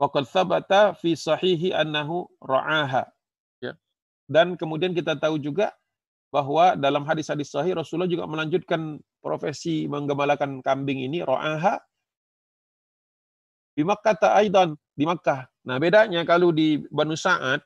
Waqad 0.00 0.24
thabata 0.32 0.96
fi 0.96 1.12
sahihi 1.12 1.76
annahu 1.76 2.24
ra'aha. 2.40 3.04
Ya. 3.60 3.76
Dan 4.24 4.56
kemudian 4.56 4.96
kita 4.96 5.20
tahu 5.20 5.36
juga 5.36 5.76
bahwa 6.32 6.80
dalam 6.80 7.04
hadis-hadis 7.04 7.52
sahih 7.52 7.76
Rasulullah 7.76 8.08
juga 8.08 8.24
melanjutkan 8.24 8.96
profesi 9.20 9.84
menggembalakan 9.84 10.64
kambing 10.64 11.04
ini 11.04 11.20
ra'aha 11.20 11.76
di 13.76 13.84
Makkah 13.84 14.16
aidan 14.40 14.80
di 14.96 15.04
Makkah. 15.04 15.44
Nah, 15.68 15.76
bedanya 15.76 16.24
kalau 16.24 16.56
di 16.56 16.80
Banu 16.88 17.20
Sa'ad 17.20 17.60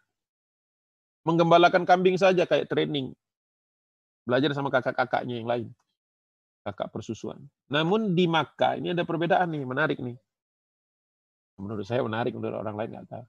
menggembalakan 1.23 1.87
kambing 1.87 2.19
saja 2.19 2.43
kayak 2.43 2.67
training. 2.67 3.15
Belajar 4.29 4.53
sama 4.53 4.69
kakak-kakaknya 4.69 5.41
yang 5.41 5.49
lain. 5.49 5.69
Kakak 6.69 6.93
persusuan. 6.93 7.41
Namun 7.73 8.13
di 8.13 8.29
Makkah 8.29 8.77
ini 8.77 8.93
ada 8.93 9.09
perbedaan 9.09 9.49
nih, 9.49 9.65
menarik 9.65 9.97
nih. 10.05 10.21
Menurut 11.57 11.89
saya 11.89 12.05
menarik, 12.05 12.37
menurut 12.37 12.61
orang 12.61 12.77
lain 12.77 12.91
nggak 12.93 13.09
tahu. 13.09 13.25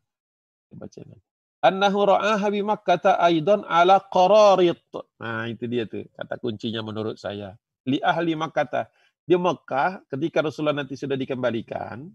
Baca 0.75 0.99
nanti. 1.07 1.27
Annahu 1.63 1.99
ra'aha 2.03 2.47
bi 2.51 2.59
Makkah 2.59 3.15
aidan 3.23 3.63
ala 3.63 4.03
qararit. 4.11 4.83
Nah, 5.23 5.47
itu 5.47 5.63
dia 5.71 5.87
tuh 5.87 6.03
kata 6.19 6.35
kuncinya 6.35 6.83
menurut 6.83 7.15
saya. 7.15 7.55
Li 7.87 8.03
ahli 8.03 8.35
Makkah. 8.35 8.91
Di 9.29 9.37
Mekah 9.37 10.09
ketika 10.09 10.41
Rasulullah 10.41 10.81
nanti 10.81 10.97
sudah 10.97 11.13
dikembalikan, 11.13 12.09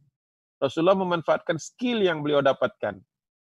Rasulullah 0.58 0.98
memanfaatkan 0.98 1.62
skill 1.62 2.02
yang 2.02 2.26
beliau 2.26 2.42
dapatkan 2.42 2.98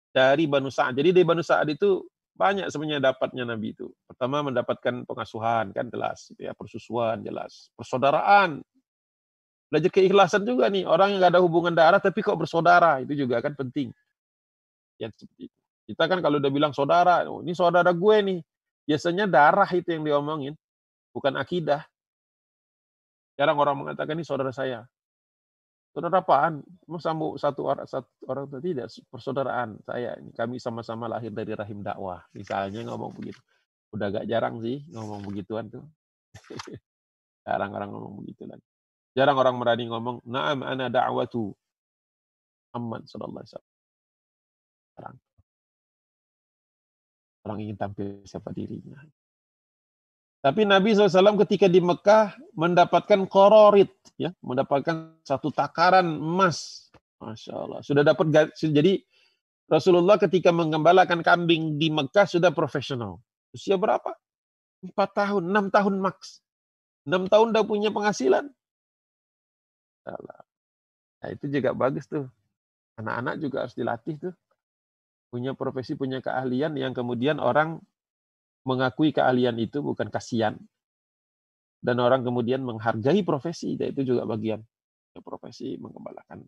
dari 0.10 0.50
Banu 0.50 0.74
Sa'ad. 0.74 0.98
Jadi 0.98 1.14
dari 1.14 1.22
Banu 1.22 1.46
Sa'ad 1.46 1.70
itu 1.70 2.02
banyak 2.36 2.68
sebenarnya 2.72 3.12
dapatnya 3.12 3.44
Nabi 3.46 3.76
itu. 3.76 3.92
Pertama 4.08 4.42
mendapatkan 4.42 5.06
pengasuhan 5.06 5.76
kan 5.76 5.86
jelas, 5.92 6.32
gitu 6.32 6.48
ya, 6.48 6.54
persusuan 6.56 7.22
jelas, 7.22 7.70
persaudaraan. 7.78 8.64
Belajar 9.72 9.92
keikhlasan 9.92 10.44
juga 10.44 10.68
nih, 10.68 10.84
orang 10.84 11.16
yang 11.16 11.20
nggak 11.24 11.34
ada 11.38 11.44
hubungan 11.44 11.72
darah 11.72 12.00
tapi 12.02 12.20
kok 12.20 12.36
bersaudara, 12.36 13.00
itu 13.00 13.16
juga 13.24 13.40
kan 13.40 13.56
penting. 13.56 13.92
Ya 15.00 15.08
seperti 15.14 15.48
itu. 15.48 15.58
Kita 15.92 16.08
kan 16.08 16.20
kalau 16.24 16.40
udah 16.40 16.52
bilang 16.52 16.72
saudara, 16.72 17.24
oh, 17.28 17.44
ini 17.44 17.52
saudara 17.52 17.92
gue 17.92 18.18
nih. 18.24 18.40
Biasanya 18.82 19.30
darah 19.30 19.70
itu 19.72 19.94
yang 19.94 20.04
diomongin, 20.04 20.54
bukan 21.14 21.38
akidah. 21.38 21.86
Jarang 23.40 23.58
orang 23.58 23.76
mengatakan 23.80 24.18
ini 24.18 24.26
saudara 24.26 24.52
saya. 24.52 24.84
Saudara 25.92 26.24
apaan? 26.24 26.64
Sambung 27.04 27.36
satu 27.36 27.68
orang 27.68 27.84
satu 27.84 28.08
orang 28.32 28.48
itu 28.48 28.60
tidak 28.64 28.88
persaudaraan 29.12 29.76
saya. 29.84 30.16
Kami 30.32 30.56
sama-sama 30.56 31.12
lahir 31.12 31.36
dari 31.36 31.52
rahim 31.52 31.84
dakwah. 31.84 32.24
Misalnya 32.32 32.88
ngomong 32.88 33.12
begitu. 33.12 33.40
Udah 33.92 34.08
gak 34.08 34.24
jarang 34.24 34.64
sih 34.64 34.88
ngomong 34.88 35.28
begituan 35.28 35.68
tuh. 35.68 35.84
jarang 37.48 37.76
orang 37.76 37.92
ngomong 37.92 38.24
begitu 38.24 38.48
lagi. 38.48 38.64
Jarang 39.12 39.36
orang 39.36 39.60
berani 39.60 39.92
ngomong, 39.92 40.24
"Na'am 40.24 40.64
ana 40.64 40.88
da'watu 40.88 41.52
Muhammad 42.72 43.04
sallallahu 43.12 43.44
alaihi 43.44 43.52
wasallam." 43.52 45.20
Orang 47.42 47.58
ingin 47.60 47.76
tampil 47.76 48.24
siapa 48.24 48.56
dirinya. 48.56 48.96
Tapi 50.42 50.66
Nabi 50.66 50.98
SAW 50.98 51.38
ketika 51.46 51.70
di 51.70 51.78
Mekah 51.78 52.34
mendapatkan 52.58 53.30
kororit, 53.30 53.94
ya, 54.18 54.34
mendapatkan 54.42 55.14
satu 55.22 55.54
takaran 55.54 56.18
emas. 56.18 56.90
Masya 57.22 57.54
Allah. 57.54 57.80
Sudah 57.86 58.02
dapat 58.02 58.50
jadi 58.58 59.06
Rasulullah 59.70 60.18
ketika 60.18 60.50
mengembalakan 60.50 61.22
kambing 61.22 61.78
di 61.78 61.94
Mekah 61.94 62.26
sudah 62.26 62.50
profesional. 62.50 63.22
Usia 63.54 63.78
berapa? 63.78 64.18
Empat 64.82 65.10
tahun, 65.14 65.46
enam 65.46 65.70
tahun 65.70 66.02
maks. 66.02 66.42
Enam 67.06 67.30
tahun 67.30 67.54
udah 67.54 67.64
punya 67.64 67.94
penghasilan. 67.94 68.50
Nah, 71.22 71.30
itu 71.30 71.46
juga 71.54 71.78
bagus 71.78 72.10
tuh. 72.10 72.26
Anak-anak 72.98 73.36
juga 73.38 73.58
harus 73.70 73.78
dilatih 73.78 74.18
tuh. 74.18 74.34
Punya 75.30 75.54
profesi, 75.54 75.94
punya 75.94 76.18
keahlian 76.18 76.74
yang 76.76 76.98
kemudian 76.98 77.38
orang 77.38 77.78
mengakui 78.68 79.10
keahlian 79.14 79.58
itu 79.58 79.82
bukan 79.82 80.10
kasihan. 80.10 80.58
Dan 81.82 81.98
orang 81.98 82.22
kemudian 82.22 82.62
menghargai 82.62 83.26
profesi, 83.26 83.74
dan 83.74 83.90
itu 83.90 84.14
juga 84.14 84.30
bagian 84.30 84.62
profesi 85.26 85.82
mengembalakan. 85.82 86.46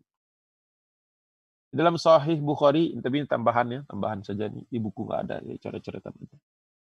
Dalam 1.74 1.98
Sahih 1.98 2.38
Bukhari, 2.38 2.94
tapi 3.02 3.26
ini 3.26 3.26
tambahannya, 3.26 3.82
tambahan 3.90 4.22
saja 4.22 4.46
nih, 4.46 4.62
di 4.70 4.78
buku 4.78 5.10
nggak 5.10 5.20
ada 5.26 5.42
ya, 5.42 5.58
cara-cara 5.58 5.98
itu. 5.98 6.36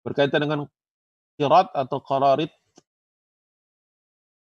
Berkaitan 0.01 0.41
dengan 0.49 0.65
kirat 1.37 1.77
atau 1.77 2.01
qararit, 2.01 2.49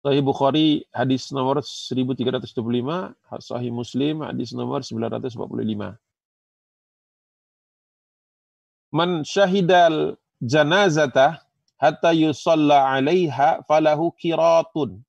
Sahih 0.06 0.22
Bukhari 0.22 0.86
hadis 0.94 1.34
nomor 1.34 1.66
1325, 1.66 3.18
Sahih 3.42 3.74
Muslim 3.74 4.22
hadis 4.22 4.54
nomor 4.54 4.86
945. 4.86 5.98
Man 8.94 9.26
syahidal 9.26 10.22
janazata 10.42 11.42
hatta 11.78 12.12
yusalla 12.14 12.90
'alaiha 12.90 13.66
falahu 13.66 14.14
kiratun. 14.18 15.02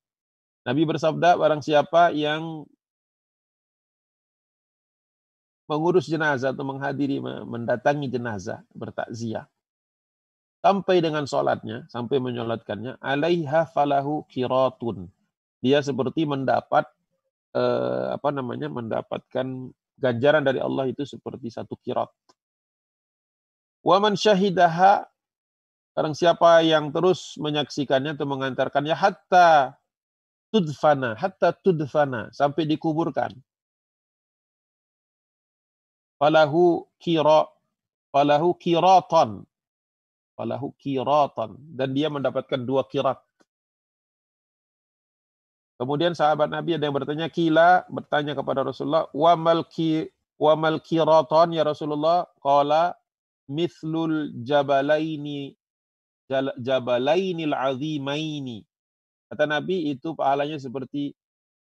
Nabi 0.65 0.81
bersabda 0.85 1.39
barang 1.39 1.65
siapa 1.65 2.13
yang 2.13 2.67
mengurus 5.69 6.09
jenazah 6.09 6.49
atau 6.49 6.65
menghadiri 6.65 7.21
mendatangi 7.21 8.09
jenazah 8.09 8.65
bertakziah 8.73 9.45
sampai 10.65 10.97
dengan 10.99 11.29
sholatnya 11.29 11.85
sampai 11.93 12.17
menyolatkannya 12.17 12.97
alaiha 12.97 13.69
falahu 13.69 14.25
kiratun 14.25 15.07
dia 15.61 15.79
seperti 15.85 16.25
mendapat 16.25 16.89
eh, 17.53 18.05
apa 18.17 18.29
namanya 18.33 18.65
mendapatkan 18.67 19.69
ganjaran 20.01 20.43
dari 20.43 20.57
Allah 20.57 20.89
itu 20.89 21.05
seperti 21.05 21.53
satu 21.53 21.77
kirat 21.79 22.09
waman 23.85 24.17
syahidaha 24.17 25.05
Barang 25.99 26.15
siapa 26.15 26.63
yang 26.63 26.95
terus 26.95 27.35
menyaksikannya 27.35 28.15
atau 28.15 28.23
mengantarkannya 28.23 28.95
hatta 28.95 29.75
tudfana, 30.47 31.11
hatta 31.19 31.51
tudfana, 31.51 32.31
sampai 32.31 32.63
dikuburkan. 32.63 33.35
Falahu 36.15 36.87
kira, 37.03 37.51
falahu 38.15 38.55
kiratan. 38.55 39.43
Falahu 40.39 40.71
kiratan. 40.79 41.59
Dan 41.67 41.91
dia 41.91 42.07
mendapatkan 42.07 42.63
dua 42.63 42.87
kirat. 42.87 43.19
Kemudian 45.83 46.15
sahabat 46.15 46.47
Nabi 46.47 46.79
ada 46.79 46.87
yang 46.87 46.95
bertanya, 46.95 47.27
kila, 47.27 47.83
bertanya 47.91 48.39
kepada 48.39 48.63
Rasulullah, 48.63 49.11
wa 49.11 49.35
mal, 49.35 49.67
ki, 49.67 50.07
wa 50.39 50.55
mal 50.55 50.79
kiratan 50.79 51.59
ya 51.59 51.67
Rasulullah? 51.67 52.23
Qala 52.39 52.95
mithlul 53.51 54.31
jabalaini 54.47 55.58
jabalainil 56.61 57.57
azimaini. 57.57 58.61
Kata 59.29 59.45
Nabi 59.49 59.93
itu 59.93 60.13
pahalanya 60.13 60.57
seperti 60.61 61.13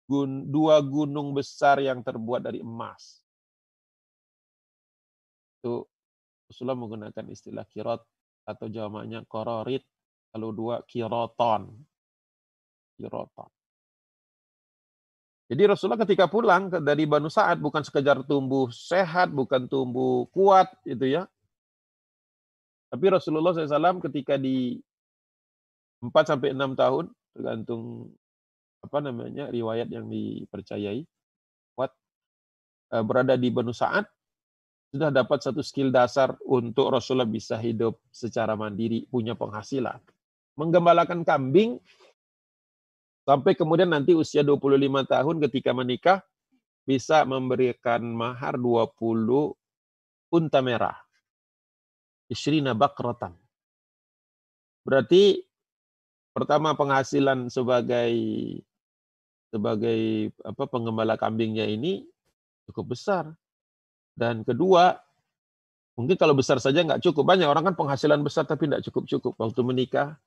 gun, 0.07 0.47
dua 0.47 0.79
gunung 0.83 1.35
besar 1.35 1.83
yang 1.83 2.03
terbuat 2.03 2.47
dari 2.47 2.63
emas. 2.63 3.23
Itu 5.63 5.87
Rasulullah 6.47 6.79
menggunakan 6.79 7.27
istilah 7.31 7.67
kirot 7.67 8.03
atau 8.47 8.67
jamaknya 8.71 9.27
kororit. 9.27 9.83
Kalau 10.31 10.55
dua 10.55 10.85
kiroton. 10.87 11.75
Kiroton. 12.95 13.51
Jadi 15.47 15.63
Rasulullah 15.63 16.03
ketika 16.03 16.27
pulang 16.27 16.67
dari 16.83 17.07
Banu 17.07 17.31
Sa'ad 17.31 17.63
bukan 17.63 17.83
sekedar 17.87 18.27
tumbuh 18.27 18.67
sehat, 18.75 19.31
bukan 19.31 19.71
tumbuh 19.71 20.27
kuat, 20.35 20.75
itu 20.83 21.07
ya, 21.07 21.31
tapi 22.97 23.13
Rasulullah 23.13 23.53
SAW 23.53 24.01
ketika 24.09 24.41
di 24.41 24.81
4 26.01 26.09
sampai 26.25 26.57
6 26.57 26.81
tahun 26.81 27.05
tergantung 27.37 28.09
apa 28.81 28.99
namanya 29.05 29.53
riwayat 29.53 29.93
yang 29.93 30.09
dipercayai 30.09 31.05
kuat 31.77 31.93
uh, 32.97 33.05
berada 33.05 33.37
di 33.37 33.53
Banu 33.53 33.77
Sa'ad 33.77 34.09
sudah 34.97 35.13
dapat 35.13 35.45
satu 35.45 35.61
skill 35.61 35.93
dasar 35.93 36.41
untuk 36.49 36.89
Rasulullah 36.89 37.29
bisa 37.29 37.61
hidup 37.61 38.01
secara 38.09 38.57
mandiri, 38.57 39.05
punya 39.13 39.37
penghasilan. 39.37 40.01
Menggembalakan 40.57 41.21
kambing 41.21 41.77
sampai 43.29 43.53
kemudian 43.53 43.93
nanti 43.93 44.17
usia 44.17 44.41
25 44.41 44.73
tahun 45.05 45.37
ketika 45.45 45.71
menikah 45.77 46.19
bisa 46.89 47.29
memberikan 47.29 48.01
mahar 48.09 48.57
20 48.57 49.53
unta 50.33 50.61
merah. 50.65 51.06
Isrina 52.27 52.75
bakratan. 52.75 53.35
Berarti 54.87 55.43
pertama 56.35 56.75
penghasilan 56.79 57.49
sebagai 57.51 58.13
sebagai 59.51 60.31
apa 60.43 60.65
penggembala 60.69 61.17
kambingnya 61.17 61.67
ini 61.67 62.05
cukup 62.71 62.95
besar. 62.99 63.31
Dan 64.17 64.43
kedua, 64.43 64.97
mungkin 65.95 66.17
kalau 66.19 66.35
besar 66.35 66.59
saja 66.59 66.83
nggak 66.83 67.03
cukup. 67.05 67.25
Banyak 67.25 67.47
orang 67.47 67.73
kan 67.73 67.75
penghasilan 67.79 68.21
besar 68.25 68.45
tapi 68.49 68.69
nggak 68.69 68.85
cukup-cukup. 68.91 69.37
Waktu 69.39 69.61
menikah, 69.63 70.19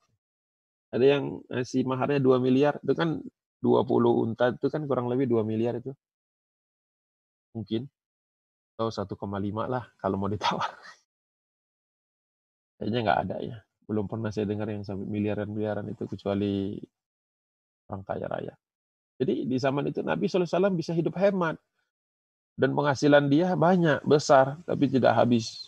ada 0.94 1.06
yang 1.06 1.42
ngasih 1.50 1.86
maharnya 1.86 2.20
2 2.22 2.38
miliar, 2.42 2.78
itu 2.82 2.94
kan 2.98 3.22
20 3.60 4.12
unta 4.24 4.56
itu 4.56 4.68
kan 4.72 4.86
kurang 4.88 5.12
lebih 5.12 5.28
2 5.30 5.44
miliar 5.44 5.78
itu. 5.78 5.92
Mungkin. 7.54 7.90
Atau 8.80 8.90
1,5 8.94 9.68
lah 9.68 9.84
kalau 10.00 10.16
mau 10.16 10.30
ditawar. 10.32 10.70
Kayaknya 12.80 13.00
nggak 13.04 13.20
ada 13.28 13.38
ya. 13.44 13.58
Belum 13.86 14.08
pernah 14.08 14.32
saya 14.32 14.48
dengar 14.48 14.72
yang 14.72 14.88
sampai 14.88 15.04
miliaran-miliaran 15.04 15.86
itu 15.92 16.08
kecuali 16.08 16.80
orang 17.92 18.04
kaya 18.08 18.26
raya. 18.32 18.54
Jadi 19.20 19.44
di 19.44 19.58
zaman 19.60 19.92
itu 19.92 20.00
Nabi 20.00 20.32
SAW 20.32 20.72
bisa 20.72 20.96
hidup 20.96 21.20
hemat 21.20 21.60
dan 22.56 22.72
penghasilan 22.72 23.28
dia 23.28 23.52
banyak 23.60 24.00
besar 24.08 24.56
tapi 24.64 24.88
tidak 24.88 25.12
habis 25.12 25.68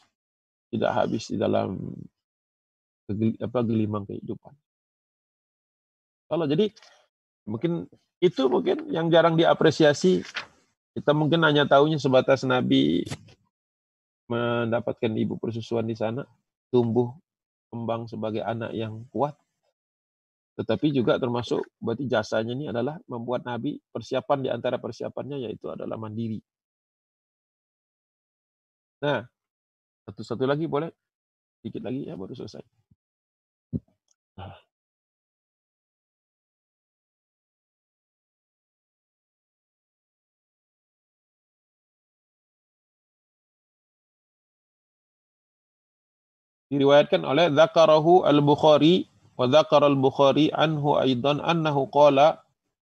tidak 0.72 0.92
habis 0.96 1.28
di 1.28 1.36
dalam 1.36 1.76
apa 3.44 3.60
gelimang 3.68 4.08
kehidupan. 4.08 4.56
Kalau 6.32 6.48
jadi 6.48 6.72
mungkin 7.44 7.92
itu 8.24 8.48
mungkin 8.48 8.88
yang 8.88 9.12
jarang 9.12 9.36
diapresiasi 9.36 10.24
kita 10.96 11.12
mungkin 11.12 11.44
hanya 11.44 11.68
tahunya 11.68 12.00
sebatas 12.00 12.48
Nabi 12.48 13.04
mendapatkan 14.32 15.12
ibu 15.12 15.36
persusuan 15.36 15.84
di 15.84 15.96
sana, 15.96 16.24
tumbuh 16.72 17.12
kembang 17.70 18.08
sebagai 18.08 18.42
anak 18.42 18.72
yang 18.74 19.04
kuat. 19.12 19.36
Tetapi 20.56 20.92
juga 20.92 21.20
termasuk 21.20 21.64
berarti 21.80 22.08
jasanya 22.08 22.52
ini 22.56 22.66
adalah 22.72 23.00
membuat 23.08 23.48
Nabi 23.48 23.80
persiapan 23.92 24.40
di 24.44 24.50
antara 24.52 24.80
persiapannya 24.80 25.48
yaitu 25.48 25.72
adalah 25.72 25.96
mandiri. 25.96 26.40
Nah, 29.02 29.26
satu-satu 30.06 30.46
lagi 30.46 30.70
boleh? 30.70 30.92
Sedikit 31.62 31.82
lagi 31.86 32.06
ya, 32.06 32.14
baru 32.18 32.34
selesai. 32.38 32.62
Nah. 34.38 34.71
Diriwayatkan 46.72 47.28
oleh 47.28 47.52
Zakarahu 47.52 48.24
al-Bukhari 48.24 49.12
wa 49.36 49.44
Zakar 49.52 49.84
al-Bukhari 49.84 50.48
anhu 50.56 50.96
aidan 50.96 51.44
annahu 51.44 51.92
qala 51.92 52.40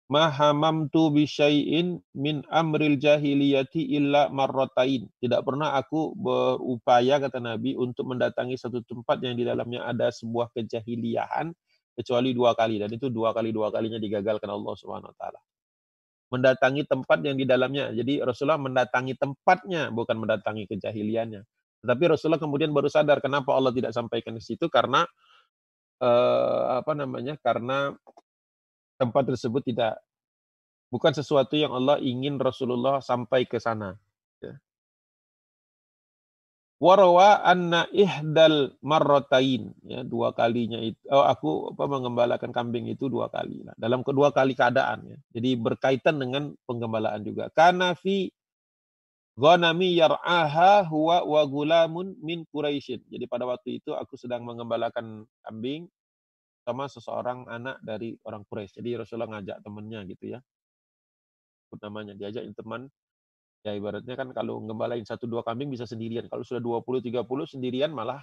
ma 0.08 0.30
hamamtu 0.30 1.10
bi 1.12 1.28
syai'in 1.28 2.00
min 2.16 2.40
amril 2.48 2.96
jahiliyati 2.96 3.84
illa 4.00 4.32
marratain. 4.32 5.10
Tidak 5.20 5.40
pernah 5.42 5.76
aku 5.76 6.16
berupaya 6.16 7.20
kata 7.20 7.42
Nabi 7.42 7.74
untuk 7.76 8.08
mendatangi 8.08 8.56
satu 8.56 8.80
tempat 8.86 9.20
yang 9.20 9.36
di 9.36 9.44
dalamnya 9.44 9.84
ada 9.84 10.08
sebuah 10.08 10.54
kejahiliahan 10.54 11.50
kecuali 11.96 12.30
dua 12.36 12.56
kali 12.56 12.80
dan 12.80 12.92
itu 12.92 13.08
dua 13.08 13.32
kali 13.32 13.50
dua 13.50 13.72
kalinya 13.72 13.96
digagalkan 14.00 14.48
Allah 14.48 14.74
Subhanahu 14.78 15.10
wa 15.10 15.16
taala. 15.20 15.40
Mendatangi 16.26 16.82
tempat 16.86 17.22
yang 17.22 17.38
di 17.38 17.46
dalamnya. 17.46 17.90
Jadi 17.94 18.18
Rasulullah 18.22 18.58
mendatangi 18.58 19.14
tempatnya 19.14 19.94
bukan 19.94 20.16
mendatangi 20.16 20.66
kejahiliannya. 20.70 21.42
Tetapi 21.86 22.18
Rasulullah 22.18 22.42
kemudian 22.42 22.74
baru 22.74 22.90
sadar 22.90 23.22
kenapa 23.22 23.54
Allah 23.54 23.70
tidak 23.70 23.94
sampaikan 23.94 24.34
di 24.34 24.42
situ 24.42 24.66
karena 24.66 25.06
eh, 26.02 26.62
apa 26.82 26.98
namanya? 26.98 27.38
Karena 27.38 27.94
tempat 28.98 29.30
tersebut 29.30 29.62
tidak 29.62 30.02
bukan 30.90 31.14
sesuatu 31.14 31.54
yang 31.54 31.70
Allah 31.70 32.02
ingin 32.02 32.42
Rasulullah 32.42 32.98
sampai 32.98 33.46
ke 33.46 33.62
sana. 33.62 33.94
Ya. 34.42 34.58
Warawa 36.76 37.40
anna 37.40 37.88
ihdal 37.88 38.76
marrotain 38.84 39.72
ya 39.80 40.04
dua 40.04 40.36
kalinya 40.36 40.76
itu 40.76 41.00
oh, 41.08 41.24
aku 41.24 41.72
apa 41.72 41.88
mengembalakan 41.88 42.52
kambing 42.52 42.84
itu 42.92 43.08
dua 43.08 43.32
kali 43.32 43.64
nah, 43.64 43.72
dalam 43.80 44.04
kedua 44.04 44.28
kali 44.28 44.52
keadaan 44.52 45.08
ya 45.08 45.16
jadi 45.32 45.56
berkaitan 45.56 46.20
dengan 46.20 46.52
penggembalaan 46.68 47.24
juga 47.24 47.48
karena 47.56 47.96
fi 47.96 48.28
ghanami 49.36 50.00
yar'aha 50.00 50.88
huwa 50.88 51.20
wa 51.22 51.42
gulamun 51.44 52.16
min 52.24 52.48
Quraisyin 52.48 53.04
jadi 53.06 53.28
pada 53.28 53.44
waktu 53.44 53.84
itu 53.84 53.92
aku 53.92 54.16
sedang 54.16 54.42
mengembalakan 54.48 55.28
kambing 55.44 55.86
sama 56.66 56.90
seseorang 56.90 57.46
anak 57.46 57.78
dari 57.78 58.18
orang 58.26 58.42
Quraisy. 58.42 58.82
Jadi 58.82 58.98
Rasulullah 58.98 59.38
ngajak 59.38 59.62
temannya 59.62 60.02
gitu 60.10 60.34
ya. 60.34 60.42
Sebut 61.62 61.78
namanya, 61.86 62.18
diajak 62.18 62.42
teman. 62.58 62.90
Ya 63.62 63.78
ibaratnya 63.78 64.18
kan 64.18 64.34
kalau 64.34 64.58
ngembalain 64.66 65.06
satu 65.06 65.30
dua 65.30 65.46
kambing 65.46 65.70
bisa 65.70 65.86
sendirian. 65.86 66.26
Kalau 66.26 66.42
sudah 66.42 66.58
20 66.58 67.06
30 67.06 67.22
sendirian 67.46 67.94
malah 67.94 68.18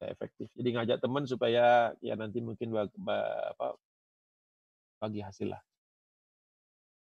ya 0.00 0.08
efektif. 0.08 0.48
Jadi 0.56 0.68
ngajak 0.72 0.98
teman 1.04 1.28
supaya 1.28 1.92
ya 2.00 2.16
nanti 2.16 2.40
mungkin 2.40 2.72
bagi, 2.72 2.96
apa, 3.04 3.76
bagi 5.04 5.20
hasil 5.20 5.52
lah. 5.52 5.60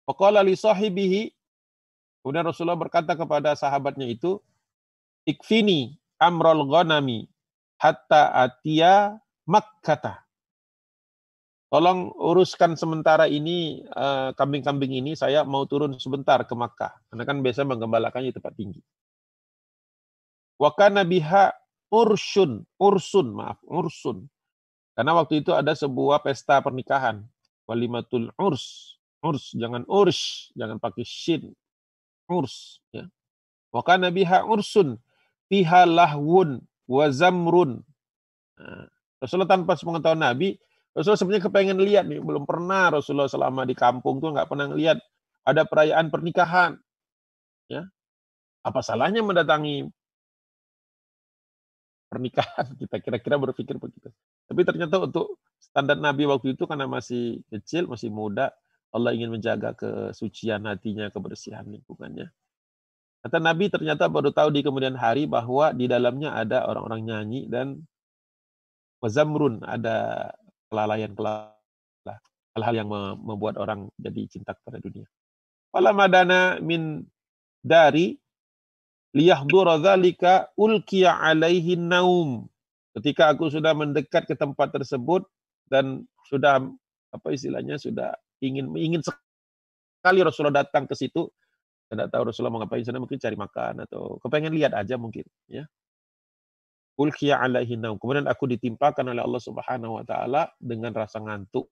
Faqala 0.09 0.41
li 0.41 0.57
sahibihi 0.57 1.29
Kemudian 2.23 2.47
Rasulullah 2.47 2.79
berkata 2.79 3.19
kepada 3.19 3.51
sahabatnya 3.53 4.07
itu, 4.07 4.39
Ikfini 5.27 5.99
amrol 6.19 6.63
ghanami 6.67 7.27
hatta 7.79 8.31
atia 8.31 9.19
makkata 9.43 10.23
tolong 11.73 12.13
uruskan 12.21 12.77
sementara 12.77 13.25
ini 13.25 13.81
eh, 13.81 14.29
kambing-kambing 14.37 14.93
ini 14.93 15.17
saya 15.17 15.41
mau 15.41 15.65
turun 15.65 15.97
sebentar 15.97 16.45
ke 16.45 16.53
Makkah 16.53 16.93
karena 17.09 17.23
kan 17.25 17.41
biasa 17.41 17.65
menggembalakannya 17.65 18.29
di 18.29 18.37
tempat 18.37 18.53
tinggi. 18.53 18.81
Wakana 20.61 21.01
biha 21.01 21.49
ursun, 21.89 22.61
ursun, 22.77 23.27
maaf, 23.33 23.57
ursun. 23.65 24.29
Karena 24.93 25.17
waktu 25.17 25.41
itu 25.41 25.49
ada 25.49 25.73
sebuah 25.73 26.21
pesta 26.21 26.61
pernikahan, 26.61 27.25
walimatul 27.65 28.29
urs, 28.37 28.93
urs, 29.25 29.49
jangan 29.57 29.81
urs, 29.89 30.53
jangan 30.53 30.77
pakai 30.77 31.01
shin, 31.01 31.57
urs. 32.29 32.79
Ya. 32.93 33.09
Wakana 33.73 34.13
biha 34.13 34.45
ursun, 34.45 35.01
fiha 35.49 35.87
lahwun, 35.89 36.61
wazamrun. 36.85 37.81
Nah, 38.59 38.85
Rasulullah 39.17 39.49
tanpa 39.49 39.73
sepengetahuan 39.79 40.21
Nabi 40.21 40.59
Rasulullah 40.93 41.21
sebenarnya 41.25 41.45
kepengen 41.49 41.79
lihat 41.81 42.05
nih, 42.05 42.21
belum 42.21 42.45
pernah 42.45 42.93
Rasulullah 42.93 43.25
selama 43.25 43.65
di 43.65 43.73
kampung 43.73 44.21
tuh 44.21 44.29
nggak 44.29 44.45
pernah 44.45 44.69
lihat 44.77 45.01
ada 45.41 45.65
perayaan 45.65 46.13
pernikahan. 46.13 46.77
Ya. 47.65 47.89
Apa 48.61 48.85
salahnya 48.85 49.25
mendatangi 49.25 49.89
pernikahan? 52.13 52.65
Kita 52.79 53.01
kira-kira 53.01 53.41
berpikir 53.41 53.81
begitu. 53.81 54.13
Tapi 54.45 54.61
ternyata 54.61 55.01
untuk 55.01 55.41
standar 55.57 55.97
Nabi 55.97 56.29
waktu 56.29 56.53
itu 56.53 56.69
karena 56.69 56.85
masih 56.85 57.41
kecil, 57.49 57.89
masih 57.89 58.13
muda, 58.13 58.53
Allah 58.93 59.11
ingin 59.17 59.33
menjaga 59.33 59.73
kesucian 59.73 60.69
hatinya, 60.69 61.09
kebersihan 61.09 61.65
lingkungannya. 61.65 62.29
Kata 63.25 63.41
Nabi 63.41 63.71
ternyata 63.73 64.05
baru 64.05 64.29
tahu 64.29 64.53
di 64.53 64.61
kemudian 64.61 64.93
hari 64.93 65.25
bahwa 65.25 65.73
di 65.73 65.89
dalamnya 65.89 66.37
ada 66.37 66.69
orang-orang 66.69 67.01
nyanyi 67.07 67.41
dan 67.49 67.81
wazamrun, 69.01 69.63
ada 69.65 70.29
kelalaian-kelalaian 70.69 71.53
hal-hal 72.53 72.75
yang 72.77 72.89
membuat 73.17 73.57
orang 73.57 73.89
jadi 73.97 74.29
cinta 74.29 74.53
kepada 74.53 74.77
dunia. 74.77 75.09
Fala 75.73 75.89
madana 75.89 76.61
min 76.61 77.01
dari 77.65 78.13
liyahdura 79.17 79.81
dzalika 79.81 80.53
ulkiya 80.53 81.17
alaihi 81.17 81.73
naum. 81.77 82.45
Ketika 82.93 83.33
aku 83.33 83.49
sudah 83.49 83.73
mendekat 83.73 84.29
ke 84.29 84.37
tempat 84.37 84.69
tersebut 84.69 85.25
dan 85.65 86.05
sudah 86.29 86.61
apa 87.09 87.27
istilahnya 87.33 87.81
sudah 87.81 88.13
ingin 88.43 88.67
ingin 88.75 88.99
sekali 88.99 90.19
Rasulullah 90.19 90.67
datang 90.67 90.83
ke 90.83 90.93
situ, 90.99 91.31
tidak 91.87 92.11
tahu 92.11 92.27
Rasulullah 92.27 92.51
mau 92.51 92.61
ngapain 92.61 92.83
sana 92.83 92.99
mungkin 92.99 93.15
cari 93.15 93.39
makan 93.39 93.87
atau 93.87 94.19
kepengen 94.19 94.51
lihat 94.51 94.75
aja 94.75 94.99
mungkin 94.99 95.23
ya 95.47 95.63
ulkiya 96.97 97.41
alaihi 97.41 97.77
naum. 97.77 97.97
Kemudian 97.97 98.29
aku 98.29 98.45
ditimpakan 98.49 99.13
oleh 99.13 99.21
Allah 99.23 99.41
Subhanahu 99.41 99.97
wa 100.01 100.05
taala 100.05 100.49
dengan 100.61 100.93
rasa 100.93 101.21
ngantuk. 101.21 101.69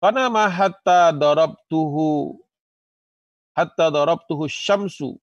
Karena 0.00 0.28
mahatta 0.28 1.16
darabtuhu 1.16 2.36
hatta 3.56 3.88
darabtuhu 3.88 4.44
syamsu. 4.50 5.16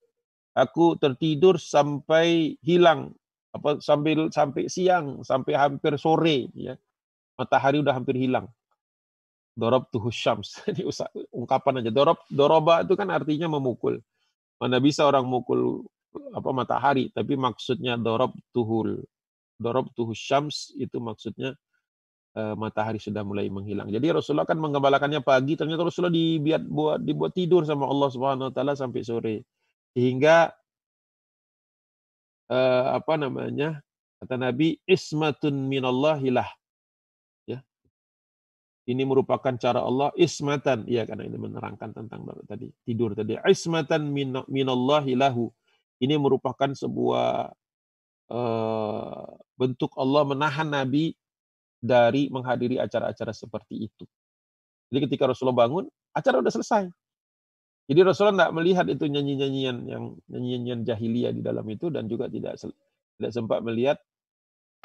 Aku 0.51 0.99
tertidur 0.99 1.55
sampai 1.61 2.59
hilang 2.59 3.15
apa 3.55 3.79
sambil 3.79 4.27
sampai 4.31 4.67
siang, 4.67 5.23
sampai 5.23 5.53
hampir 5.55 5.95
sore 5.95 6.49
ya. 6.57 6.75
Matahari 7.37 7.79
udah 7.79 7.95
hampir 7.95 8.17
hilang. 8.17 8.49
Darabtuhu 9.61 10.09
syams. 10.09 10.57
Ini 10.73 10.89
ungkapan 11.29 11.85
aja. 11.85 11.93
Darab 11.93 12.17
doroba 12.33 12.81
itu 12.81 12.97
kan 12.97 13.05
artinya 13.13 13.45
memukul. 13.45 14.01
Mana 14.57 14.81
bisa 14.81 15.05
orang 15.05 15.25
mukul 15.29 15.85
apa 16.33 16.49
matahari, 16.49 17.13
tapi 17.13 17.37
maksudnya 17.37 17.93
dorob 17.97 18.33
tuhul. 18.49 19.05
Dorob 19.61 19.93
tuhus 19.93 20.17
syams 20.17 20.73
itu 20.73 20.97
maksudnya 20.97 21.53
uh, 22.33 22.57
matahari 22.57 22.97
sudah 22.97 23.21
mulai 23.21 23.47
menghilang. 23.53 23.87
Jadi 23.93 24.09
Rasulullah 24.09 24.49
kan 24.49 24.57
mengembalakannya 24.57 25.21
pagi, 25.21 25.53
ternyata 25.53 25.85
Rasulullah 25.85 26.13
dibuat 26.13 26.63
buat 26.65 26.99
dibuat 27.01 27.31
tidur 27.37 27.61
sama 27.69 27.85
Allah 27.85 28.09
Subhanahu 28.09 28.49
wa 28.49 28.53
taala 28.53 28.73
sampai 28.73 29.01
sore. 29.05 29.35
Sehingga 29.93 30.49
uh, 32.49 32.85
apa 32.97 33.13
namanya? 33.15 33.79
Kata 34.21 34.37
Nabi, 34.37 34.77
ismatun 34.85 35.65
minallahilah. 35.65 36.45
Ya. 38.85 38.97
Ini 38.97 39.03
merupakan 39.05 39.53
cara 39.61 39.85
Allah 39.85 40.09
ismatan, 40.17 40.89
iya 40.89 41.05
karena 41.05 41.29
ini 41.29 41.37
menerangkan 41.37 41.93
tentang 41.93 42.25
tadi 42.49 42.73
tidur 42.81 43.13
tadi. 43.13 43.37
Ismatan 43.37 44.09
min, 44.09 44.33
minallahilahu. 44.49 45.53
Ini 46.01 46.17
merupakan 46.17 46.73
sebuah 46.73 47.53
uh, 48.33 49.25
bentuk 49.53 49.93
Allah 49.93 50.23
menahan 50.25 50.65
Nabi 50.65 51.13
dari 51.77 52.29
menghadiri 52.33 52.81
acara-acara 52.81 53.33
seperti 53.33 53.85
itu. 53.85 54.05
Jadi 54.89 54.99
ketika 55.07 55.29
Rasulullah 55.29 55.65
bangun, 55.69 55.85
acara 56.13 56.41
udah 56.41 56.53
selesai. 56.53 56.89
Jadi 57.85 57.99
Rasulullah 58.01 58.45
tidak 58.45 58.53
melihat 58.55 58.85
itu 58.87 59.05
nyanyi-nyanyian 59.09 59.77
yang 59.85 60.03
nyanyian 60.31 60.79
jahiliyah 60.85 61.33
di 61.35 61.41
dalam 61.43 61.65
itu 61.69 61.91
dan 61.93 62.07
juga 62.07 62.31
tidak 62.31 62.57
tidak 63.19 63.31
sempat 63.33 63.59
melihat 63.65 63.97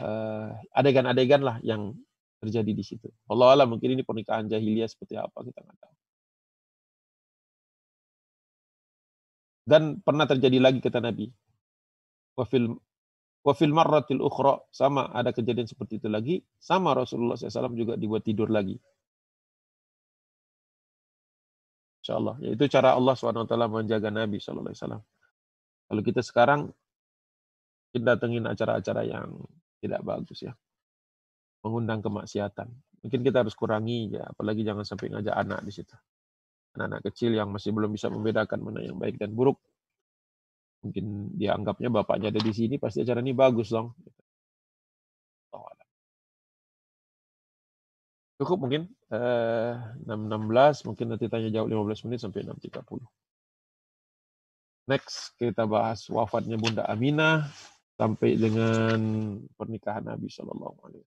uh, 0.03 0.53
adegan-adegan 0.75 1.45
lah 1.45 1.57
yang 1.63 1.95
terjadi 2.43 2.72
di 2.72 2.84
situ. 2.84 3.09
Allah 3.28 3.57
Allah 3.57 3.66
mungkin 3.68 3.97
ini 3.97 4.03
pernikahan 4.05 4.47
jahiliyah 4.47 4.89
seperti 4.89 5.16
apa 5.16 5.39
kita 5.43 5.61
nggak 5.62 5.78
tahu. 5.80 5.95
Dan 9.66 9.82
pernah 9.99 10.26
terjadi 10.30 10.59
lagi 10.62 10.78
kata 10.78 11.03
Nabi. 11.03 11.26
Wafil 12.39 12.70
Wa 13.47 13.55
fil 13.55 13.70
marratil 13.70 14.18
ukhra 14.18 14.59
sama 14.74 15.07
ada 15.14 15.30
kejadian 15.30 15.70
seperti 15.70 16.03
itu 16.03 16.11
lagi, 16.11 16.43
sama 16.59 16.99
Rasulullah 16.99 17.39
SAW 17.39 17.78
juga 17.78 17.95
dibuat 17.95 18.26
tidur 18.26 18.51
lagi. 18.51 18.74
Insyaallah, 22.03 22.43
yaitu 22.43 22.66
cara 22.66 22.99
Allah 22.99 23.14
SWT 23.14 23.55
menjaga 23.70 24.11
Nabi 24.11 24.43
SAW. 24.43 24.74
Kalau 25.87 26.03
kita 26.03 26.26
sekarang 26.26 26.74
kita 27.95 28.18
datengin 28.18 28.51
acara-acara 28.51 29.07
yang 29.07 29.30
tidak 29.78 30.03
bagus 30.03 30.43
ya. 30.43 30.51
Mengundang 31.67 31.99
kemaksiatan. 31.99 32.71
Mungkin 33.03 33.21
kita 33.27 33.43
harus 33.43 33.59
kurangi 33.59 34.14
ya, 34.14 34.23
apalagi 34.31 34.62
jangan 34.62 34.87
sampai 34.87 35.11
ngajak 35.11 35.35
anak 35.35 35.67
di 35.67 35.73
situ. 35.75 35.95
Anak-anak 36.79 37.03
kecil 37.11 37.35
yang 37.35 37.51
masih 37.51 37.75
belum 37.75 37.91
bisa 37.91 38.07
membedakan 38.07 38.62
mana 38.62 38.87
yang 38.87 38.95
baik 38.95 39.19
dan 39.19 39.35
buruk 39.35 39.59
mungkin 40.87 41.35
dia 41.35 41.59
anggapnya 41.59 41.91
bapaknya 41.91 42.31
ada 42.31 42.39
di 42.39 42.53
sini 42.55 42.79
pasti 42.79 43.03
acara 43.03 43.19
ini 43.19 43.35
bagus 43.35 43.75
dong 43.75 43.91
cukup 48.37 48.69
mungkin 48.69 48.87
eh, 49.11 49.73
6.16 50.07 50.87
mungkin 50.87 51.07
nanti 51.11 51.27
tanya 51.27 51.49
jawab 51.51 51.73
15 51.91 52.07
menit 52.07 52.21
sampai 52.23 52.45
6.30 52.45 53.03
next 54.87 55.35
kita 55.41 55.64
bahas 55.67 56.07
wafatnya 56.12 56.61
Bunda 56.61 56.85
Aminah 56.87 57.49
sampai 57.97 58.37
dengan 58.37 59.01
pernikahan 59.57 60.05
Nabi 60.05 60.29
Shallallahu 60.29 60.79
Alaihi 60.85 61.16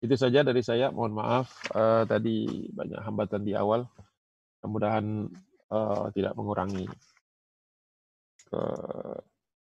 itu 0.00 0.14
saja 0.16 0.40
dari 0.40 0.64
saya 0.64 0.88
mohon 0.88 1.12
maaf 1.12 1.70
uh, 1.76 2.08
tadi 2.08 2.68
banyak 2.72 3.00
hambatan 3.04 3.44
di 3.44 3.52
awal 3.52 3.84
mudah-mudahan 4.60 5.28
uh, 5.72 6.08
tidak 6.12 6.32
mengurangi 6.36 6.84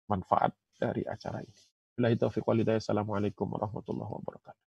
manfaat 0.07 0.55
dari 0.79 1.03
acara 1.03 1.43
ini. 1.43 1.61
Bila 1.91 2.07
walidaya. 2.47 2.79
Assalamualaikum 2.79 3.45
warahmatullahi 3.51 4.11
wabarakatuh. 4.15 4.70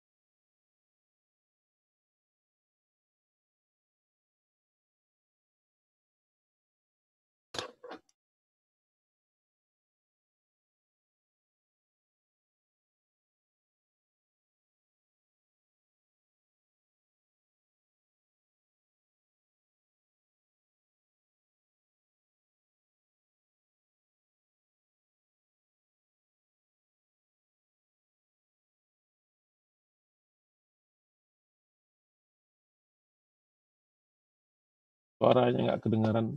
Suaranya 35.20 35.60
nggak 35.68 35.82
kedengaran. 35.84 36.28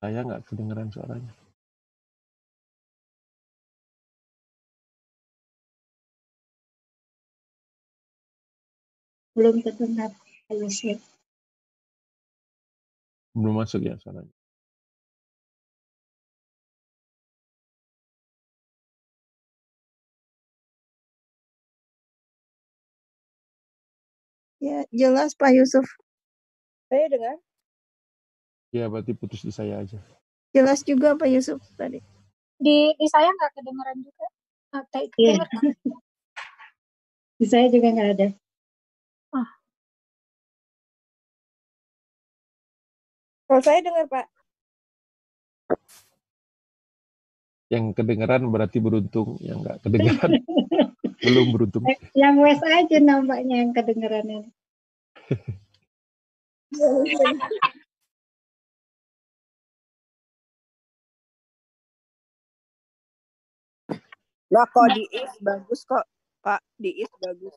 Saya 0.00 0.24
nggak 0.24 0.48
kedengaran 0.48 0.88
suaranya. 0.88 1.32
Belum 9.36 9.60
terdengar, 9.60 10.10
Yusuf. 10.48 11.04
Belum 13.36 13.60
masuk 13.60 13.84
ya 13.84 14.00
suaranya. 14.00 14.39
Ya, 24.60 24.84
jelas 24.92 25.32
Pak 25.32 25.56
Yusuf. 25.56 25.88
Saya 26.92 27.08
dengar. 27.08 27.40
Ya, 28.76 28.92
berarti 28.92 29.16
putus 29.16 29.40
di 29.40 29.48
saya 29.48 29.80
aja. 29.80 29.96
Jelas 30.52 30.84
juga 30.84 31.16
Pak 31.16 31.32
Yusuf 31.32 31.64
tadi. 31.80 32.04
Di 32.60 32.92
di 32.92 33.06
saya 33.08 33.32
nggak 33.32 33.52
kedengeran 33.56 33.96
juga. 34.04 34.26
Ah, 34.76 34.84
iya. 35.16 35.40
di 37.40 37.46
saya 37.48 37.72
juga 37.72 37.88
nggak 37.88 38.10
ada. 38.20 38.28
Ah. 39.32 39.48
Kalau 43.48 43.62
saya 43.64 43.80
dengar 43.80 44.04
Pak. 44.12 44.26
Yang 47.72 47.84
kedengeran 47.96 48.44
berarti 48.52 48.78
beruntung, 48.82 49.40
yang 49.40 49.64
nggak 49.64 49.80
kedengeran 49.88 50.36
belum 51.20 51.46
beruntung. 51.52 51.84
Eh, 51.84 51.98
yang 52.16 52.40
wes 52.40 52.60
aja 52.64 52.96
nampaknya 53.00 53.64
yang 53.64 53.72
kedengerannya. 53.76 54.48
Lah 64.50 64.66
kok 64.66 64.88
di 64.90 65.04
is 65.14 65.32
bagus 65.38 65.86
kok, 65.86 66.02
Pak. 66.42 66.58
Di 66.74 66.90
is 67.04 67.12
bagus. 67.22 67.54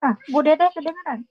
Ah, 0.00 0.16
Bu 0.32 0.40
Dede 0.40 0.70
kedengeran? 0.72 1.28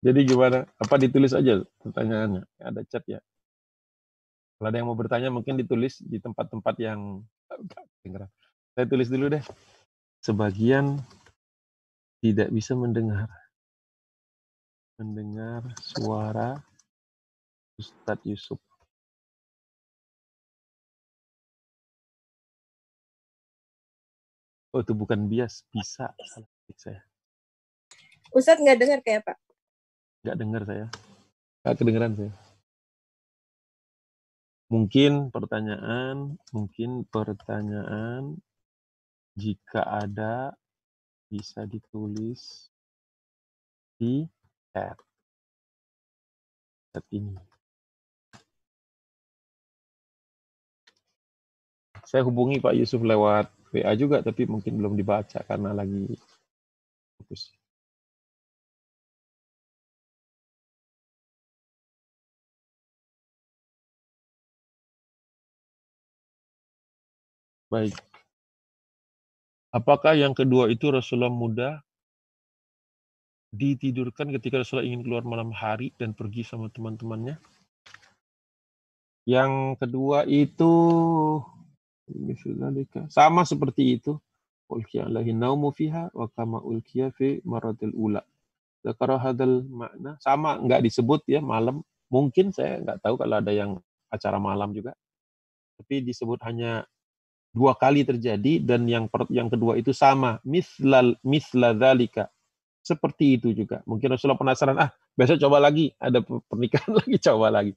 Jadi 0.00 0.20
gimana? 0.24 0.64
Apa 0.80 0.96
ditulis 0.96 1.36
aja 1.36 1.60
pertanyaannya? 1.84 2.48
Ada 2.56 2.80
chat 2.88 3.04
ya? 3.04 3.20
Kalau 4.60 4.68
ada 4.68 4.76
yang 4.76 4.92
mau 4.92 4.98
bertanya 5.00 5.32
mungkin 5.32 5.56
ditulis 5.56 6.04
di 6.04 6.20
tempat-tempat 6.20 6.76
yang 6.76 7.24
saya 8.76 8.84
tulis 8.84 9.08
dulu 9.08 9.32
deh. 9.32 9.40
Sebagian 10.20 11.00
tidak 12.20 12.52
bisa 12.52 12.76
mendengar. 12.76 13.24
Mendengar 15.00 15.64
suara 15.80 16.60
Ustadz 17.80 18.28
Yusuf. 18.28 18.60
Oh 24.76 24.84
itu 24.84 24.92
bukan 24.92 25.24
bias, 25.24 25.64
bisa. 25.72 26.12
Salah 26.36 26.76
saya. 26.76 27.00
Ustadz 28.36 28.60
nggak 28.60 28.76
dengar 28.76 29.00
kayak 29.00 29.24
Pak? 29.24 29.40
Nggak 30.20 30.36
dengar 30.36 30.62
saya. 30.68 30.86
Nggak 31.64 31.74
kedengeran 31.80 32.12
saya. 32.12 32.49
Mungkin 34.70 35.34
pertanyaan 35.34 36.38
mungkin 36.54 37.02
pertanyaan 37.10 38.38
Jika 39.34 39.82
ada, 39.86 40.54
bisa 41.30 41.62
ditulis 41.66 42.70
di 43.98 44.26
chat. 44.74 44.98
Chat 46.90 47.04
ini. 47.14 47.38
Saya 52.02 52.26
hubungi 52.26 52.58
Pak 52.58 52.74
Yusuf 52.74 53.06
lewat 53.06 53.50
WA 53.70 53.94
juga, 53.94 54.18
tapi 54.18 54.50
mungkin 54.50 54.82
belum 54.82 54.98
dibaca 54.98 55.46
karena 55.46 55.70
lagi 55.70 56.18
fokus. 57.22 57.59
Baik. 67.70 67.94
Apakah 69.70 70.18
yang 70.18 70.34
kedua 70.34 70.66
itu 70.66 70.90
Rasulullah 70.90 71.30
muda 71.30 71.78
ditidurkan 73.54 74.34
ketika 74.34 74.58
Rasulullah 74.58 74.90
ingin 74.90 75.06
keluar 75.06 75.22
malam 75.22 75.54
hari 75.54 75.94
dan 75.94 76.10
pergi 76.10 76.42
sama 76.42 76.66
teman-temannya? 76.74 77.38
Yang 79.22 79.78
kedua 79.78 80.26
itu 80.26 80.72
sama 83.06 83.46
seperti 83.46 84.02
itu. 84.02 84.18
Ulkiya 84.66 85.06
alaihi 85.06 85.30
naumu 85.30 85.70
fiha 85.70 86.10
wa 86.10 86.26
kama 86.30 86.58
ulkiya 86.66 87.14
fi 87.14 87.38
maradil 87.46 87.94
ula. 87.94 88.26
Zakara 88.82 89.14
hadal 89.22 89.62
makna. 89.70 90.18
Sama, 90.18 90.58
nggak 90.58 90.82
disebut 90.82 91.22
ya 91.30 91.38
malam. 91.38 91.86
Mungkin 92.10 92.50
saya 92.50 92.82
nggak 92.82 92.98
tahu 92.98 93.14
kalau 93.14 93.38
ada 93.38 93.54
yang 93.54 93.78
acara 94.10 94.42
malam 94.42 94.74
juga. 94.74 94.98
Tapi 95.78 96.02
disebut 96.02 96.42
hanya 96.42 96.82
dua 97.50 97.74
kali 97.74 98.06
terjadi 98.06 98.62
dan 98.62 98.86
yang 98.86 99.10
per, 99.10 99.26
yang 99.30 99.50
kedua 99.50 99.76
itu 99.76 99.90
sama. 99.90 100.38
Mislal 100.46 101.18
misla 101.26 101.74
dzalika 101.74 102.30
seperti 102.80 103.36
itu 103.38 103.52
juga. 103.52 103.84
Mungkin 103.84 104.16
Rasulullah 104.16 104.40
penasaran 104.40 104.76
ah 104.80 104.90
besok 105.14 105.36
coba 105.42 105.60
lagi. 105.60 105.92
Ada 106.00 106.24
pernikahan 106.24 106.92
lagi 107.00 107.16
coba 107.20 107.46
lagi. 107.52 107.72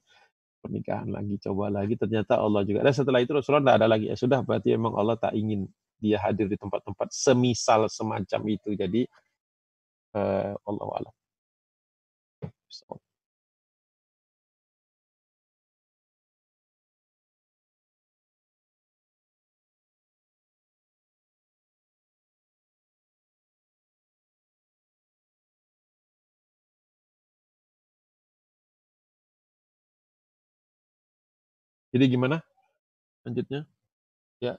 Pernikahan 0.64 1.08
lagi 1.12 1.34
coba 1.44 1.64
lagi. 1.68 1.94
Ternyata 1.94 2.40
Allah 2.40 2.62
juga. 2.64 2.80
Dan 2.82 2.94
setelah 2.96 3.20
itu 3.20 3.32
Rasulullah 3.36 3.62
tidak 3.62 3.76
ada 3.84 3.88
lagi. 3.88 4.06
Ya 4.08 4.16
sudah 4.16 4.40
berarti 4.40 4.68
memang 4.74 4.96
Allah 4.96 5.16
tak 5.20 5.36
ingin 5.36 5.68
dia 6.00 6.18
hadir 6.20 6.48
di 6.48 6.56
tempat-tempat 6.56 7.12
semisal 7.12 7.86
semacam 7.92 8.40
itu. 8.48 8.72
Jadi 8.72 9.04
uh, 10.16 10.56
Allah 10.56 10.88
alam. 11.04 11.14
Jadi 31.94 32.10
gimana 32.10 32.42
lanjutnya? 33.22 33.62
Ya, 34.42 34.58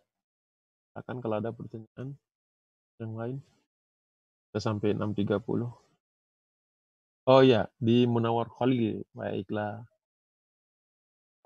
akan 0.96 1.20
kalau 1.20 1.44
ada 1.44 1.52
pertanyaan 1.52 2.16
yang 2.96 3.12
lain. 3.12 3.38
Kita 4.48 4.64
sampai 4.64 4.96
6.30. 4.96 5.44
Oh 7.28 7.42
ya, 7.44 7.68
di 7.76 8.08
Munawar 8.08 8.48
Khalil. 8.56 9.04
Baiklah. 9.12 9.84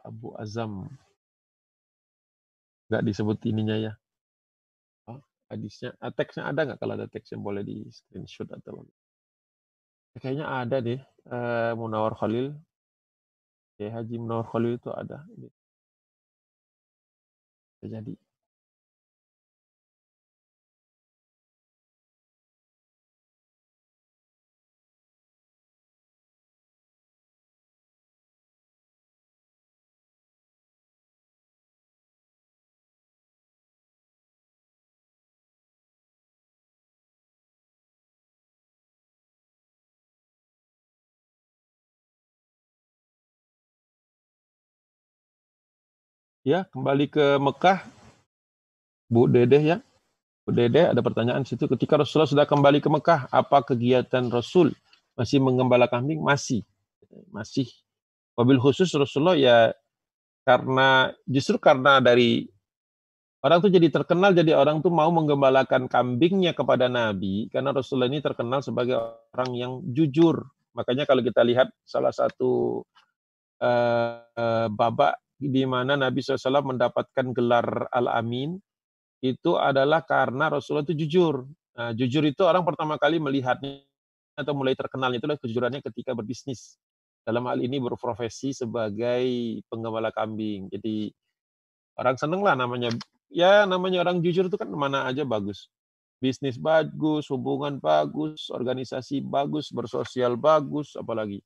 Abu 0.06 0.38
Azam. 0.38 0.94
Nggak 2.94 3.04
disebut 3.10 3.38
ininya 3.50 3.90
ya. 3.90 3.94
Oh, 5.10 5.18
hadisnya, 5.50 5.98
ah, 5.98 6.14
teksnya 6.14 6.54
ada 6.54 6.70
nggak 6.70 6.78
kalau 6.78 6.94
ada 6.94 7.10
teks 7.10 7.34
yang 7.34 7.42
boleh 7.42 7.66
di 7.66 7.82
screenshot 7.90 8.46
atau 8.54 8.86
Kayaknya 10.22 10.46
ada 10.46 10.78
deh. 10.86 11.02
Uh, 11.26 11.74
Munawar 11.74 12.14
Khalil. 12.14 12.54
Ya, 13.82 13.90
Haji 13.98 14.22
Munawar 14.22 14.46
Khalil 14.54 14.78
itu 14.78 14.94
ada. 14.94 15.26
Ini 15.34 15.50
terjadi 17.82 18.14
Ya, 46.50 46.66
kembali 46.74 47.06
ke 47.14 47.38
Mekah. 47.38 47.86
Bu 49.06 49.30
Dedeh 49.30 49.62
ya. 49.62 49.78
Bu 50.42 50.50
Dedeh 50.50 50.90
ada 50.90 50.98
pertanyaan 51.06 51.46
situ. 51.46 51.70
Ketika 51.70 52.02
Rasulullah 52.02 52.26
sudah 52.26 52.50
kembali 52.50 52.82
ke 52.82 52.90
Mekah, 52.90 53.30
apa 53.30 53.62
kegiatan 53.62 54.34
Rasul? 54.34 54.74
Masih 55.14 55.38
menggembala 55.38 55.86
kambing? 55.86 56.18
Masih. 56.26 56.66
Masih. 57.30 57.70
Wabil 58.34 58.58
khusus 58.58 58.90
Rasulullah 58.98 59.38
ya 59.38 59.78
karena 60.42 61.14
justru 61.30 61.62
karena 61.62 62.02
dari 62.02 62.50
orang 63.46 63.62
tuh 63.62 63.70
jadi 63.70 63.86
terkenal 63.94 64.34
jadi 64.34 64.58
orang 64.58 64.82
tuh 64.82 64.90
mau 64.90 65.14
menggembalakan 65.14 65.86
kambingnya 65.86 66.58
kepada 66.58 66.90
Nabi 66.90 67.46
karena 67.54 67.78
Rasulullah 67.78 68.10
ini 68.10 68.26
terkenal 68.26 68.66
sebagai 68.66 68.98
orang 69.38 69.54
yang 69.54 69.72
jujur. 69.94 70.50
Makanya 70.74 71.06
kalau 71.06 71.22
kita 71.22 71.46
lihat 71.46 71.70
salah 71.86 72.10
satu 72.10 72.82
uh, 73.62 74.66
babak 74.74 75.14
di 75.40 75.64
mana 75.64 75.96
Nabi 75.96 76.20
SAW 76.20 76.76
mendapatkan 76.76 77.32
gelar 77.32 77.88
Al-Amin 77.96 78.60
itu 79.24 79.56
adalah 79.56 80.04
karena 80.04 80.52
Rasulullah 80.52 80.84
itu 80.84 81.08
jujur. 81.08 81.48
Nah, 81.80 81.96
jujur 81.96 82.28
itu 82.28 82.44
orang 82.44 82.68
pertama 82.68 83.00
kali 83.00 83.24
melihatnya 83.24 83.80
atau 84.36 84.52
mulai 84.52 84.76
terkenalnya 84.76 85.24
itulah 85.24 85.40
kejujurannya 85.40 85.80
ketika 85.80 86.12
berbisnis. 86.12 86.76
Dalam 87.24 87.48
hal 87.48 87.60
ini 87.64 87.80
berprofesi 87.80 88.52
sebagai 88.52 89.24
penggembala 89.72 90.12
kambing. 90.12 90.68
Jadi 90.72 91.12
orang 92.00 92.16
seneng 92.20 92.44
lah 92.44 92.56
namanya. 92.56 92.92
Ya 93.32 93.64
namanya 93.64 94.04
orang 94.04 94.20
jujur 94.20 94.48
itu 94.52 94.58
kan 94.60 94.68
mana 94.72 95.08
aja 95.08 95.24
bagus. 95.24 95.72
Bisnis 96.20 96.60
bagus, 96.60 97.32
hubungan 97.32 97.80
bagus, 97.80 98.52
organisasi 98.52 99.24
bagus, 99.24 99.72
bersosial 99.72 100.36
bagus, 100.36 101.00
apalagi 101.00 101.40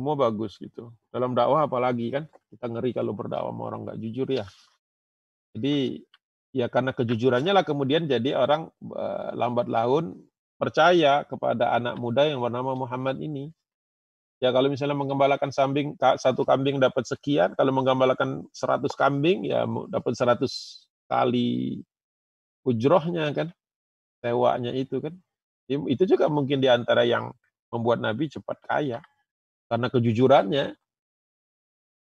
semua 0.00 0.16
bagus 0.16 0.56
gitu. 0.56 0.96
Dalam 1.12 1.36
dakwah 1.36 1.68
apalagi 1.68 2.08
kan 2.08 2.24
kita 2.48 2.72
ngeri 2.72 2.96
kalau 2.96 3.12
berdakwah 3.12 3.52
sama 3.52 3.62
orang 3.68 3.80
nggak 3.84 4.00
jujur 4.00 4.28
ya. 4.32 4.48
Jadi 5.52 6.00
ya 6.56 6.72
karena 6.72 6.96
kejujurannya 6.96 7.52
lah 7.52 7.62
kemudian 7.68 8.08
jadi 8.08 8.32
orang 8.40 8.72
uh, 8.88 9.36
lambat 9.36 9.68
laun 9.68 10.16
percaya 10.56 11.28
kepada 11.28 11.76
anak 11.76 12.00
muda 12.00 12.24
yang 12.24 12.40
bernama 12.40 12.72
Muhammad 12.72 13.20
ini. 13.20 13.52
Ya 14.40 14.56
kalau 14.56 14.72
misalnya 14.72 14.96
menggembalakan 14.96 15.52
sambing 15.52 16.00
satu 16.00 16.48
kambing 16.48 16.80
dapat 16.80 17.04
sekian, 17.04 17.52
kalau 17.60 17.76
menggembalakan 17.76 18.48
100 18.56 18.88
kambing 18.96 19.44
ya 19.44 19.68
dapat 19.92 20.16
100 20.16 20.48
kali 21.12 21.84
ujrohnya 22.64 23.36
kan, 23.36 23.52
sewanya 24.24 24.72
itu 24.72 24.96
kan. 25.04 25.12
Itu 25.68 26.08
juga 26.08 26.32
mungkin 26.32 26.56
di 26.64 26.72
antara 26.72 27.04
yang 27.04 27.36
membuat 27.68 28.00
Nabi 28.00 28.32
cepat 28.32 28.64
kaya 28.64 29.04
karena 29.70 29.86
kejujurannya. 29.86 30.64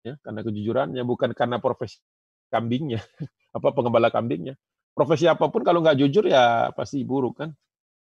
Ya 0.02 0.14
karena 0.18 0.40
kejujurannya 0.42 1.02
bukan 1.06 1.30
karena 1.30 1.62
profesi 1.62 2.02
kambingnya. 2.50 2.98
Apa 3.56 3.70
pengembala 3.70 4.10
kambingnya. 4.10 4.58
Profesi 4.92 5.24
apa 5.24 5.48
pun 5.48 5.64
kalau 5.64 5.80
nggak 5.80 6.04
jujur 6.04 6.28
ya 6.28 6.68
pasti 6.76 7.00
buruk 7.00 7.40
kan? 7.40 7.48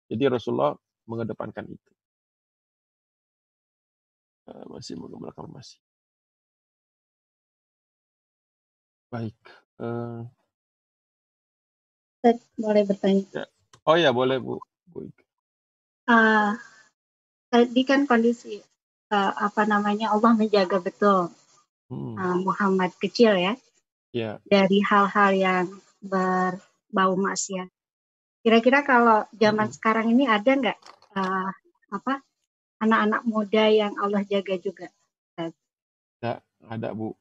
Jadi 0.04 0.28
Rasulullah 0.28 0.76
mengedepankan 1.08 1.64
itu. 1.64 1.90
Eh, 4.52 4.64
masih 4.68 5.00
mengembalakan 5.00 5.48
masih. 5.48 5.80
Baik 9.08 9.36
uh, 9.80 10.28
boleh 12.56 12.82
bertanya? 12.88 13.24
Ya. 13.32 13.44
oh 13.84 13.96
ya 13.96 14.10
boleh 14.12 14.40
bu. 14.40 14.60
Bu 14.88 15.08
uh, 16.08 16.52
tadi 17.48 17.82
kan 17.84 18.08
kondisi 18.08 18.60
uh, 19.10 19.32
apa 19.36 19.62
namanya 19.68 20.12
Allah 20.14 20.32
menjaga 20.36 20.80
betul 20.80 21.32
hmm. 21.90 22.14
uh, 22.16 22.36
Muhammad 22.40 22.92
kecil 23.00 23.36
ya 23.36 23.54
yeah. 24.14 24.38
dari 24.46 24.80
hal-hal 24.80 25.32
yang 25.34 25.66
berbau 26.00 27.18
maksiat. 27.18 27.68
Kira-kira 28.44 28.84
kalau 28.84 29.24
zaman 29.34 29.68
hmm. 29.72 29.76
sekarang 29.76 30.06
ini 30.12 30.28
ada 30.28 30.52
nggak 30.52 30.78
uh, 31.16 31.50
apa 31.90 32.20
anak-anak 32.84 33.22
muda 33.24 33.64
yang 33.72 33.92
Allah 33.96 34.22
jaga 34.28 34.60
juga? 34.60 34.88
Ya, 36.24 36.40
ada 36.64 36.96
Bu. 36.96 37.12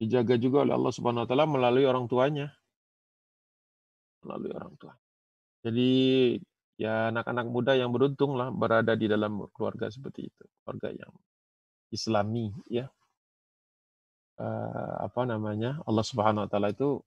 Dijaga 0.00 0.40
juga 0.40 0.64
oleh 0.64 0.72
Allah 0.72 0.92
Subhanahu 0.94 1.26
Wa 1.26 1.28
Taala 1.28 1.44
melalui 1.44 1.84
orang 1.84 2.08
tuanya. 2.08 2.48
melalui 4.18 4.50
orang 4.50 4.74
tua. 4.82 4.92
Jadi 5.62 5.90
ya 6.78 7.10
anak-anak 7.10 7.46
muda 7.50 7.74
yang 7.74 7.90
beruntung 7.90 8.38
lah 8.38 8.54
berada 8.54 8.94
di 8.94 9.10
dalam 9.10 9.50
keluarga 9.50 9.90
seperti 9.90 10.30
itu, 10.30 10.44
keluarga 10.62 10.94
yang 10.94 11.12
Islami 11.90 12.54
ya. 12.70 12.86
Uh, 14.38 14.94
apa 15.02 15.26
namanya 15.26 15.82
Allah 15.82 16.06
Subhanahu 16.06 16.46
Wa 16.46 16.50
Taala 16.54 16.70
itu 16.70 17.02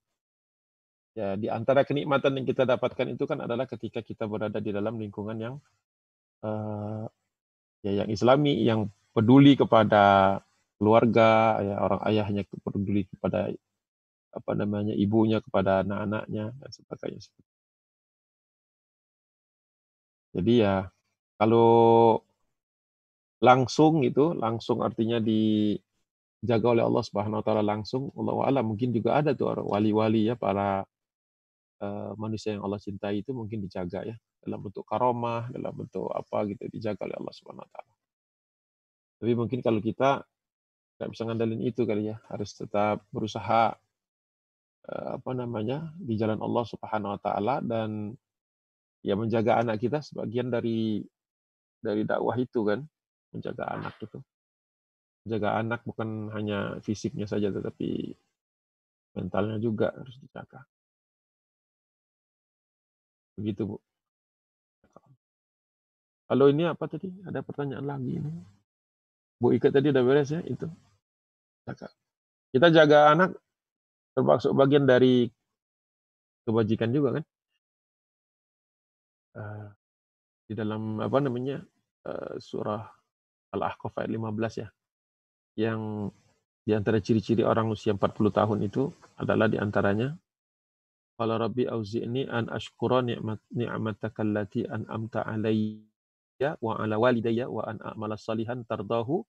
ya 1.15 1.39
di 1.39 1.47
antara 1.47 1.87
kenikmatan 1.87 2.35
yang 2.35 2.43
kita 2.43 2.67
dapatkan 2.67 3.15
itu 3.15 3.23
kan 3.23 3.39
adalah 3.39 3.63
ketika 3.63 4.03
kita 4.03 4.27
berada 4.27 4.59
di 4.59 4.75
dalam 4.75 4.99
lingkungan 4.99 5.39
yang 5.39 5.55
uh, 6.43 7.07
ya 7.87 8.03
yang 8.03 8.09
Islami, 8.11 8.67
yang 8.67 8.91
peduli 9.15 9.55
kepada 9.55 10.37
keluarga, 10.75 11.61
ya 11.63 11.75
orang 11.79 12.01
ayahnya 12.09 12.43
peduli 12.67 13.07
kepada 13.07 13.47
apa 14.31 14.51
namanya 14.55 14.95
ibunya 14.95 15.43
kepada 15.43 15.83
anak-anaknya 15.83 16.55
dan 16.55 16.71
sebagainya. 16.71 17.21
Jadi 20.31 20.63
ya 20.63 20.87
kalau 21.35 22.21
langsung 23.41 24.05
itu, 24.05 24.37
langsung 24.37 24.85
artinya 24.85 25.17
dijaga 25.17 26.67
oleh 26.77 26.83
Allah 26.85 27.03
Subhanahu 27.03 27.41
wa 27.41 27.45
taala 27.45 27.63
langsung, 27.65 28.13
Allah 28.13 28.53
alam 28.53 28.65
mungkin 28.71 28.93
juga 28.93 29.17
ada 29.17 29.33
tuh 29.33 29.65
wali-wali 29.65 30.29
ya 30.29 30.37
para 30.37 30.85
uh, 31.81 32.11
manusia 32.15 32.53
yang 32.53 32.63
Allah 32.63 32.77
cintai 32.77 33.25
itu 33.25 33.33
mungkin 33.33 33.65
dijaga 33.65 34.05
ya 34.05 34.15
dalam 34.41 34.61
bentuk 34.61 34.85
karomah, 34.85 35.49
dalam 35.49 35.73
bentuk 35.73 36.09
apa 36.13 36.45
gitu 36.53 36.69
dijaga 36.69 37.09
oleh 37.09 37.17
Allah 37.17 37.33
Subhanahu 37.33 37.65
wa 37.65 37.71
taala. 37.73 37.93
Tapi 39.21 39.33
mungkin 39.37 39.59
kalau 39.65 39.81
kita 39.81 40.25
nggak 40.97 41.09
bisa 41.09 41.21
ngandalin 41.25 41.61
itu 41.65 41.81
kali 41.89 42.13
ya, 42.13 42.21
harus 42.29 42.53
tetap 42.53 43.01
berusaha 43.09 43.73
uh, 44.85 45.09
apa 45.17 45.31
namanya 45.33 45.89
di 45.97 46.13
jalan 46.13 46.37
Allah 46.37 46.65
Subhanahu 46.69 47.17
wa 47.17 47.19
taala 47.21 47.55
dan 47.65 48.13
ya 49.01 49.17
menjaga 49.17 49.61
anak 49.61 49.81
kita 49.81 49.99
sebagian 50.01 50.53
dari 50.53 51.01
dari 51.81 52.05
dakwah 52.05 52.37
itu 52.37 52.61
kan 52.61 52.79
menjaga 53.33 53.63
anak 53.73 53.97
itu. 53.97 54.19
Menjaga 55.25 55.49
anak 55.61 55.81
bukan 55.85 56.29
hanya 56.33 56.77
fisiknya 56.85 57.25
saja 57.25 57.49
tetapi 57.49 58.13
mentalnya 59.17 59.57
juga 59.57 59.93
harus 59.93 60.17
dijaga. 60.21 60.65
Begitu 63.37 63.75
bu. 63.75 63.77
Kalau 66.31 66.47
ini 66.47 66.63
apa 66.63 66.87
tadi? 66.87 67.11
Ada 67.27 67.43
pertanyaan 67.43 67.83
lagi 67.83 68.15
ini. 68.15 68.31
Bu 69.41 69.51
Ika 69.51 69.67
tadi 69.67 69.91
udah 69.91 70.03
beres 70.05 70.31
ya? 70.31 70.39
Itu. 70.47 70.69
Kita 72.51 72.67
jaga 72.71 73.11
anak 73.11 73.29
termasuk 74.15 74.51
bagian 74.55 74.87
dari 74.87 75.27
kebajikan 76.43 76.91
juga 76.91 77.19
kan 77.19 77.23
uh, 79.37 79.67
di 80.47 80.53
dalam 80.57 80.99
apa 80.99 81.17
namanya 81.23 81.63
uh, 82.07 82.35
surah 82.39 82.83
Al-Ahqaf 83.51 83.99
ayat 83.99 84.11
15 84.15 84.63
ya, 84.63 84.67
yang 85.59 86.11
di 86.61 86.71
antara 86.71 87.03
ciri-ciri 87.03 87.43
orang 87.43 87.73
usia 87.73 87.91
40 87.91 88.31
tahun 88.31 88.59
itu 88.63 88.87
adalah 89.19 89.51
di 89.51 89.59
antaranya 89.59 90.15
Qala 91.21 91.37
rabbi 91.37 91.69
auzi'ni 91.69 92.25
an 92.33 92.49
ashkura 92.49 93.05
ni'mat 93.05 93.37
ni'mataka 93.53 94.25
allati 94.25 94.65
an'amta 94.65 95.21
alayya 95.21 96.57
wa 96.57 96.81
ala 96.81 96.97
walidayya 96.97 97.45
wa 97.45 97.61
an 97.61 97.77
a'mala 97.77 98.17
salihan 98.17 98.65
tardahu 98.65 99.21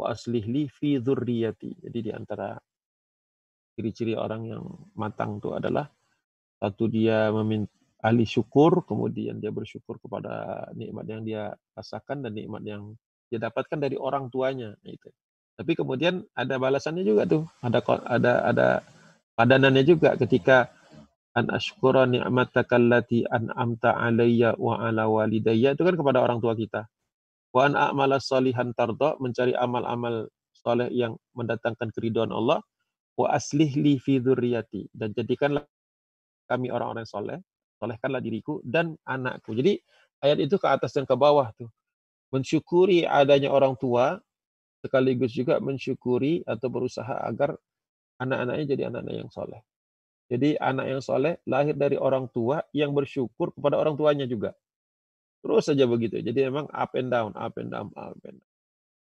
wa 0.00 0.04
aslih 0.08 0.40
li 0.48 0.64
fi 0.72 0.96
dzurriyyati. 0.96 1.84
Jadi 1.84 1.98
di 2.08 2.10
antara 2.16 2.56
ciri-ciri 3.76 4.16
orang 4.16 4.48
yang 4.48 4.64
matang 4.96 5.36
itu 5.36 5.52
adalah 5.52 5.92
satu 6.56 6.88
dia 6.88 7.28
meminta 7.36 7.79
ahli 8.00 8.24
syukur, 8.24 8.84
kemudian 8.88 9.38
dia 9.38 9.52
bersyukur 9.52 10.00
kepada 10.00 10.64
nikmat 10.72 11.04
yang 11.06 11.22
dia 11.24 11.52
rasakan 11.76 12.24
dan 12.24 12.32
nikmat 12.32 12.64
yang 12.64 12.96
dia 13.28 13.38
dapatkan 13.38 13.78
dari 13.78 13.96
orang 14.00 14.32
tuanya. 14.32 14.72
Itu. 14.84 15.12
Tapi 15.60 15.76
kemudian 15.76 16.24
ada 16.32 16.56
balasannya 16.56 17.04
juga 17.04 17.28
tuh, 17.28 17.44
ada 17.60 17.84
ada 18.08 18.32
ada 18.48 18.68
padanannya 19.36 19.84
juga 19.84 20.16
ketika 20.16 20.72
an 21.36 21.52
ashkura 21.52 22.08
ni'mataka 22.08 22.80
allati 22.80 23.22
an'amta 23.28 23.94
alayya 23.94 24.56
wa 24.56 24.80
ala 24.80 25.06
walidayya 25.06 25.76
itu 25.76 25.82
kan 25.84 25.94
kepada 25.94 26.24
orang 26.24 26.40
tua 26.40 26.56
kita. 26.56 26.88
Wa 27.52 27.68
an 27.68 27.76
a'mala 27.76 28.18
salihan 28.18 28.72
tarda 28.72 29.20
mencari 29.20 29.52
amal-amal 29.52 30.26
soleh 30.56 30.88
yang 30.92 31.16
mendatangkan 31.36 31.92
keridhaan 31.92 32.32
Allah 32.32 32.60
wa 33.16 33.26
aslih 33.32 33.68
li 33.80 33.96
fi 34.00 34.20
dan 34.20 35.08
jadikanlah 35.12 35.64
kami 36.48 36.72
orang-orang 36.72 37.04
soleh 37.08 37.38
solehkanlah 37.80 38.20
diriku 38.20 38.60
dan 38.60 38.94
anakku. 39.08 39.56
Jadi 39.56 39.80
ayat 40.20 40.38
itu 40.44 40.60
ke 40.60 40.68
atas 40.68 40.92
dan 40.92 41.08
ke 41.08 41.16
bawah 41.16 41.48
tuh. 41.56 41.72
Mensyukuri 42.30 43.08
adanya 43.08 43.50
orang 43.50 43.74
tua, 43.74 44.20
sekaligus 44.84 45.32
juga 45.32 45.58
mensyukuri 45.58 46.44
atau 46.44 46.68
berusaha 46.70 47.24
agar 47.26 47.56
anak-anaknya 48.20 48.64
jadi 48.76 48.82
anak-anak 48.92 49.14
yang 49.16 49.30
soleh. 49.32 49.60
Jadi 50.30 50.54
anak 50.62 50.86
yang 50.86 51.02
soleh 51.02 51.42
lahir 51.48 51.74
dari 51.74 51.98
orang 51.98 52.30
tua 52.30 52.62
yang 52.70 52.94
bersyukur 52.94 53.50
kepada 53.50 53.80
orang 53.80 53.98
tuanya 53.98 54.30
juga. 54.30 54.54
Terus 55.42 55.66
saja 55.66 55.88
begitu. 55.90 56.22
Jadi 56.22 56.46
memang 56.46 56.70
up 56.70 56.94
and 56.94 57.10
down, 57.10 57.34
up 57.34 57.56
and 57.58 57.72
down, 57.72 57.90
up 57.96 58.14
and 58.22 58.38
down. 58.38 58.50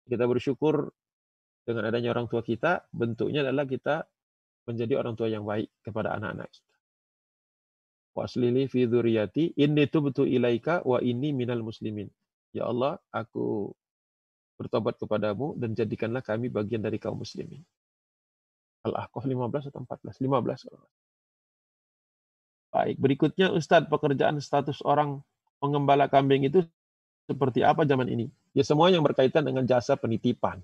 Kita 0.07 0.23
bersyukur 0.29 0.93
dengan 1.67 1.89
adanya 1.91 2.15
orang 2.15 2.31
tua 2.31 2.41
kita, 2.41 2.87
bentuknya 2.95 3.43
adalah 3.43 3.67
kita 3.67 4.07
menjadi 4.65 4.93
orang 4.97 5.13
tua 5.17 5.27
yang 5.27 5.43
baik 5.43 5.67
kepada 5.83 6.15
anak-anak 6.15 6.47
kita. 6.47 6.70
Waslili 8.11 8.67
fi 8.67 8.87
dzurriyyati 8.87 9.55
inni 9.55 9.87
tubtu 9.87 10.27
ilaika 10.27 10.83
wa 10.83 10.99
inni 10.99 11.31
minal 11.31 11.63
muslimin. 11.63 12.11
Ya 12.51 12.67
Allah, 12.67 12.99
aku 13.15 13.71
bertobat 14.59 14.99
kepadamu 14.99 15.55
dan 15.55 15.71
jadikanlah 15.71 16.19
kami 16.19 16.51
bagian 16.51 16.83
dari 16.83 16.99
kaum 16.99 17.23
muslimin. 17.23 17.63
Al-Ahqaf 18.83 19.23
15 19.23 19.71
atau 19.71 19.79
14? 19.87 20.19
15. 20.19 20.67
Baik, 22.71 22.95
berikutnya 22.99 23.51
Ustadz, 23.51 23.87
pekerjaan 23.87 24.39
status 24.43 24.83
orang 24.83 25.23
pengembala 25.63 26.07
kambing 26.11 26.47
itu 26.47 26.63
seperti 27.31 27.63
apa 27.63 27.87
zaman 27.87 28.11
ini? 28.11 28.27
Ya 28.51 28.67
semua 28.67 28.91
yang 28.91 29.03
berkaitan 29.05 29.47
dengan 29.47 29.63
jasa 29.63 29.95
penitipan. 29.95 30.59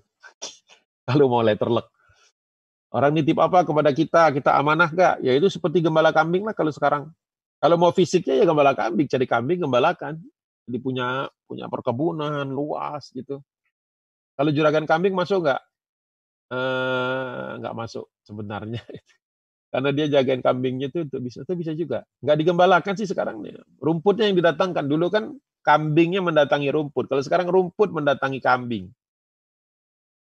Kalau 1.08 1.32
mau 1.32 1.40
letterlek. 1.40 1.88
Orang 2.88 3.12
nitip 3.12 3.36
apa 3.40 3.64
kepada 3.68 3.92
kita, 3.92 4.32
kita 4.32 4.56
amanah 4.56 4.88
gak? 4.88 5.20
Ya 5.20 5.36
itu 5.36 5.52
seperti 5.52 5.84
gembala 5.84 6.08
kambing 6.08 6.48
lah 6.48 6.56
kalau 6.56 6.72
sekarang. 6.72 7.12
Kalau 7.58 7.74
mau 7.74 7.90
fisiknya 7.90 8.38
ya 8.38 8.44
gembala 8.46 8.72
kambing, 8.78 9.10
cari 9.10 9.26
kambing 9.26 9.58
gembalakan. 9.66 10.22
Jadi 10.70 10.78
punya 10.78 11.26
punya 11.42 11.66
perkebunan 11.66 12.46
luas 12.46 13.10
gitu. 13.10 13.42
Kalau 14.38 14.50
juragan 14.54 14.86
kambing 14.86 15.16
masuk 15.18 15.42
nggak? 15.42 15.62
Eh, 16.54 17.48
nggak 17.58 17.74
masuk 17.74 18.06
sebenarnya. 18.22 18.78
Karena 19.74 19.90
dia 19.92 20.06
jagain 20.08 20.40
kambingnya 20.40 20.88
itu 20.88 21.02
untuk 21.02 21.20
bisa 21.20 21.42
itu 21.42 21.52
bisa 21.58 21.72
juga. 21.74 22.06
Nggak 22.22 22.36
digembalakan 22.46 22.94
sih 22.94 23.10
sekarang 23.10 23.42
nih. 23.42 23.58
Rumputnya 23.82 24.30
yang 24.30 24.38
didatangkan 24.38 24.86
dulu 24.86 25.10
kan 25.10 25.34
kambingnya 25.66 26.22
mendatangi 26.22 26.70
rumput. 26.70 27.10
Kalau 27.10 27.22
sekarang 27.26 27.50
rumput 27.50 27.90
mendatangi 27.90 28.38
kambing. 28.38 28.86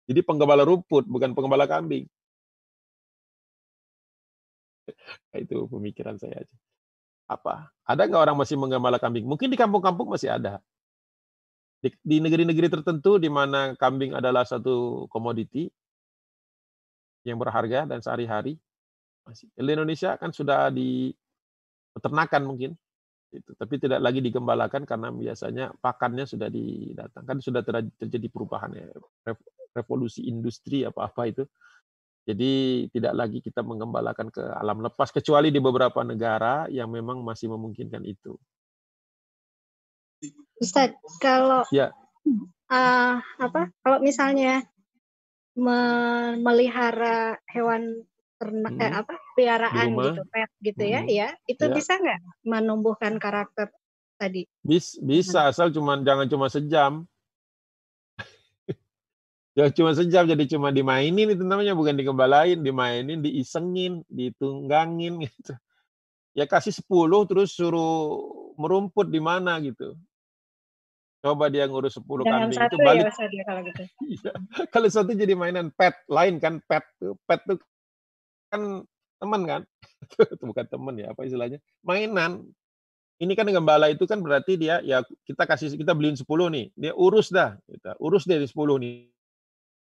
Jadi 0.09 0.19
penggembala 0.25 0.65
rumput 0.65 1.05
bukan 1.05 1.37
penggembala 1.37 1.69
kambing. 1.69 2.09
itu 5.45 5.69
pemikiran 5.69 6.17
saya 6.17 6.41
aja 6.41 6.55
apa? 7.29 7.69
Ada 7.85 8.09
nggak 8.09 8.21
orang 8.25 8.37
masih 8.41 8.57
menggembala 8.57 8.97
kambing? 8.97 9.29
Mungkin 9.29 9.53
di 9.53 9.57
kampung-kampung 9.57 10.09
masih 10.09 10.33
ada. 10.33 10.57
Di 11.79 12.17
negeri-negeri 12.19 12.67
tertentu 12.67 13.21
di 13.21 13.31
mana 13.31 13.77
kambing 13.77 14.17
adalah 14.17 14.43
satu 14.43 15.07
komoditi 15.07 15.69
yang 17.23 17.39
berharga 17.39 17.87
dan 17.87 18.01
sehari-hari 18.01 18.57
masih. 19.23 19.47
Di 19.53 19.71
Indonesia 19.71 20.17
kan 20.17 20.33
sudah 20.33 20.73
di 20.73 21.13
peternakan 21.95 22.43
mungkin 22.43 22.71
itu, 23.29 23.53
tapi 23.53 23.77
tidak 23.77 24.01
lagi 24.01 24.25
digembalakan 24.25 24.89
karena 24.89 25.13
biasanya 25.13 25.69
pakannya 25.77 26.25
sudah 26.25 26.49
didatangkan 26.49 27.37
sudah 27.37 27.61
terjadi 27.93 28.27
perubahan 28.33 28.73
ya 28.73 28.89
revolusi 29.77 30.25
industri 30.25 30.81
apa-apa 30.81 31.29
itu 31.29 31.43
jadi 32.29 32.85
tidak 32.93 33.13
lagi 33.17 33.41
kita 33.41 33.65
mengembalakan 33.65 34.29
ke 34.29 34.45
alam 34.53 34.85
lepas 34.85 35.09
kecuali 35.09 35.49
di 35.49 35.57
beberapa 35.57 36.05
negara 36.05 36.69
yang 36.69 36.93
memang 36.93 37.25
masih 37.25 37.49
memungkinkan 37.49 38.05
itu. 38.05 38.37
Ustaz, 40.61 40.93
kalau 41.17 41.65
ya. 41.73 41.89
uh, 42.69 43.17
apa? 43.17 43.73
Kalau 43.81 43.97
misalnya 44.05 44.61
memelihara 45.57 47.41
hewan 47.49 48.05
ternak 48.37 48.77
hmm. 48.77 48.85
eh, 48.85 48.93
apa 48.93 49.13
peliharaan 49.35 49.87
gitu, 49.97 50.21
pet 50.29 50.51
gitu 50.61 50.83
ya, 50.85 51.01
hmm. 51.01 51.09
ya, 51.09 51.29
itu 51.49 51.65
ya. 51.65 51.73
bisa 51.73 51.97
nggak 51.97 52.19
menumbuhkan 52.45 53.17
karakter 53.17 53.73
tadi? 54.21 54.45
Bis, 54.61 55.01
bisa, 55.01 55.49
asal 55.49 55.73
cuma 55.73 55.97
jangan 56.05 56.29
cuma 56.29 56.45
sejam. 56.45 57.09
Ya 59.59 59.67
cuma 59.75 59.91
sejam 59.91 60.23
jadi 60.23 60.43
cuma 60.55 60.71
dimainin 60.71 61.35
itu 61.35 61.43
namanya 61.43 61.75
bukan 61.75 61.99
dikembalain, 61.99 62.63
dimainin, 62.63 63.19
diisengin, 63.19 64.07
ditunggangin 64.07 65.27
gitu. 65.27 65.51
ya 66.31 66.47
kasih 66.47 66.71
10 66.71 66.87
terus 67.27 67.51
suruh 67.59 68.23
merumput 68.55 69.11
di 69.11 69.19
mana 69.19 69.59
gitu. 69.59 69.99
Coba 71.19 71.51
dia 71.51 71.67
ngurus 71.67 71.99
10 71.99 72.07
Jangan 72.23 72.47
kambing 72.47 72.55
satu 72.55 72.75
itu 72.79 72.87
balik. 72.87 73.03
ya 73.03 73.11
Ustaz 73.11 73.31
ya 73.35 73.43
kalau 73.43 73.61
gitu. 73.67 73.83
Iya. 74.15 74.31
Kalau 74.71 74.87
satu 74.87 75.11
jadi 75.11 75.35
mainan 75.35 75.67
pet 75.75 75.95
lain 76.07 76.39
kan 76.39 76.63
pet 76.63 76.87
tuh. 76.95 77.19
Pet 77.27 77.43
tuh 77.43 77.59
kan 78.47 78.87
teman 79.19 79.41
kan. 79.43 79.61
Itu 80.39 80.43
bukan 80.47 80.65
teman 80.71 80.95
ya, 80.95 81.11
apa 81.11 81.27
istilahnya? 81.27 81.59
Mainan. 81.83 82.47
Ini 83.19 83.35
kan 83.35 83.51
gembala 83.51 83.91
itu 83.91 84.07
kan 84.07 84.23
berarti 84.23 84.55
dia 84.55 84.79
ya 84.79 85.03
kita 85.27 85.43
kasih 85.43 85.75
kita 85.75 85.91
beliin 85.91 86.15
10 86.15 86.23
nih. 86.23 86.65
Dia 86.79 86.95
urus 86.95 87.27
dah, 87.27 87.59
kita 87.67 87.99
urus 87.99 88.23
dari 88.23 88.47
10 88.47 88.55
nih. 88.79 89.11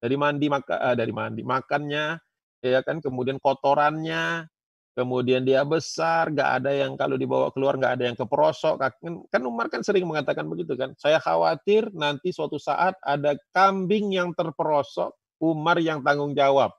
Dari 0.03 0.19
mandi 0.19 0.51
maka 0.51 0.83
eh, 0.83 0.97
dari 0.99 1.15
mandi 1.15 1.47
makannya 1.47 2.19
ya 2.63 2.81
kan 2.83 2.99
kemudian 2.99 3.39
kotorannya 3.39 4.51
kemudian 4.93 5.41
dia 5.45 5.65
besar, 5.65 6.29
nggak 6.29 6.51
ada 6.63 6.71
yang 6.73 6.93
kalau 7.01 7.17
dibawa 7.17 7.49
keluar 7.53 7.81
nggak 7.81 7.93
ada 7.97 8.05
yang 8.13 8.17
keperosok. 8.17 8.75
Kan, 8.77 8.93
kan 9.29 9.43
Umar 9.45 9.73
kan 9.73 9.81
sering 9.81 10.05
mengatakan 10.05 10.45
begitu 10.49 10.77
kan. 10.77 10.93
Saya 11.01 11.17
khawatir 11.17 11.89
nanti 11.97 12.31
suatu 12.33 12.61
saat 12.61 12.97
ada 13.01 13.37
kambing 13.57 14.13
yang 14.13 14.37
terperosok, 14.37 15.17
Umar 15.41 15.81
yang 15.81 16.05
tanggung 16.05 16.37
jawab. 16.37 16.73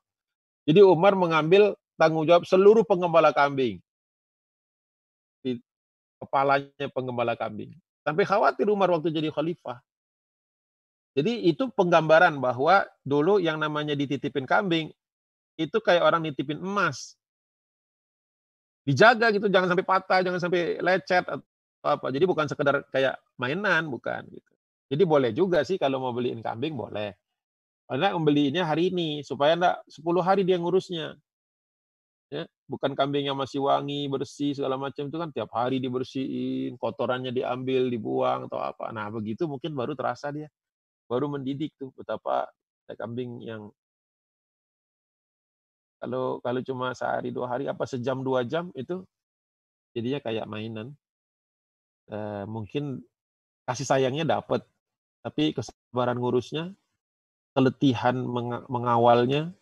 Jadi 0.64 0.80
Umar 0.86 1.18
mengambil 1.18 1.76
tanggung 1.98 2.24
jawab 2.30 2.46
seluruh 2.48 2.86
penggembala 2.86 3.34
kambing. 3.34 3.82
Kepalanya 6.24 6.88
penggembala 6.94 7.36
kambing. 7.36 7.76
Sampai 8.06 8.24
khawatir 8.24 8.70
Umar 8.72 8.94
waktu 8.94 9.12
jadi 9.12 9.28
khalifah. 9.34 9.82
Jadi 11.14 11.46
itu 11.46 11.70
penggambaran 11.70 12.42
bahwa 12.42 12.90
dulu 13.06 13.38
yang 13.38 13.62
namanya 13.62 13.94
dititipin 13.94 14.50
kambing, 14.50 14.90
itu 15.62 15.78
kayak 15.78 16.02
orang 16.02 16.26
nitipin 16.26 16.58
emas. 16.58 17.14
Dijaga 18.84 19.32
gitu 19.32 19.48
jangan 19.48 19.72
sampai 19.72 19.86
patah 19.88 20.20
jangan 20.26 20.42
sampai 20.42 20.82
lecet 20.82 21.24
atau 21.24 21.46
apa. 21.86 22.08
Jadi 22.10 22.26
bukan 22.26 22.46
sekedar 22.50 22.84
kayak 22.90 23.16
mainan 23.38 23.88
bukan 23.88 24.26
gitu. 24.28 24.52
Jadi 24.90 25.04
boleh 25.08 25.32
juga 25.32 25.62
sih 25.64 25.78
kalau 25.78 26.02
mau 26.02 26.12
beliin 26.12 26.42
kambing 26.42 26.74
boleh. 26.74 27.14
Karena 27.88 28.16
membelinya 28.18 28.64
hari 28.66 28.90
ini 28.90 29.22
supaya 29.22 29.54
enggak 29.54 29.78
10 29.88 30.24
hari 30.26 30.42
dia 30.44 30.58
ngurusnya. 30.58 31.16
Ya 32.34 32.50
bukan 32.66 32.98
kambing 32.98 33.30
yang 33.30 33.38
masih 33.38 33.62
wangi 33.62 34.10
bersih 34.10 34.58
segala 34.58 34.74
macam 34.82 35.06
itu 35.06 35.18
kan 35.22 35.30
tiap 35.30 35.54
hari 35.54 35.78
dibersihin 35.78 36.74
kotorannya 36.82 37.30
diambil 37.30 37.88
dibuang 37.88 38.50
atau 38.50 38.58
apa. 38.58 38.90
Nah 38.90 39.14
begitu 39.14 39.46
mungkin 39.46 39.78
baru 39.78 39.94
terasa 39.94 40.34
dia 40.34 40.50
baru 41.08 41.32
mendidik 41.32 41.76
tuh 41.78 41.92
betapa 41.96 42.50
kambing 42.94 43.42
yang 43.42 43.74
kalau 46.04 46.44
kalau 46.44 46.60
cuma 46.60 46.92
sehari 46.92 47.32
dua 47.32 47.48
hari 47.48 47.72
apa 47.72 47.88
sejam 47.88 48.20
dua 48.20 48.44
jam 48.44 48.68
itu 48.76 49.08
jadinya 49.96 50.20
kayak 50.20 50.50
mainan. 50.50 50.92
E, 52.12 52.44
mungkin 52.44 53.00
kasih 53.64 53.88
sayangnya 53.88 54.28
dapat, 54.28 54.68
tapi 55.24 55.56
kesabaran 55.56 56.20
ngurusnya, 56.20 56.76
keletihan 57.56 58.20
mengawalnya, 58.68 59.56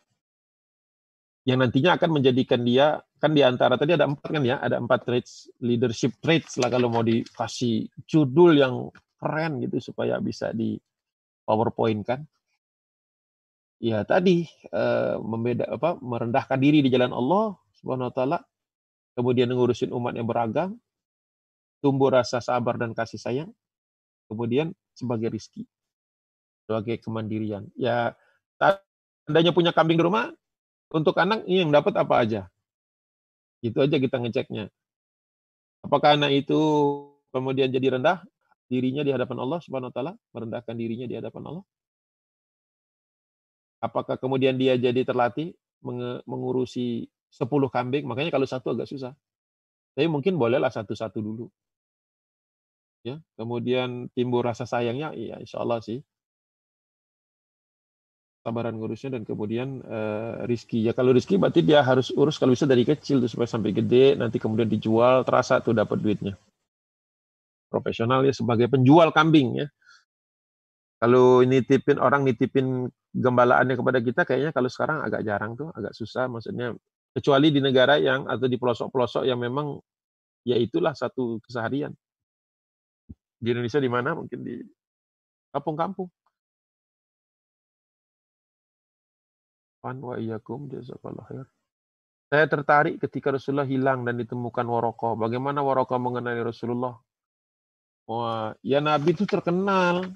yang 1.46 1.62
nantinya 1.62 1.94
akan 2.02 2.10
menjadikan 2.10 2.66
dia 2.66 3.06
kan 3.22 3.38
di 3.38 3.46
antara 3.46 3.78
tadi 3.78 3.94
ada 3.94 4.10
empat 4.10 4.26
kan 4.26 4.42
ya, 4.42 4.58
ada 4.58 4.82
empat 4.82 5.06
traits 5.06 5.46
leadership 5.62 6.18
traits 6.18 6.58
lah 6.58 6.74
kalau 6.74 6.90
mau 6.90 7.06
dikasih 7.06 7.86
judul 8.10 8.58
yang 8.58 8.90
keren 9.22 9.62
gitu 9.62 9.94
supaya 9.94 10.18
bisa 10.18 10.50
di 10.50 10.74
PowerPoint 11.52 12.08
kan 12.08 12.24
ya 13.82 14.08
tadi 14.08 14.48
uh, 14.72 15.20
membeda 15.20 15.68
apa 15.68 16.00
merendahkan 16.00 16.56
diri 16.62 16.86
di 16.86 16.88
jalan 16.94 17.12
Allah 17.12 17.58
Subhanahu 17.82 18.14
wa 18.14 18.16
taala, 18.16 18.40
kemudian 19.18 19.50
ngurusin 19.50 19.90
umat 19.90 20.14
yang 20.14 20.30
beragam, 20.30 20.78
tumbuh 21.82 22.14
rasa 22.14 22.38
sabar 22.38 22.78
dan 22.78 22.94
kasih 22.94 23.18
sayang, 23.18 23.50
kemudian 24.30 24.78
sebagai 24.94 25.34
rizki, 25.34 25.66
sebagai 26.70 27.02
kemandirian. 27.02 27.66
Ya, 27.74 28.14
tandanya 28.62 29.50
punya 29.50 29.74
kambing 29.74 29.98
di 29.98 30.06
rumah, 30.06 30.30
untuk 30.94 31.18
anak 31.18 31.42
ini 31.50 31.66
yang 31.66 31.74
dapat 31.74 31.98
apa 31.98 32.22
aja. 32.22 32.42
Itu 33.66 33.82
aja 33.82 33.98
kita 33.98 34.22
ngeceknya. 34.22 34.70
Apakah 35.82 36.14
anak 36.14 36.46
itu 36.46 36.60
kemudian 37.34 37.74
jadi 37.74 37.98
rendah 37.98 38.22
dirinya 38.72 39.04
di 39.04 39.12
hadapan 39.12 39.38
Allah 39.44 39.60
Subhanahu 39.60 39.92
wa 39.92 39.96
taala, 39.96 40.14
merendahkan 40.32 40.76
dirinya 40.80 41.04
di 41.04 41.20
hadapan 41.20 41.44
Allah? 41.52 41.64
Apakah 43.84 44.16
kemudian 44.16 44.56
dia 44.56 44.80
jadi 44.80 45.04
terlatih 45.04 45.52
mengurusi 46.24 47.12
10 47.34 47.68
kambing? 47.68 48.08
Makanya 48.08 48.32
kalau 48.32 48.48
satu 48.48 48.72
agak 48.72 48.88
susah. 48.88 49.12
Tapi 49.92 50.08
mungkin 50.08 50.40
bolehlah 50.40 50.72
satu-satu 50.72 51.20
dulu. 51.20 51.52
Ya, 53.02 53.18
kemudian 53.34 54.14
timbul 54.14 54.46
rasa 54.46 54.70
sayangnya, 54.70 55.12
iya 55.18 55.42
insya 55.42 55.60
Allah 55.60 55.82
sih. 55.82 56.06
Sabaran 58.46 58.78
ngurusnya 58.78 59.18
dan 59.18 59.26
kemudian 59.26 59.82
uh, 59.86 60.46
rizki. 60.46 60.86
Ya 60.86 60.94
kalau 60.94 61.14
rizki 61.14 61.38
berarti 61.38 61.66
dia 61.66 61.82
harus 61.82 62.14
urus 62.14 62.38
kalau 62.38 62.54
bisa 62.54 62.70
dari 62.70 62.86
kecil 62.86 63.22
tuh 63.22 63.30
supaya 63.30 63.50
sampai 63.50 63.74
gede, 63.74 64.18
nanti 64.18 64.38
kemudian 64.38 64.70
dijual, 64.70 65.26
terasa 65.26 65.62
tuh 65.62 65.74
dapat 65.74 65.98
duitnya. 65.98 66.38
Profesional 67.72 68.28
ya 68.28 68.36
sebagai 68.36 68.68
penjual 68.68 69.16
kambing 69.16 69.64
ya. 69.64 69.68
Kalau 71.00 71.40
nitipin 71.42 71.98
orang 71.98 72.28
nitipin 72.28 72.92
gembalaannya 73.16 73.80
kepada 73.80 74.00
kita 74.04 74.22
kayaknya 74.28 74.52
kalau 74.52 74.70
sekarang 74.70 75.02
agak 75.02 75.24
jarang 75.24 75.56
tuh, 75.56 75.72
agak 75.74 75.96
susah 75.96 76.28
maksudnya 76.28 76.76
kecuali 77.16 77.50
di 77.50 77.60
negara 77.64 77.98
yang 77.98 78.28
atau 78.28 78.46
di 78.46 78.56
pelosok-pelosok 78.60 79.24
yang 79.26 79.40
memang 79.40 79.80
ya 80.46 80.60
itulah 80.60 80.94
satu 80.94 81.40
keseharian. 81.42 81.96
Di 83.42 83.50
Indonesia 83.50 83.82
di 83.82 83.90
mana? 83.90 84.14
Mungkin 84.14 84.40
di 84.46 84.62
kampung-kampung. 85.50 86.12
Wan 89.82 89.98
wa 89.98 90.16
iyyakum. 90.22 90.70
Saya 92.32 92.46
tertarik 92.48 93.02
ketika 93.02 93.34
Rasulullah 93.34 93.66
hilang 93.66 94.06
dan 94.06 94.22
ditemukan 94.22 94.66
Waroko. 94.70 95.18
Bagaimana 95.18 95.66
Waroko 95.66 95.98
mengenali 95.98 96.46
Rasulullah? 96.46 96.94
Wah, 98.12 98.52
ya 98.60 98.84
Nabi 98.84 99.16
itu 99.16 99.24
terkenal 99.24 100.12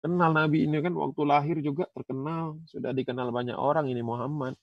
Kenal 0.00 0.32
Nabi 0.32 0.64
ini 0.64 0.80
kan 0.80 0.96
waktu 0.96 1.22
lahir 1.28 1.56
juga 1.60 1.84
terkenal, 1.92 2.56
sudah 2.64 2.96
dikenal 2.96 3.28
banyak 3.28 3.52
orang 3.52 3.84
ini 3.92 4.00
Muhammad. 4.00 4.56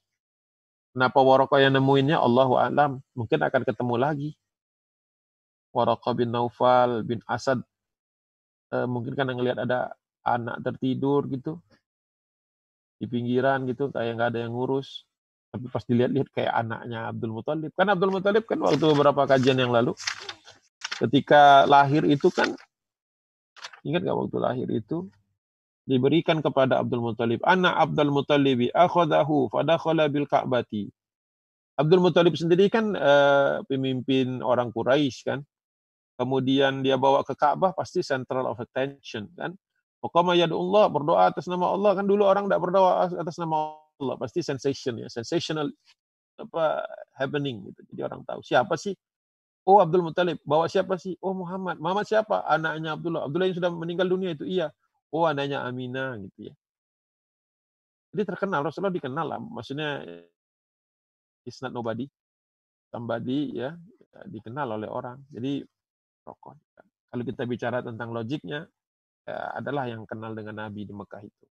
Kenapa 0.97 1.21
Waraka 1.21 1.61
yang 1.61 1.77
nemuinnya? 1.77 2.17
Allahu 2.17 2.57
alam. 2.57 3.05
Mungkin 3.13 3.45
akan 3.45 3.61
ketemu 3.61 3.95
lagi. 4.01 4.29
Waraka 5.69 6.09
bin 6.17 6.33
Naufal 6.33 7.05
bin 7.05 7.21
Asad. 7.29 7.61
E, 8.73 8.89
mungkin 8.89 9.13
kan 9.13 9.29
ngelihat 9.29 9.61
ada 9.61 9.93
anak 10.25 10.57
tertidur 10.65 11.29
gitu 11.29 11.61
di 12.97 13.05
pinggiran 13.05 13.69
gitu 13.69 13.93
kayak 13.93 14.17
nggak 14.17 14.29
ada 14.33 14.39
yang 14.41 14.57
ngurus 14.57 15.05
tapi 15.53 15.69
pas 15.69 15.85
dilihat-lihat 15.85 16.33
kayak 16.33 16.51
anaknya 16.51 17.13
Abdul 17.13 17.31
Muthalib 17.31 17.71
kan 17.77 17.87
Abdul 17.87 18.11
Muthalib 18.11 18.43
kan 18.43 18.59
waktu 18.59 18.83
beberapa 18.91 19.23
kajian 19.23 19.55
yang 19.55 19.71
lalu 19.71 19.93
ketika 20.97 21.69
lahir 21.69 22.03
itu 22.05 22.29
kan 22.33 22.53
ingat 23.85 24.03
nggak 24.03 24.17
waktu 24.17 24.37
lahir 24.41 24.67
itu 24.73 25.07
diberikan 25.87 26.43
kepada 26.43 26.83
Abdul 26.83 26.99
Muthalib. 26.99 27.39
Anak 27.47 27.73
Abdul 27.79 28.11
Muttalibi 28.11 28.67
akhadahu 28.75 29.47
fadakhala 29.47 30.11
bil 30.11 30.27
Ka'bati. 30.27 30.91
Abdul 31.79 32.03
Muthalib 32.03 32.35
sendiri 32.35 32.67
kan 32.67 32.91
uh, 32.91 33.63
pemimpin 33.71 34.43
orang 34.43 34.75
Quraisy 34.75 35.23
kan. 35.23 35.39
Kemudian 36.19 36.83
dia 36.83 36.99
bawa 36.99 37.23
ke 37.23 37.37
Ka'bah 37.37 37.71
pasti 37.71 38.03
central 38.03 38.51
of 38.51 38.59
attention 38.59 39.31
kan. 39.39 39.55
Pokoknya 40.03 40.45
ya 40.45 40.47
Allah 40.51 40.85
berdoa 40.91 41.31
atas 41.31 41.47
nama 41.47 41.71
Allah 41.73 41.95
kan 41.95 42.05
dulu 42.05 42.27
orang 42.27 42.45
tidak 42.51 42.61
berdoa 42.61 43.07
atas 43.07 43.37
nama 43.39 43.79
Allah 43.97 44.15
pasti 44.19 44.45
sensation 44.45 45.01
ya 45.01 45.09
sensational 45.09 45.71
apa 46.37 46.85
happening 47.17 47.65
gitu. 47.71 47.81
Jadi 47.93 48.01
orang 48.05 48.21
tahu 48.27 48.43
siapa 48.45 48.77
sih 48.77 48.93
Oh 49.67 49.83
Abdul 49.83 49.99
Muthalib 50.07 50.39
bawa 50.47 50.71
siapa 50.71 50.95
sih? 50.95 51.19
Oh 51.19 51.35
Muhammad. 51.35 51.75
Muhammad 51.83 52.07
siapa? 52.07 52.47
Anaknya 52.47 52.95
Abdullah. 52.95 53.27
Abdullah 53.27 53.47
yang 53.51 53.57
sudah 53.59 53.71
meninggal 53.75 54.07
dunia 54.07 54.31
itu 54.31 54.47
iya. 54.47 54.71
Oh, 55.11 55.23
anaknya 55.27 55.63
Aminah 55.63 56.19
gitu 56.19 56.51
ya. 56.51 56.53
Jadi 58.11 58.23
terkenal, 58.27 58.63
Rasulullah 58.63 58.95
dikenal 58.95 59.27
lah. 59.27 59.39
Maksudnya 59.39 60.03
it's 61.43 61.59
not 61.59 61.75
nobody. 61.75 62.07
Somebody 62.91 63.59
ya 63.59 63.75
dikenal 64.27 64.79
oleh 64.79 64.87
orang. 64.87 65.19
Jadi 65.31 65.63
rokok. 66.23 66.55
Kalau 67.07 67.23
kita 67.23 67.43
bicara 67.47 67.79
tentang 67.79 68.11
logiknya, 68.11 68.67
ya, 69.23 69.37
adalah 69.55 69.87
yang 69.87 70.03
kenal 70.03 70.35
dengan 70.35 70.67
Nabi 70.67 70.83
di 70.83 70.91
Mekah 70.91 71.23
itu. 71.23 71.45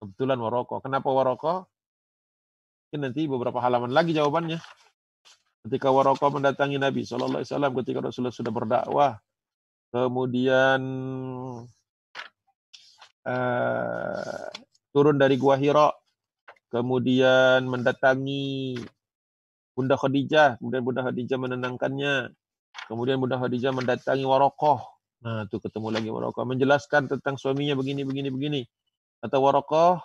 Kebetulan 0.00 0.40
Waroko. 0.40 0.80
Kenapa 0.80 1.08
Waroko? 1.12 1.68
Mungkin 2.88 3.00
nanti 3.08 3.24
beberapa 3.28 3.60
halaman 3.60 3.92
lagi 3.92 4.16
jawabannya. 4.16 4.60
Ketika 5.62 5.88
Waroko 5.94 6.26
mendatangi 6.26 6.76
Nabi 6.78 7.06
SAW 7.06 7.46
ketika 7.82 8.02
Rasulullah 8.02 8.34
sudah 8.34 8.50
berdakwah, 8.50 9.12
kemudian 9.94 10.80
uh, 13.22 14.46
turun 14.90 15.16
dari 15.22 15.38
Gua 15.38 15.54
Hira, 15.54 15.94
kemudian 16.66 17.62
mendatangi 17.70 18.74
Bunda 19.72 19.94
Khadijah, 19.94 20.58
kemudian 20.58 20.82
Bunda 20.82 21.06
Khadijah 21.06 21.38
menenangkannya, 21.38 22.34
Kemudian 22.92 23.16
Bunda 23.22 23.38
Khadijah 23.38 23.72
mendatangi 23.72 24.24
Warokoh. 24.26 24.80
Nah, 25.22 25.46
itu 25.46 25.56
ketemu 25.62 25.88
lagi 25.94 26.08
Warokoh. 26.10 26.44
Menjelaskan 26.44 27.06
tentang 27.06 27.38
suaminya 27.38 27.78
begini, 27.78 28.02
begini, 28.02 28.28
begini. 28.28 28.60
Kata 29.22 29.38
Warokoh 29.38 30.02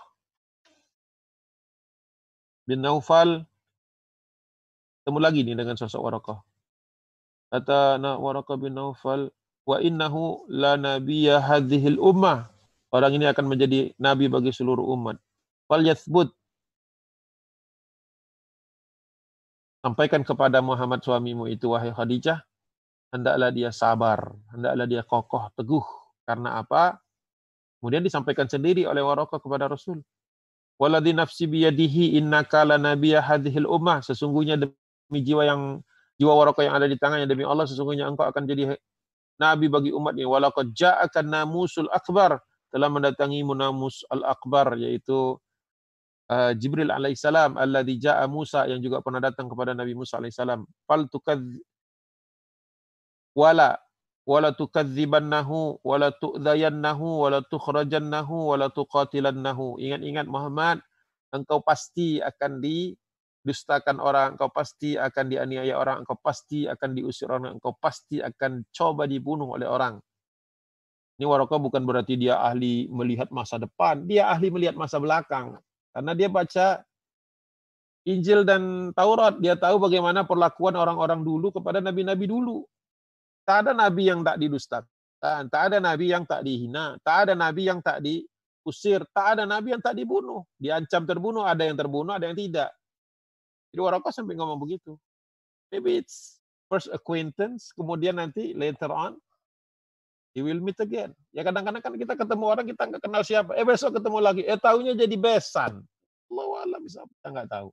bin 2.68 2.84
Naufal, 2.84 3.48
ketemu 5.08 5.24
lagi 5.24 5.40
nih 5.48 5.56
dengan 5.56 5.80
sosok 5.80 6.04
Warokoh. 6.04 6.44
Kata 7.48 7.96
Warokoh 7.96 8.60
bin 8.60 8.76
Naufal, 8.76 9.32
wa 9.64 9.80
innahu 9.80 10.44
la 10.52 10.76
nabiyya 10.76 11.40
hadhil 11.40 11.96
ummah. 11.96 12.52
Orang 12.92 13.16
ini 13.16 13.24
akan 13.24 13.48
menjadi 13.48 13.96
nabi 13.96 14.28
bagi 14.28 14.52
seluruh 14.52 14.84
umat. 15.00 15.16
Fal 15.72 15.80
yathbut 15.80 16.36
Sampaikan 19.80 20.28
kepada 20.28 20.60
Muhammad 20.60 21.00
suamimu 21.00 21.48
itu 21.48 21.72
wahai 21.72 21.96
Khadijah, 21.96 22.44
hendaklah 23.16 23.48
dia 23.56 23.72
sabar, 23.72 24.36
hendaklah 24.52 24.84
dia 24.84 25.08
kokoh, 25.08 25.48
teguh. 25.56 25.88
Karena 26.28 26.60
apa? 26.60 27.00
Kemudian 27.80 28.04
disampaikan 28.04 28.52
sendiri 28.52 28.84
oleh 28.84 29.00
Waraqah 29.00 29.40
kepada 29.40 29.72
Rasul. 29.72 30.04
Waladhi 30.76 31.16
nafsi 31.16 31.48
biyadihi 31.48 32.20
innaka 32.20 32.68
lanabiyya 32.68 33.24
hadhil 33.24 33.72
ummah. 33.72 34.04
Sesungguhnya 34.04 34.60
jiwa 35.12 35.44
yang 35.48 35.62
jiwa 36.18 36.34
Waraqah 36.34 36.64
yang 36.68 36.76
ada 36.76 36.88
di 36.90 36.98
tangannya. 37.00 37.28
Demi 37.30 37.48
Allah 37.48 37.64
sesungguhnya 37.70 38.10
engkau 38.10 38.28
akan 38.28 38.44
jadi 38.44 38.76
nabi 39.40 39.68
bagi 39.72 39.92
umat 39.94 40.18
ini. 40.18 40.28
Walaqad 40.28 40.74
ja'aka 40.74 41.24
namusul 41.24 41.88
akbar. 41.94 42.42
Telah 42.68 42.92
mendatangi 42.92 43.48
munamus 43.48 44.04
al-akbar 44.12 44.76
yaitu 44.76 45.40
uh, 46.28 46.52
Jibril 46.52 46.92
alaihissalam 46.92 47.56
alladzi 47.56 47.96
ja'a 47.96 48.28
Musa 48.28 48.68
yang 48.68 48.84
juga 48.84 49.00
pernah 49.00 49.24
datang 49.24 49.48
kepada 49.48 49.72
Nabi 49.72 49.96
Musa 49.96 50.20
alaihissalam 50.20 50.68
fal 50.84 51.08
tukadz 51.08 51.48
wala 53.32 53.80
wala 54.28 54.52
tukadzibannahu 54.52 55.80
wala 55.88 56.12
tu'dhayannahu 56.12 57.08
wala 57.24 57.40
tukhrajannahu 57.48 58.52
wala 58.52 58.68
tuqatilannahu. 58.68 59.80
Ingat-ingat 59.80 60.28
Muhammad 60.28 60.84
engkau 61.32 61.64
pasti 61.64 62.20
akan 62.20 62.60
didustakan 63.48 64.04
orang 64.04 64.36
engkau 64.36 64.52
pasti 64.52 65.00
akan 65.00 65.26
dianiaya 65.32 65.80
orang 65.80 66.04
engkau 66.04 66.20
pasti 66.20 66.68
akan 66.68 66.90
diusir 66.92 67.32
orang 67.32 67.56
engkau 67.56 67.72
pasti 67.80 68.20
akan 68.20 68.68
coba 68.76 69.08
dibunuh 69.08 69.56
oleh 69.56 69.64
orang 69.64 69.96
ini 71.18 71.26
Waraka 71.26 71.58
bukan 71.58 71.82
berarti 71.82 72.14
dia 72.14 72.38
ahli 72.38 72.86
melihat 72.94 73.34
masa 73.34 73.58
depan, 73.58 74.06
dia 74.06 74.30
ahli 74.30 74.54
melihat 74.54 74.78
masa 74.78 75.02
belakang. 75.02 75.58
Karena 75.90 76.14
dia 76.14 76.30
baca 76.30 76.86
Injil 78.06 78.46
dan 78.46 78.94
Taurat, 78.94 79.34
dia 79.42 79.58
tahu 79.58 79.82
bagaimana 79.82 80.30
perlakuan 80.30 80.78
orang-orang 80.78 81.26
dulu 81.26 81.50
kepada 81.50 81.82
nabi-nabi 81.82 82.30
dulu. 82.30 82.62
Tak 83.50 83.66
ada 83.66 83.72
nabi 83.74 84.14
yang 84.14 84.22
tak 84.22 84.38
didustakan, 84.38 85.50
tak 85.50 85.74
ada 85.74 85.82
nabi 85.82 86.14
yang 86.14 86.22
tak 86.22 86.46
dihina, 86.46 87.02
tak 87.02 87.28
ada 87.28 87.34
nabi 87.34 87.66
yang 87.66 87.82
tak 87.82 87.98
diusir, 88.06 89.02
tak 89.10 89.42
ada 89.42 89.44
nabi 89.50 89.74
yang 89.74 89.82
tak 89.82 89.98
dibunuh. 89.98 90.46
Diancam 90.62 91.02
terbunuh, 91.10 91.50
ada 91.50 91.66
yang 91.66 91.74
terbunuh, 91.74 92.14
ada 92.14 92.30
yang 92.30 92.38
tidak. 92.38 92.70
Jadi 93.78 93.86
Waraqah 93.86 94.10
sampai 94.10 94.34
ngomong 94.34 94.58
begitu. 94.58 94.98
Maybe 95.70 96.02
it's 96.02 96.42
first 96.66 96.90
acquaintance, 96.90 97.70
kemudian 97.78 98.18
nanti 98.18 98.58
later 98.58 98.90
on 98.90 99.22
He 100.34 100.42
will 100.42 100.58
meet 100.58 100.82
again. 100.82 101.14
Ya 101.30 101.46
kadang-kadang 101.46 101.82
kan 101.82 101.94
kita 101.94 102.18
ketemu 102.18 102.46
orang 102.46 102.66
kita 102.66 102.90
nggak 102.90 103.02
kenal 103.06 103.22
siapa. 103.22 103.54
Eh 103.54 103.62
besok 103.62 104.02
ketemu 104.02 104.18
lagi. 104.18 104.42
Eh 104.46 104.58
tahunya 104.58 104.98
jadi 104.98 105.14
besan. 105.14 105.82
Allah 106.30 106.46
Allah 106.62 106.80
bisa 106.82 107.06
kita 107.06 107.28
nggak 107.34 107.50
tahu. 107.54 107.70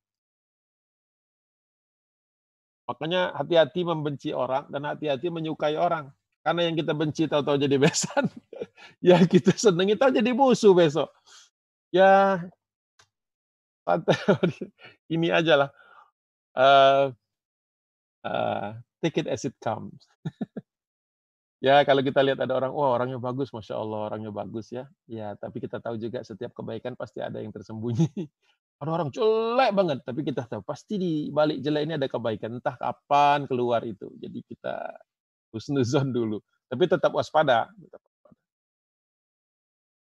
Makanya 2.84 3.36
hati-hati 3.36 3.80
membenci 3.84 4.32
orang 4.36 4.68
dan 4.68 4.84
hati-hati 4.84 5.32
menyukai 5.32 5.76
orang. 5.76 6.12
Karena 6.44 6.68
yang 6.68 6.76
kita 6.76 6.92
benci 6.92 7.24
tahu-tahu 7.28 7.56
jadi 7.56 7.76
besan. 7.84 8.28
ya 9.00 9.20
kita 9.24 9.56
senengi 9.56 9.96
tahu 9.96 10.12
jadi 10.12 10.32
musuh 10.36 10.76
besok. 10.76 11.08
Ya 11.92 12.44
ini 15.14 15.28
aja 15.28 15.68
lah. 15.68 15.70
Uh, 16.54 17.10
uh, 18.22 18.78
take 19.02 19.18
it 19.18 19.26
as 19.26 19.44
it 19.44 19.54
comes. 19.58 20.06
Ya, 21.64 21.80
kalau 21.88 22.04
kita 22.04 22.20
lihat 22.20 22.36
ada 22.44 22.52
orang, 22.60 22.76
wah 22.76 22.92
orangnya 22.92 23.16
bagus, 23.16 23.48
masya 23.48 23.80
Allah 23.80 24.12
orangnya 24.12 24.28
bagus 24.28 24.68
ya. 24.68 24.84
Ya, 25.08 25.32
tapi 25.32 25.64
kita 25.64 25.80
tahu 25.80 25.96
juga 25.96 26.20
setiap 26.20 26.52
kebaikan 26.52 26.92
pasti 26.92 27.24
ada 27.24 27.40
yang 27.40 27.56
tersembunyi. 27.56 28.04
Ada 28.82 28.90
orang 28.90 29.08
jelek 29.14 29.70
banget, 29.70 29.98
tapi 30.02 30.26
kita 30.26 30.50
tahu 30.50 30.60
pasti 30.66 30.98
di 30.98 31.12
balik 31.30 31.62
jelek 31.62 31.86
ini 31.86 31.94
ada 31.94 32.10
kebaikan. 32.10 32.58
Entah 32.58 32.74
kapan 32.74 33.46
keluar 33.46 33.86
itu. 33.86 34.10
Jadi 34.18 34.42
kita 34.50 34.98
husnuzon 35.54 36.10
dulu. 36.10 36.42
Tapi 36.66 36.90
tetap 36.90 37.14
waspada. 37.14 37.70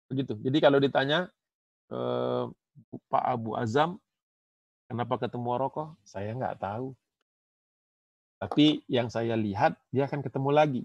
Begitu. 0.09 0.41
Jadi 0.41 0.57
kalau 0.57 0.81
ditanya 0.81 1.29
eh, 1.93 2.43
Pak 3.13 3.23
Abu 3.23 3.53
Azam, 3.53 4.01
kenapa 4.93 5.17
ketemu 5.17 5.57
Rokok? 5.57 5.97
Saya 6.05 6.37
nggak 6.37 6.61
tahu. 6.61 6.93
Tapi 8.37 8.85
yang 8.85 9.09
saya 9.09 9.33
lihat, 9.33 9.73
dia 9.89 10.05
akan 10.05 10.21
ketemu 10.21 10.49
lagi 10.53 10.83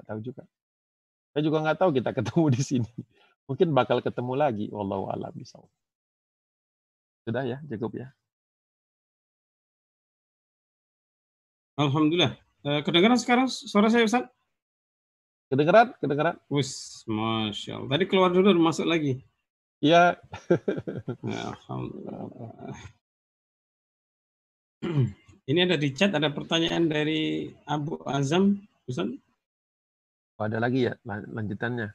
Nggak 0.00 0.16
tahu 0.16 0.20
juga. 0.24 0.42
Saya 1.36 1.42
juga 1.44 1.58
nggak 1.60 1.78
tahu 1.78 1.90
kita 1.92 2.10
ketemu 2.18 2.44
di 2.56 2.62
sini. 2.64 2.92
Mungkin 3.44 3.68
bakal 3.76 4.00
ketemu 4.00 4.32
lagi. 4.32 4.66
Wallahu 4.72 5.12
a'lam. 5.12 5.36
Sudah 7.28 7.44
ya, 7.44 7.60
cukup 7.68 8.00
ya. 8.00 8.08
Alhamdulillah. 11.76 12.32
Eh, 12.64 12.80
kedengaran 12.80 13.20
sekarang 13.20 13.46
suara 13.52 13.92
saya 13.92 14.08
Ustaz? 14.08 14.24
Kedengaran? 15.52 15.92
Kedengaran? 16.00 16.36
Wis, 16.48 17.02
Masya 17.04 17.76
Allah. 17.76 17.88
Tadi 17.92 18.04
keluar 18.08 18.32
dulu, 18.32 18.56
masuk 18.56 18.88
lagi. 18.88 19.20
Iya. 19.80 20.20
ya, 21.24 21.42
Alhamdulillah. 21.56 22.28
Ini 25.50 25.66
ada 25.66 25.80
di 25.80 25.88
chat, 25.96 26.12
ada 26.12 26.28
pertanyaan 26.28 26.84
dari 26.86 27.48
Abu 27.64 27.96
Azam. 28.04 28.60
Ustaz? 28.84 29.08
Oh, 30.36 30.44
ada 30.44 30.60
lagi 30.60 30.88
ya 30.88 30.94
lanjutannya. 31.04 31.92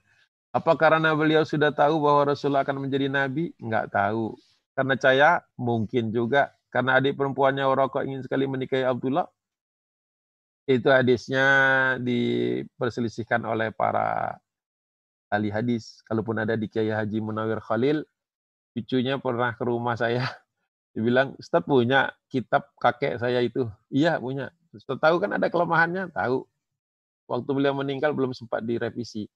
Apa 0.54 0.74
karena 0.80 1.14
beliau 1.14 1.46
sudah 1.46 1.74
tahu 1.74 2.02
bahwa 2.02 2.34
Rasulullah 2.34 2.66
akan 2.66 2.90
menjadi 2.90 3.10
nabi? 3.10 3.54
Enggak 3.62 3.94
tahu. 3.94 4.34
Karena 4.76 4.96
saya 4.98 5.30
mungkin 5.56 6.10
juga 6.10 6.52
karena 6.74 7.00
adik 7.00 7.16
perempuannya 7.16 7.64
Waraqah 7.64 8.04
ingin 8.04 8.26
sekali 8.26 8.50
menikahi 8.50 8.84
Abdullah. 8.84 9.30
Itu 10.66 10.90
hadisnya 10.90 11.46
diperselisihkan 12.02 13.46
oleh 13.46 13.70
para 13.72 14.36
ahli 15.36 15.52
hadis. 15.52 16.00
Kalaupun 16.08 16.40
ada 16.42 16.56
di 16.56 16.72
Kiai 16.72 16.90
Haji 16.90 17.20
Munawir 17.20 17.60
Khalil, 17.60 18.08
cucunya 18.74 19.20
pernah 19.20 19.52
ke 19.54 19.64
rumah 19.68 20.00
saya. 20.00 20.24
Dibilang, 20.96 21.36
Ustaz 21.36 21.62
punya 21.68 22.16
kitab 22.32 22.72
kakek 22.80 23.20
saya 23.20 23.44
itu. 23.44 23.68
Iya 23.92 24.16
punya. 24.18 24.50
Ustaz 24.72 24.96
tahu 24.98 25.20
kan 25.20 25.36
ada 25.36 25.52
kelemahannya? 25.52 26.10
Tahu 26.16 26.48
waktu 27.28 27.50
beliau 27.52 27.76
meninggal 27.76 28.16
belum 28.16 28.32
sempat 28.32 28.64
direvisi. 28.64 29.28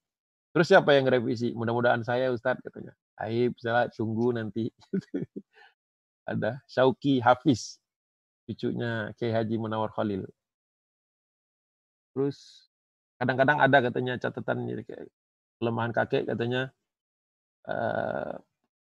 Terus 0.49 0.65
siapa 0.65 0.97
yang 0.97 1.05
revisi? 1.05 1.53
Mudah-mudahan 1.53 2.01
saya 2.01 2.33
Ustadz 2.33 2.63
katanya. 2.65 2.95
Aib, 3.21 3.53
saya 3.61 3.91
tunggu 3.93 4.33
nanti. 4.33 4.73
Ada 6.29 6.61
Syauki 6.69 7.17
Hafiz, 7.21 7.81
cucunya 8.45 9.13
Kiai 9.17 9.33
Haji 9.33 9.55
Munawar 9.57 9.89
Khalil. 9.93 10.29
Terus 12.13 12.69
kadang-kadang 13.17 13.57
ada 13.59 13.77
katanya 13.83 14.13
catatan 14.15 14.63
kelemahan 15.59 15.91
kakek 15.91 16.25
katanya 16.25 16.71
uh, 17.67 18.33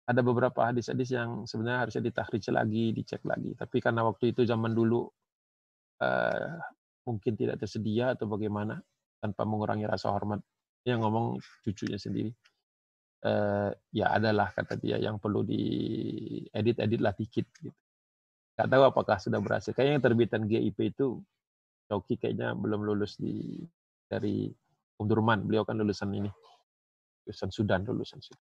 ada 0.06 0.22
beberapa 0.22 0.69
hadis-hadis 0.69 1.18
yang 1.18 1.49
sebenarnya 1.49 1.89
harusnya 1.89 2.03
ditahrij 2.06 2.45
lagi, 2.53 2.93
dicek 2.93 3.26
lagi. 3.26 3.57
Tapi 3.57 3.81
karena 3.81 4.06
waktu 4.06 4.38
itu 4.38 4.45
zaman 4.45 4.77
dulu 4.77 5.10
uh, 6.06 6.53
mungkin 7.10 7.34
tidak 7.34 7.57
tersedia 7.57 8.14
atau 8.14 8.30
bagaimana, 8.30 8.77
tanpa 9.18 9.41
mengurangi 9.49 9.89
rasa 9.89 10.14
hormat. 10.14 10.45
Yang 10.85 10.99
ngomong 11.02 11.27
cucunya 11.65 11.97
sendiri. 11.97 12.30
Uh, 13.26 13.73
ya 13.89 14.14
adalah 14.14 14.53
kata 14.53 14.77
dia 14.77 15.02
yang 15.02 15.18
perlu 15.18 15.41
diedit-edit 15.41 17.02
lah 17.02 17.18
dikit 17.18 17.49
gitu. 17.57 17.73
Gak 18.53 18.69
tahu 18.69 18.84
apakah 18.85 19.18
sudah 19.18 19.41
berhasil. 19.41 19.73
Kayaknya 19.73 19.93
yang 19.97 20.06
terbitan 20.06 20.41
GIP 20.45 20.93
itu 20.93 21.18
Coki 21.89 22.22
kayaknya 22.22 22.53
belum 22.53 22.85
lulus 22.85 23.18
di 23.18 23.65
dari 24.06 24.53
Umdurman. 25.02 25.49
Beliau 25.49 25.65
kan 25.65 25.81
lulusan 25.81 26.14
ini. 26.14 26.30
Lulusan 27.26 27.49
Sudan, 27.49 27.81
lulusan 27.85 28.22
Sudan. 28.22 28.45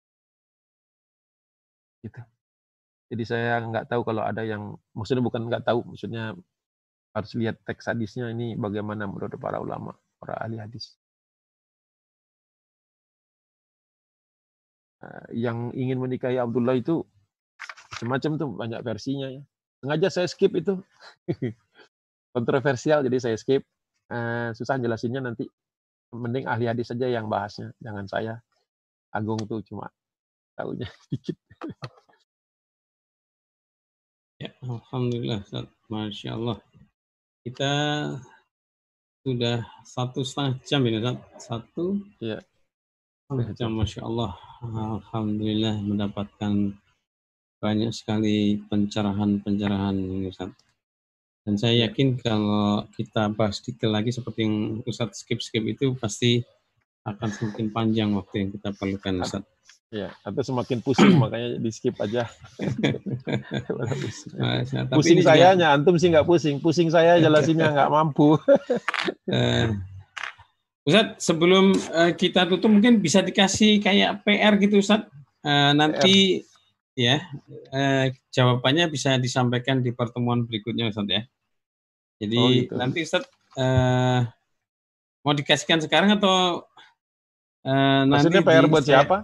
Gitu. 2.02 2.22
Jadi 3.12 3.24
saya 3.28 3.60
nggak 3.68 3.92
tahu 3.92 4.02
kalau 4.08 4.24
ada 4.24 4.42
yang, 4.48 4.80
maksudnya 4.96 5.24
bukan 5.24 5.44
nggak 5.52 5.68
tahu, 5.68 5.84
maksudnya 5.84 6.34
harus 7.12 7.32
lihat 7.36 7.60
teks 7.68 7.92
hadisnya 7.92 8.32
ini 8.32 8.56
bagaimana 8.56 9.04
menurut 9.04 9.36
para 9.36 9.60
ulama 9.60 9.92
para 10.16 10.40
ahli 10.40 10.58
hadis. 10.64 10.96
yang 15.34 15.74
ingin 15.74 15.98
menikahi 15.98 16.38
Abdullah 16.38 16.78
itu 16.78 17.02
semacam 17.98 18.32
tuh 18.38 18.50
banyak 18.54 18.82
versinya 18.86 19.28
ya. 19.34 19.42
Sengaja 19.82 20.08
saya 20.14 20.28
skip 20.30 20.54
itu. 20.54 20.78
Kontroversial 22.36 23.02
jadi 23.02 23.18
saya 23.18 23.38
skip. 23.38 23.66
eh, 24.12 24.52
susah 24.52 24.76
jelasinnya 24.76 25.24
nanti 25.24 25.48
mending 26.12 26.44
ahli 26.44 26.68
hadis 26.68 26.92
saja 26.92 27.08
yang 27.08 27.32
bahasnya 27.32 27.72
jangan 27.80 28.04
saya 28.12 28.44
Agung 29.12 29.40
tuh 29.44 29.60
cuma 29.68 29.92
tahunya 30.56 30.88
sedikit. 31.08 31.36
Ya 34.42 34.50
alhamdulillah 34.66 35.46
masya 35.92 36.34
Allah. 36.34 36.58
Kita 37.46 37.72
sudah 39.22 39.62
satu 39.86 40.26
setengah 40.26 40.58
jam 40.66 40.82
ini 40.88 40.98
satu 41.38 42.02
ya 42.18 42.42
jam 43.56 43.72
masya 43.78 44.04
Allah. 44.04 44.34
Alhamdulillah 44.66 45.80
mendapatkan 45.80 46.76
banyak 47.62 47.94
sekali 47.94 48.58
pencerahan-pencerahan 48.66 49.94
ini 49.94 50.34
Ustaz. 50.34 50.50
Dan 51.42 51.58
saya 51.58 51.74
ya. 51.74 51.90
yakin 51.90 52.18
kalau 52.22 52.86
kita 52.94 53.30
bahas 53.34 53.62
detail 53.62 53.94
lagi 53.94 54.14
seperti 54.14 54.46
yang 54.46 54.82
Ustaz 54.86 55.22
skip-skip 55.22 55.64
itu 55.70 55.94
pasti 55.98 56.42
akan 57.02 57.30
semakin 57.34 57.68
panjang 57.74 58.10
waktu 58.14 58.46
yang 58.46 58.50
kita 58.54 58.70
perlukan 58.78 59.26
Ustaz. 59.26 59.44
Ya, 59.92 60.16
atau 60.24 60.40
semakin 60.40 60.80
pusing 60.80 61.20
makanya 61.20 61.60
di 61.60 61.68
skip 61.68 62.00
aja. 62.00 62.24
nah, 64.40 64.64
pusing 64.96 65.20
saya 65.20 65.52
juga... 65.52 65.76
antum 65.76 66.00
sih 66.00 66.08
nggak 66.08 66.24
pusing. 66.24 66.64
Pusing 66.64 66.88
saya 66.88 67.20
jelasinnya 67.20 67.76
nggak 67.76 67.92
mampu. 67.92 68.40
uh, 68.40 69.68
Ustaz, 70.88 71.20
sebelum 71.20 71.76
uh, 71.92 72.16
kita 72.16 72.48
tutup 72.48 72.72
mungkin 72.72 73.04
bisa 73.04 73.20
dikasih 73.20 73.84
kayak 73.84 74.24
PR 74.24 74.56
gitu 74.64 74.80
Ustaz. 74.80 75.04
Uh, 75.44 75.76
nanti 75.76 76.40
PR 76.40 76.52
ya 76.92 77.24
eh, 77.72 78.12
jawabannya 78.36 78.92
bisa 78.92 79.16
disampaikan 79.16 79.80
di 79.80 79.96
pertemuan 79.96 80.44
berikutnya 80.44 80.92
Ustaz 80.92 81.08
ya. 81.08 81.24
Jadi 82.22 82.38
oh, 82.38 82.50
gitu. 82.52 82.74
nanti 82.76 83.00
Ustaz 83.04 83.26
eh, 83.58 84.20
mau 85.24 85.34
dikasihkan 85.34 85.80
sekarang 85.82 86.20
atau 86.20 86.68
eh, 87.66 88.02
Maksudnya 88.08 88.42
nanti 88.42 88.50
PR 88.50 88.66
buat 88.68 88.86
siapa? 88.86 89.18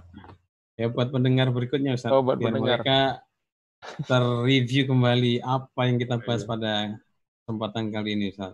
Ya 0.77 0.87
buat 0.93 1.09
pendengar 1.09 1.49
berikutnya 1.49 1.97
Ustaz. 1.97 2.13
Oh, 2.13 2.21
buat 2.21 2.37
Biar 2.37 2.53
pendengar. 2.53 2.85
mereka 2.85 2.99
terreview 4.05 4.89
kembali 4.89 5.41
apa 5.41 5.81
yang 5.89 5.97
kita 5.97 6.21
bahas 6.21 6.45
iya. 6.45 6.49
pada 6.49 6.73
kesempatan 7.41 7.83
kali 7.89 8.09
ini 8.13 8.25
Ustaz. 8.29 8.53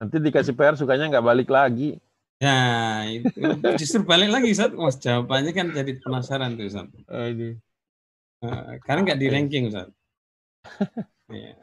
Nanti 0.00 0.16
dikasih 0.22 0.54
PR 0.56 0.74
sukanya 0.78 1.12
nggak 1.12 1.26
balik 1.26 1.48
lagi. 1.52 2.00
Ya, 2.38 3.02
itu 3.10 3.34
justru 3.82 4.06
balik 4.06 4.30
lagi 4.30 4.54
Ustaz. 4.54 4.70
Mas 4.72 4.96
jawabannya 5.02 5.52
kan 5.52 5.66
jadi 5.74 5.92
penasaran 6.00 6.56
tuh 6.56 6.70
Ustaz. 6.70 6.88
Oh, 7.10 7.26
ini. 7.28 7.58
Uh, 8.38 8.78
karena 8.86 9.00
nggak 9.10 9.20
di 9.20 9.26
ranking 9.28 9.64
Ustaz. 9.68 9.90
ya. 11.28 11.58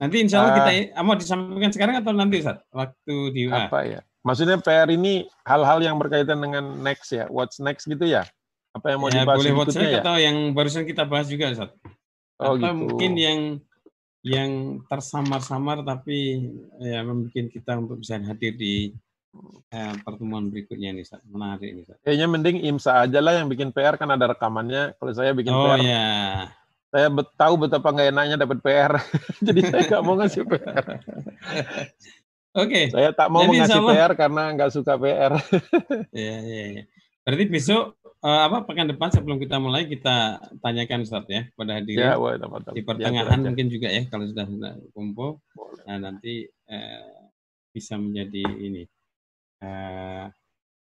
Nanti 0.00 0.16
insya 0.18 0.42
Allah 0.42 0.52
uh, 0.52 0.56
kita 0.58 0.70
ah. 0.96 1.04
mau 1.04 1.16
disampaikan 1.16 1.72
sekarang 1.72 1.94
atau 2.02 2.12
nanti 2.12 2.42
Ustaz? 2.42 2.60
Waktu 2.74 3.14
di 3.32 3.42
Apa 3.48 3.86
ya? 3.86 4.00
Maksudnya 4.20 4.60
PR 4.60 4.88
ini 4.92 5.24
hal-hal 5.48 5.80
yang 5.80 5.96
berkaitan 5.96 6.36
dengan 6.36 6.76
next 6.84 7.08
ya, 7.08 7.24
what's 7.32 7.56
next 7.56 7.88
gitu 7.88 8.04
ya? 8.04 8.28
Apa 8.76 8.92
yang 8.92 9.00
mau 9.00 9.08
ya, 9.08 9.24
dibahas 9.24 9.38
boleh 9.40 9.52
berikutnya 9.56 9.88
ya? 9.88 10.02
Atau 10.04 10.16
yang 10.20 10.36
barusan 10.52 10.84
kita 10.84 11.02
bahas 11.08 11.26
juga 11.32 11.50
Ustaz. 11.50 11.70
Oh, 12.40 12.56
atau 12.56 12.60
gitu. 12.60 12.76
mungkin 12.76 13.12
yang 13.16 13.38
yang 14.20 14.50
tersamar-samar 14.84 15.80
tapi 15.80 16.44
ya 16.76 17.00
membuat 17.00 17.48
kita 17.48 17.72
untuk 17.80 18.04
bisa 18.04 18.20
hadir 18.20 18.52
di 18.52 18.92
eh, 19.72 19.94
pertemuan 20.04 20.52
berikutnya 20.52 20.92
nih, 20.92 21.02
Ustaz. 21.08 21.24
Menarik 21.24 21.72
ini, 21.72 21.80
Ustaz. 21.88 21.96
Kayaknya 22.04 22.26
mending 22.28 22.58
IMSA 22.68 22.92
aja 23.08 23.18
lah 23.24 23.32
yang 23.40 23.48
bikin 23.48 23.72
PR 23.72 23.96
kan 23.96 24.12
ada 24.12 24.36
rekamannya. 24.36 25.00
Kalau 25.00 25.12
saya 25.16 25.32
bikin 25.32 25.56
oh, 25.56 25.64
PR, 25.64 25.80
ya. 25.80 26.08
saya 26.92 27.08
bet 27.08 27.28
tahu 27.40 27.54
betapa 27.56 27.88
nggak 27.88 28.08
enaknya 28.12 28.36
dapat 28.36 28.58
PR. 28.60 29.00
Jadi 29.48 29.60
saya 29.64 29.82
nggak 29.88 30.02
mau 30.04 30.14
ngasih 30.20 30.44
PR. 30.44 30.84
Oke. 32.50 32.66
Okay. 32.66 32.84
Saya 32.90 33.10
tak 33.14 33.28
mau 33.30 33.46
Jadi, 33.46 33.62
ngasih 33.62 33.78
sama... 33.78 33.90
PR 33.94 34.12
karena 34.18 34.42
nggak 34.58 34.70
suka 34.74 34.94
PR. 34.98 35.32
Iya, 36.20 36.36
iya, 36.42 36.64
iya. 36.74 36.82
Berarti 37.22 37.44
besok 37.46 37.82
uh, 38.26 38.40
apa 38.50 38.66
pekan 38.66 38.90
depan 38.90 39.14
sebelum 39.14 39.38
kita 39.38 39.62
mulai 39.62 39.86
kita 39.86 40.42
tanyakan 40.58 41.06
Ustaz 41.06 41.24
ya 41.30 41.46
pada 41.54 41.78
hadirin 41.78 42.10
ya, 42.10 42.18
wah, 42.18 42.34
di 42.74 42.82
pertengahan 42.82 43.38
ya, 43.38 43.44
mungkin 43.46 43.66
juga 43.70 43.86
ya 43.86 44.02
kalau 44.10 44.26
sudah, 44.26 44.44
sudah 44.50 44.72
kumpul. 44.90 45.38
Nah, 45.86 46.10
nanti 46.10 46.48
uh, 46.66 47.30
bisa 47.70 47.94
menjadi 47.94 48.42
ini 48.42 48.82
uh, 49.62 50.26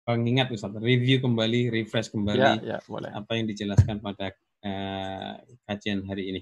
pengingat 0.07 0.55
Ustaz, 0.55 0.71
review 0.79 1.19
kembali, 1.19 1.75
refresh 1.75 2.15
kembali 2.15 2.63
ya, 2.63 2.79
ya, 2.79 2.79
boleh. 2.87 3.11
apa 3.11 3.33
yang 3.35 3.51
dijelaskan 3.51 3.99
pada 3.99 4.31
uh, 4.63 5.35
kajian 5.67 6.07
hari 6.07 6.31
ini. 6.31 6.41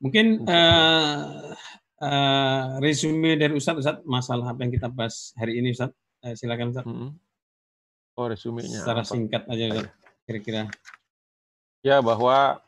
Mungkin 0.00 0.48
uh, 0.48 1.52
uh, 2.00 2.80
resume 2.80 3.36
dari 3.36 3.52
Ustaz, 3.54 3.76
Ustaz, 3.78 4.00
masalah 4.08 4.56
apa 4.56 4.64
yang 4.64 4.72
kita 4.72 4.88
bahas 4.88 5.36
hari 5.36 5.60
ini 5.60 5.76
Ustaz. 5.76 5.92
Uh, 6.24 6.34
silakan 6.34 6.72
Ustaz. 6.72 6.84
Hmm. 6.88 7.14
Oh, 8.18 8.26
resumenya. 8.26 8.80
Secara 8.82 9.04
apa? 9.04 9.08
singkat 9.08 9.42
aja 9.46 9.64
Ustaz, 9.70 9.88
kira-kira. 10.24 10.62
Ya, 11.80 12.04
bahwa 12.04 12.60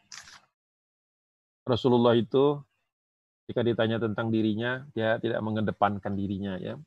Rasulullah 1.69 2.17
itu 2.17 2.61
jika 3.51 3.61
ditanya 3.61 4.01
tentang 4.01 4.33
dirinya, 4.33 4.87
dia 4.97 5.21
tidak 5.21 5.43
mengedepankan 5.45 6.17
dirinya 6.17 6.57
ya. 6.57 6.79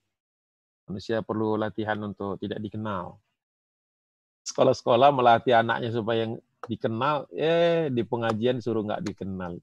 Manusia 0.89 1.21
perlu 1.25 1.57
latihan 1.57 1.97
untuk 2.01 2.37
tidak 2.41 2.61
dikenal. 2.61 3.17
Sekolah-sekolah 4.45 5.09
melatih 5.09 5.57
anaknya 5.57 5.89
supaya 5.89 6.29
yang 6.29 6.37
dikenal, 6.65 7.29
eh 7.33 7.89
di 7.89 8.01
pengajian 8.05 8.61
suruh 8.61 8.85
nggak 8.85 9.01
dikenal. 9.01 9.57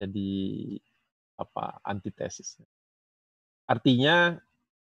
Jadi 0.00 0.32
apa 1.36 1.80
antitesis. 1.84 2.60
Artinya 3.68 4.36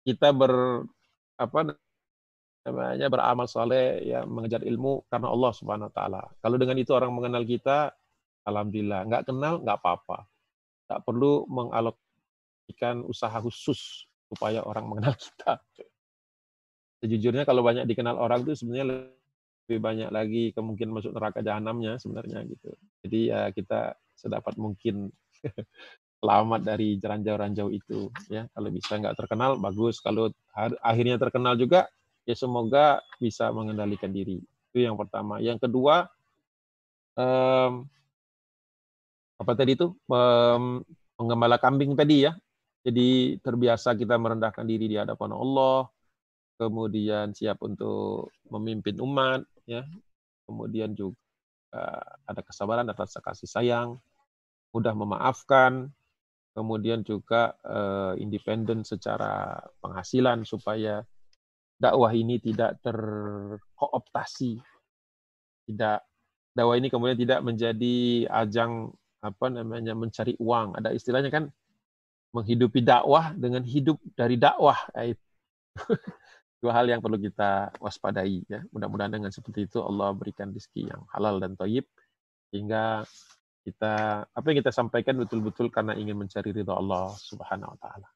kita 0.03 0.35
ber 0.35 0.85
apa 1.41 1.73
namanya 2.65 3.09
beramal 3.09 3.49
soleh 3.49 4.05
ya 4.05 4.27
mengejar 4.29 4.61
ilmu 4.61 5.09
karena 5.09 5.33
Allah 5.33 5.53
Subhanahu 5.57 5.89
Wa 5.91 5.95
Taala. 5.95 6.23
Kalau 6.45 6.57
dengan 6.61 6.77
itu 6.77 6.93
orang 6.93 7.13
mengenal 7.15 7.43
kita, 7.49 7.93
alhamdulillah. 8.45 9.09
Nggak 9.09 9.33
kenal 9.33 9.65
nggak 9.65 9.79
apa-apa. 9.81 10.29
Tak 10.91 11.07
perlu 11.07 11.47
mengalokasikan 11.49 13.07
usaha 13.07 13.39
khusus 13.41 14.11
supaya 14.29 14.61
orang 14.67 14.85
mengenal 14.91 15.15
kita. 15.23 15.63
Sejujurnya 17.01 17.49
kalau 17.49 17.65
banyak 17.65 17.89
dikenal 17.89 18.21
orang 18.21 18.45
itu 18.45 18.53
sebenarnya 18.61 19.09
lebih 19.71 19.81
banyak 19.81 20.11
lagi 20.13 20.43
kemungkinan 20.53 20.93
masuk 20.93 21.17
neraka 21.17 21.41
jahanamnya 21.41 21.97
sebenarnya 21.97 22.45
gitu. 22.45 22.77
Jadi 23.07 23.19
ya 23.33 23.49
kita 23.55 23.97
sedapat 24.19 24.61
mungkin 24.61 25.09
selamat 26.21 26.61
dari 26.63 27.01
ranjau-ranjau 27.01 27.73
itu 27.73 28.13
ya. 28.29 28.45
Kalau 28.53 28.69
bisa 28.69 29.01
nggak 29.01 29.17
terkenal 29.17 29.57
bagus, 29.57 29.99
kalau 30.05 30.29
akhirnya 30.85 31.17
terkenal 31.17 31.57
juga 31.57 31.89
ya 32.29 32.37
semoga 32.37 33.01
bisa 33.17 33.49
mengendalikan 33.51 34.13
diri. 34.13 34.39
Itu 34.71 34.85
yang 34.85 34.95
pertama. 35.01 35.41
Yang 35.41 35.65
kedua 35.67 36.07
um, 37.17 37.89
apa 39.41 39.53
tadi 39.57 39.73
itu 39.73 39.97
um, 40.13 40.85
kambing 41.61 41.97
tadi 41.97 42.29
ya 42.29 42.37
jadi 42.81 43.37
terbiasa 43.45 43.93
kita 43.93 44.17
merendahkan 44.17 44.65
diri 44.65 44.89
di 44.89 44.97
hadapan 44.97 45.37
Allah, 45.37 45.85
kemudian 46.57 47.37
siap 47.37 47.61
untuk 47.61 48.33
memimpin 48.49 48.97
umat, 49.05 49.45
ya. 49.69 49.85
Kemudian 50.49 50.97
juga 50.97 51.21
ada 52.27 52.41
kesabaran 52.41 52.89
atas 52.89 53.15
kasih 53.21 53.47
sayang, 53.47 54.01
mudah 54.73 54.97
memaafkan, 54.97 55.93
kemudian 56.55 57.07
juga 57.07 57.55
uh, 57.63 58.15
independen 58.19 58.83
secara 58.83 59.63
penghasilan 59.79 60.43
supaya 60.43 61.03
dakwah 61.81 62.13
ini 62.13 62.37
tidak 62.43 62.77
terkooptasi, 62.85 64.61
tidak 65.71 66.05
dakwah 66.53 66.77
ini 66.77 66.93
kemudian 66.93 67.17
tidak 67.17 67.41
menjadi 67.41 68.27
ajang 68.29 68.93
apa 69.25 69.47
namanya 69.49 69.97
mencari 69.97 70.37
uang. 70.37 70.77
Ada 70.77 70.93
istilahnya 70.93 71.31
kan 71.33 71.45
menghidupi 72.37 72.85
dakwah 72.85 73.33
dengan 73.35 73.65
hidup 73.65 73.97
dari 74.15 74.37
dakwah. 74.37 74.79
Dua 76.61 76.77
hal 76.77 76.93
yang 76.93 77.01
perlu 77.01 77.17
kita 77.17 77.73
waspadai 77.81 78.45
ya. 78.45 78.61
Mudah-mudahan 78.69 79.17
dengan 79.17 79.33
seperti 79.33 79.65
itu 79.65 79.81
Allah 79.81 80.13
berikan 80.13 80.53
rezeki 80.53 80.93
yang 80.93 81.03
halal 81.17 81.41
dan 81.41 81.57
toyib 81.57 81.89
sehingga 82.53 83.07
kita 83.61 84.25
apa 84.25 84.47
yang 84.51 84.59
kita 84.65 84.73
sampaikan 84.73 85.21
betul-betul 85.21 85.69
karena 85.69 85.93
ingin 85.97 86.17
mencari 86.17 86.51
ridho 86.51 86.73
Allah 86.73 87.13
Subhanahu 87.17 87.77
wa 87.77 87.79
taala. 87.79 88.09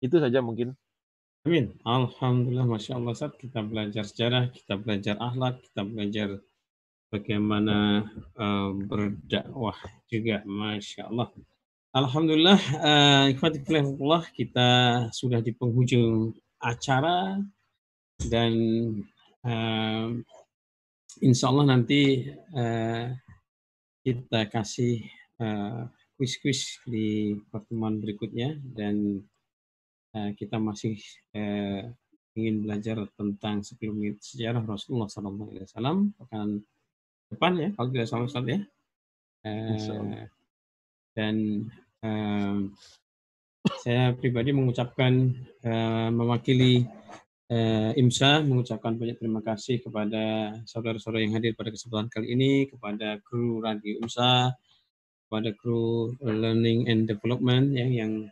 Itu 0.00 0.20
saja 0.20 0.40
mungkin. 0.40 0.72
Amin. 1.46 1.78
Alhamdulillah, 1.86 2.66
masya 2.66 2.98
Allah 2.98 3.14
saat 3.14 3.38
kita 3.38 3.62
belajar 3.62 4.02
sejarah, 4.02 4.50
kita 4.50 4.74
belajar 4.82 5.14
akhlak, 5.22 5.62
kita 5.62 5.80
belajar 5.86 6.28
bagaimana 7.06 8.02
uh, 8.34 8.74
berdakwah 8.74 9.78
juga, 10.10 10.42
masya 10.42 11.06
Allah. 11.06 11.30
Alhamdulillah, 11.94 12.60
uh, 12.82 13.26
kita 14.34 14.68
sudah 15.14 15.38
di 15.38 15.54
penghujung 15.54 16.34
acara 16.58 17.38
dan 18.26 18.52
uh, 19.46 20.18
insya 21.22 21.46
Allah 21.48 21.78
nanti 21.78 22.26
uh, 22.58 23.14
kita 24.06 24.46
kasih 24.46 25.02
kuis-kuis 26.14 26.78
uh, 26.78 26.86
di 26.86 27.34
pertemuan 27.50 27.98
berikutnya 27.98 28.54
dan 28.62 29.18
uh, 30.14 30.30
kita 30.38 30.62
masih 30.62 30.94
uh, 31.34 31.90
ingin 32.38 32.62
belajar 32.62 33.02
tentang 33.18 33.66
sebelum 33.66 33.98
sejarah 34.22 34.62
Rasulullah 34.62 35.10
SAW 35.10 36.14
akan 36.22 36.62
depan 37.34 37.52
ya 37.58 37.68
kalau 37.74 37.88
tidak 37.90 38.06
salah 38.06 38.30
Ustaz 38.30 38.46
ya. 38.46 38.62
Uh, 39.42 40.22
dan 41.18 41.66
uh, 42.06 42.70
saya 43.82 44.14
pribadi 44.14 44.54
mengucapkan 44.54 45.34
uh, 45.66 46.14
mewakili 46.14 46.86
uh, 47.50 47.90
IMSA 47.94 48.42
mengucapkan 48.42 48.94
banyak 48.98 49.18
terima 49.18 49.40
kasih 49.42 49.82
kepada 49.82 50.54
saudara-saudara 50.66 51.22
yang 51.22 51.34
hadir 51.38 51.54
pada 51.54 51.70
kesempatan 51.70 52.10
kali 52.10 52.34
ini, 52.34 52.52
kepada 52.70 53.18
kru 53.22 53.62
Radio 53.62 54.02
IMSA, 54.02 54.54
kepada 55.26 55.50
kru 55.54 56.14
Learning 56.22 56.86
and 56.90 57.06
Development 57.06 57.74
ya, 57.74 57.86
yang 57.86 58.26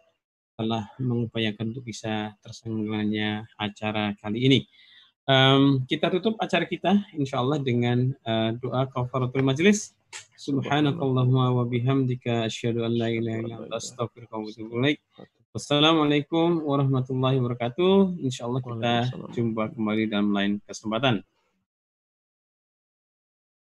telah 0.54 0.86
mengupayakan 1.02 1.74
untuk 1.74 1.86
bisa 1.86 2.38
terselenggaranya 2.42 3.46
acara 3.58 4.14
kali 4.22 4.46
ini. 4.46 4.60
Um, 5.24 5.88
kita 5.88 6.12
tutup 6.12 6.36
acara 6.36 6.68
kita 6.68 7.00
insya 7.16 7.40
Allah 7.40 7.56
dengan 7.56 8.12
uh, 8.28 8.52
doa 8.60 8.86
kafaratul 8.86 9.42
majlis. 9.42 9.96
Subhanakallahumma 10.38 11.50
wa 11.50 11.64
bihamdika 11.66 12.46
asyhadu 12.46 12.84
an 12.86 12.92
la 12.94 13.08
ilaha 13.10 13.38
illa 13.40 13.56
anta 13.64 13.80
astaghfiruka 13.80 14.36
wa 14.36 14.46
atubu 14.46 14.78
ilaik. 14.84 15.00
Wassalamualaikum 15.54 16.66
warahmatullahi 16.66 17.38
wabarakatuh. 17.38 18.18
Insya 18.26 18.50
Allah 18.50 18.58
kita 18.58 18.94
jumpa 19.38 19.70
kembali 19.70 20.10
dalam 20.10 20.34
lain 20.34 20.58
kesempatan. 20.66 21.22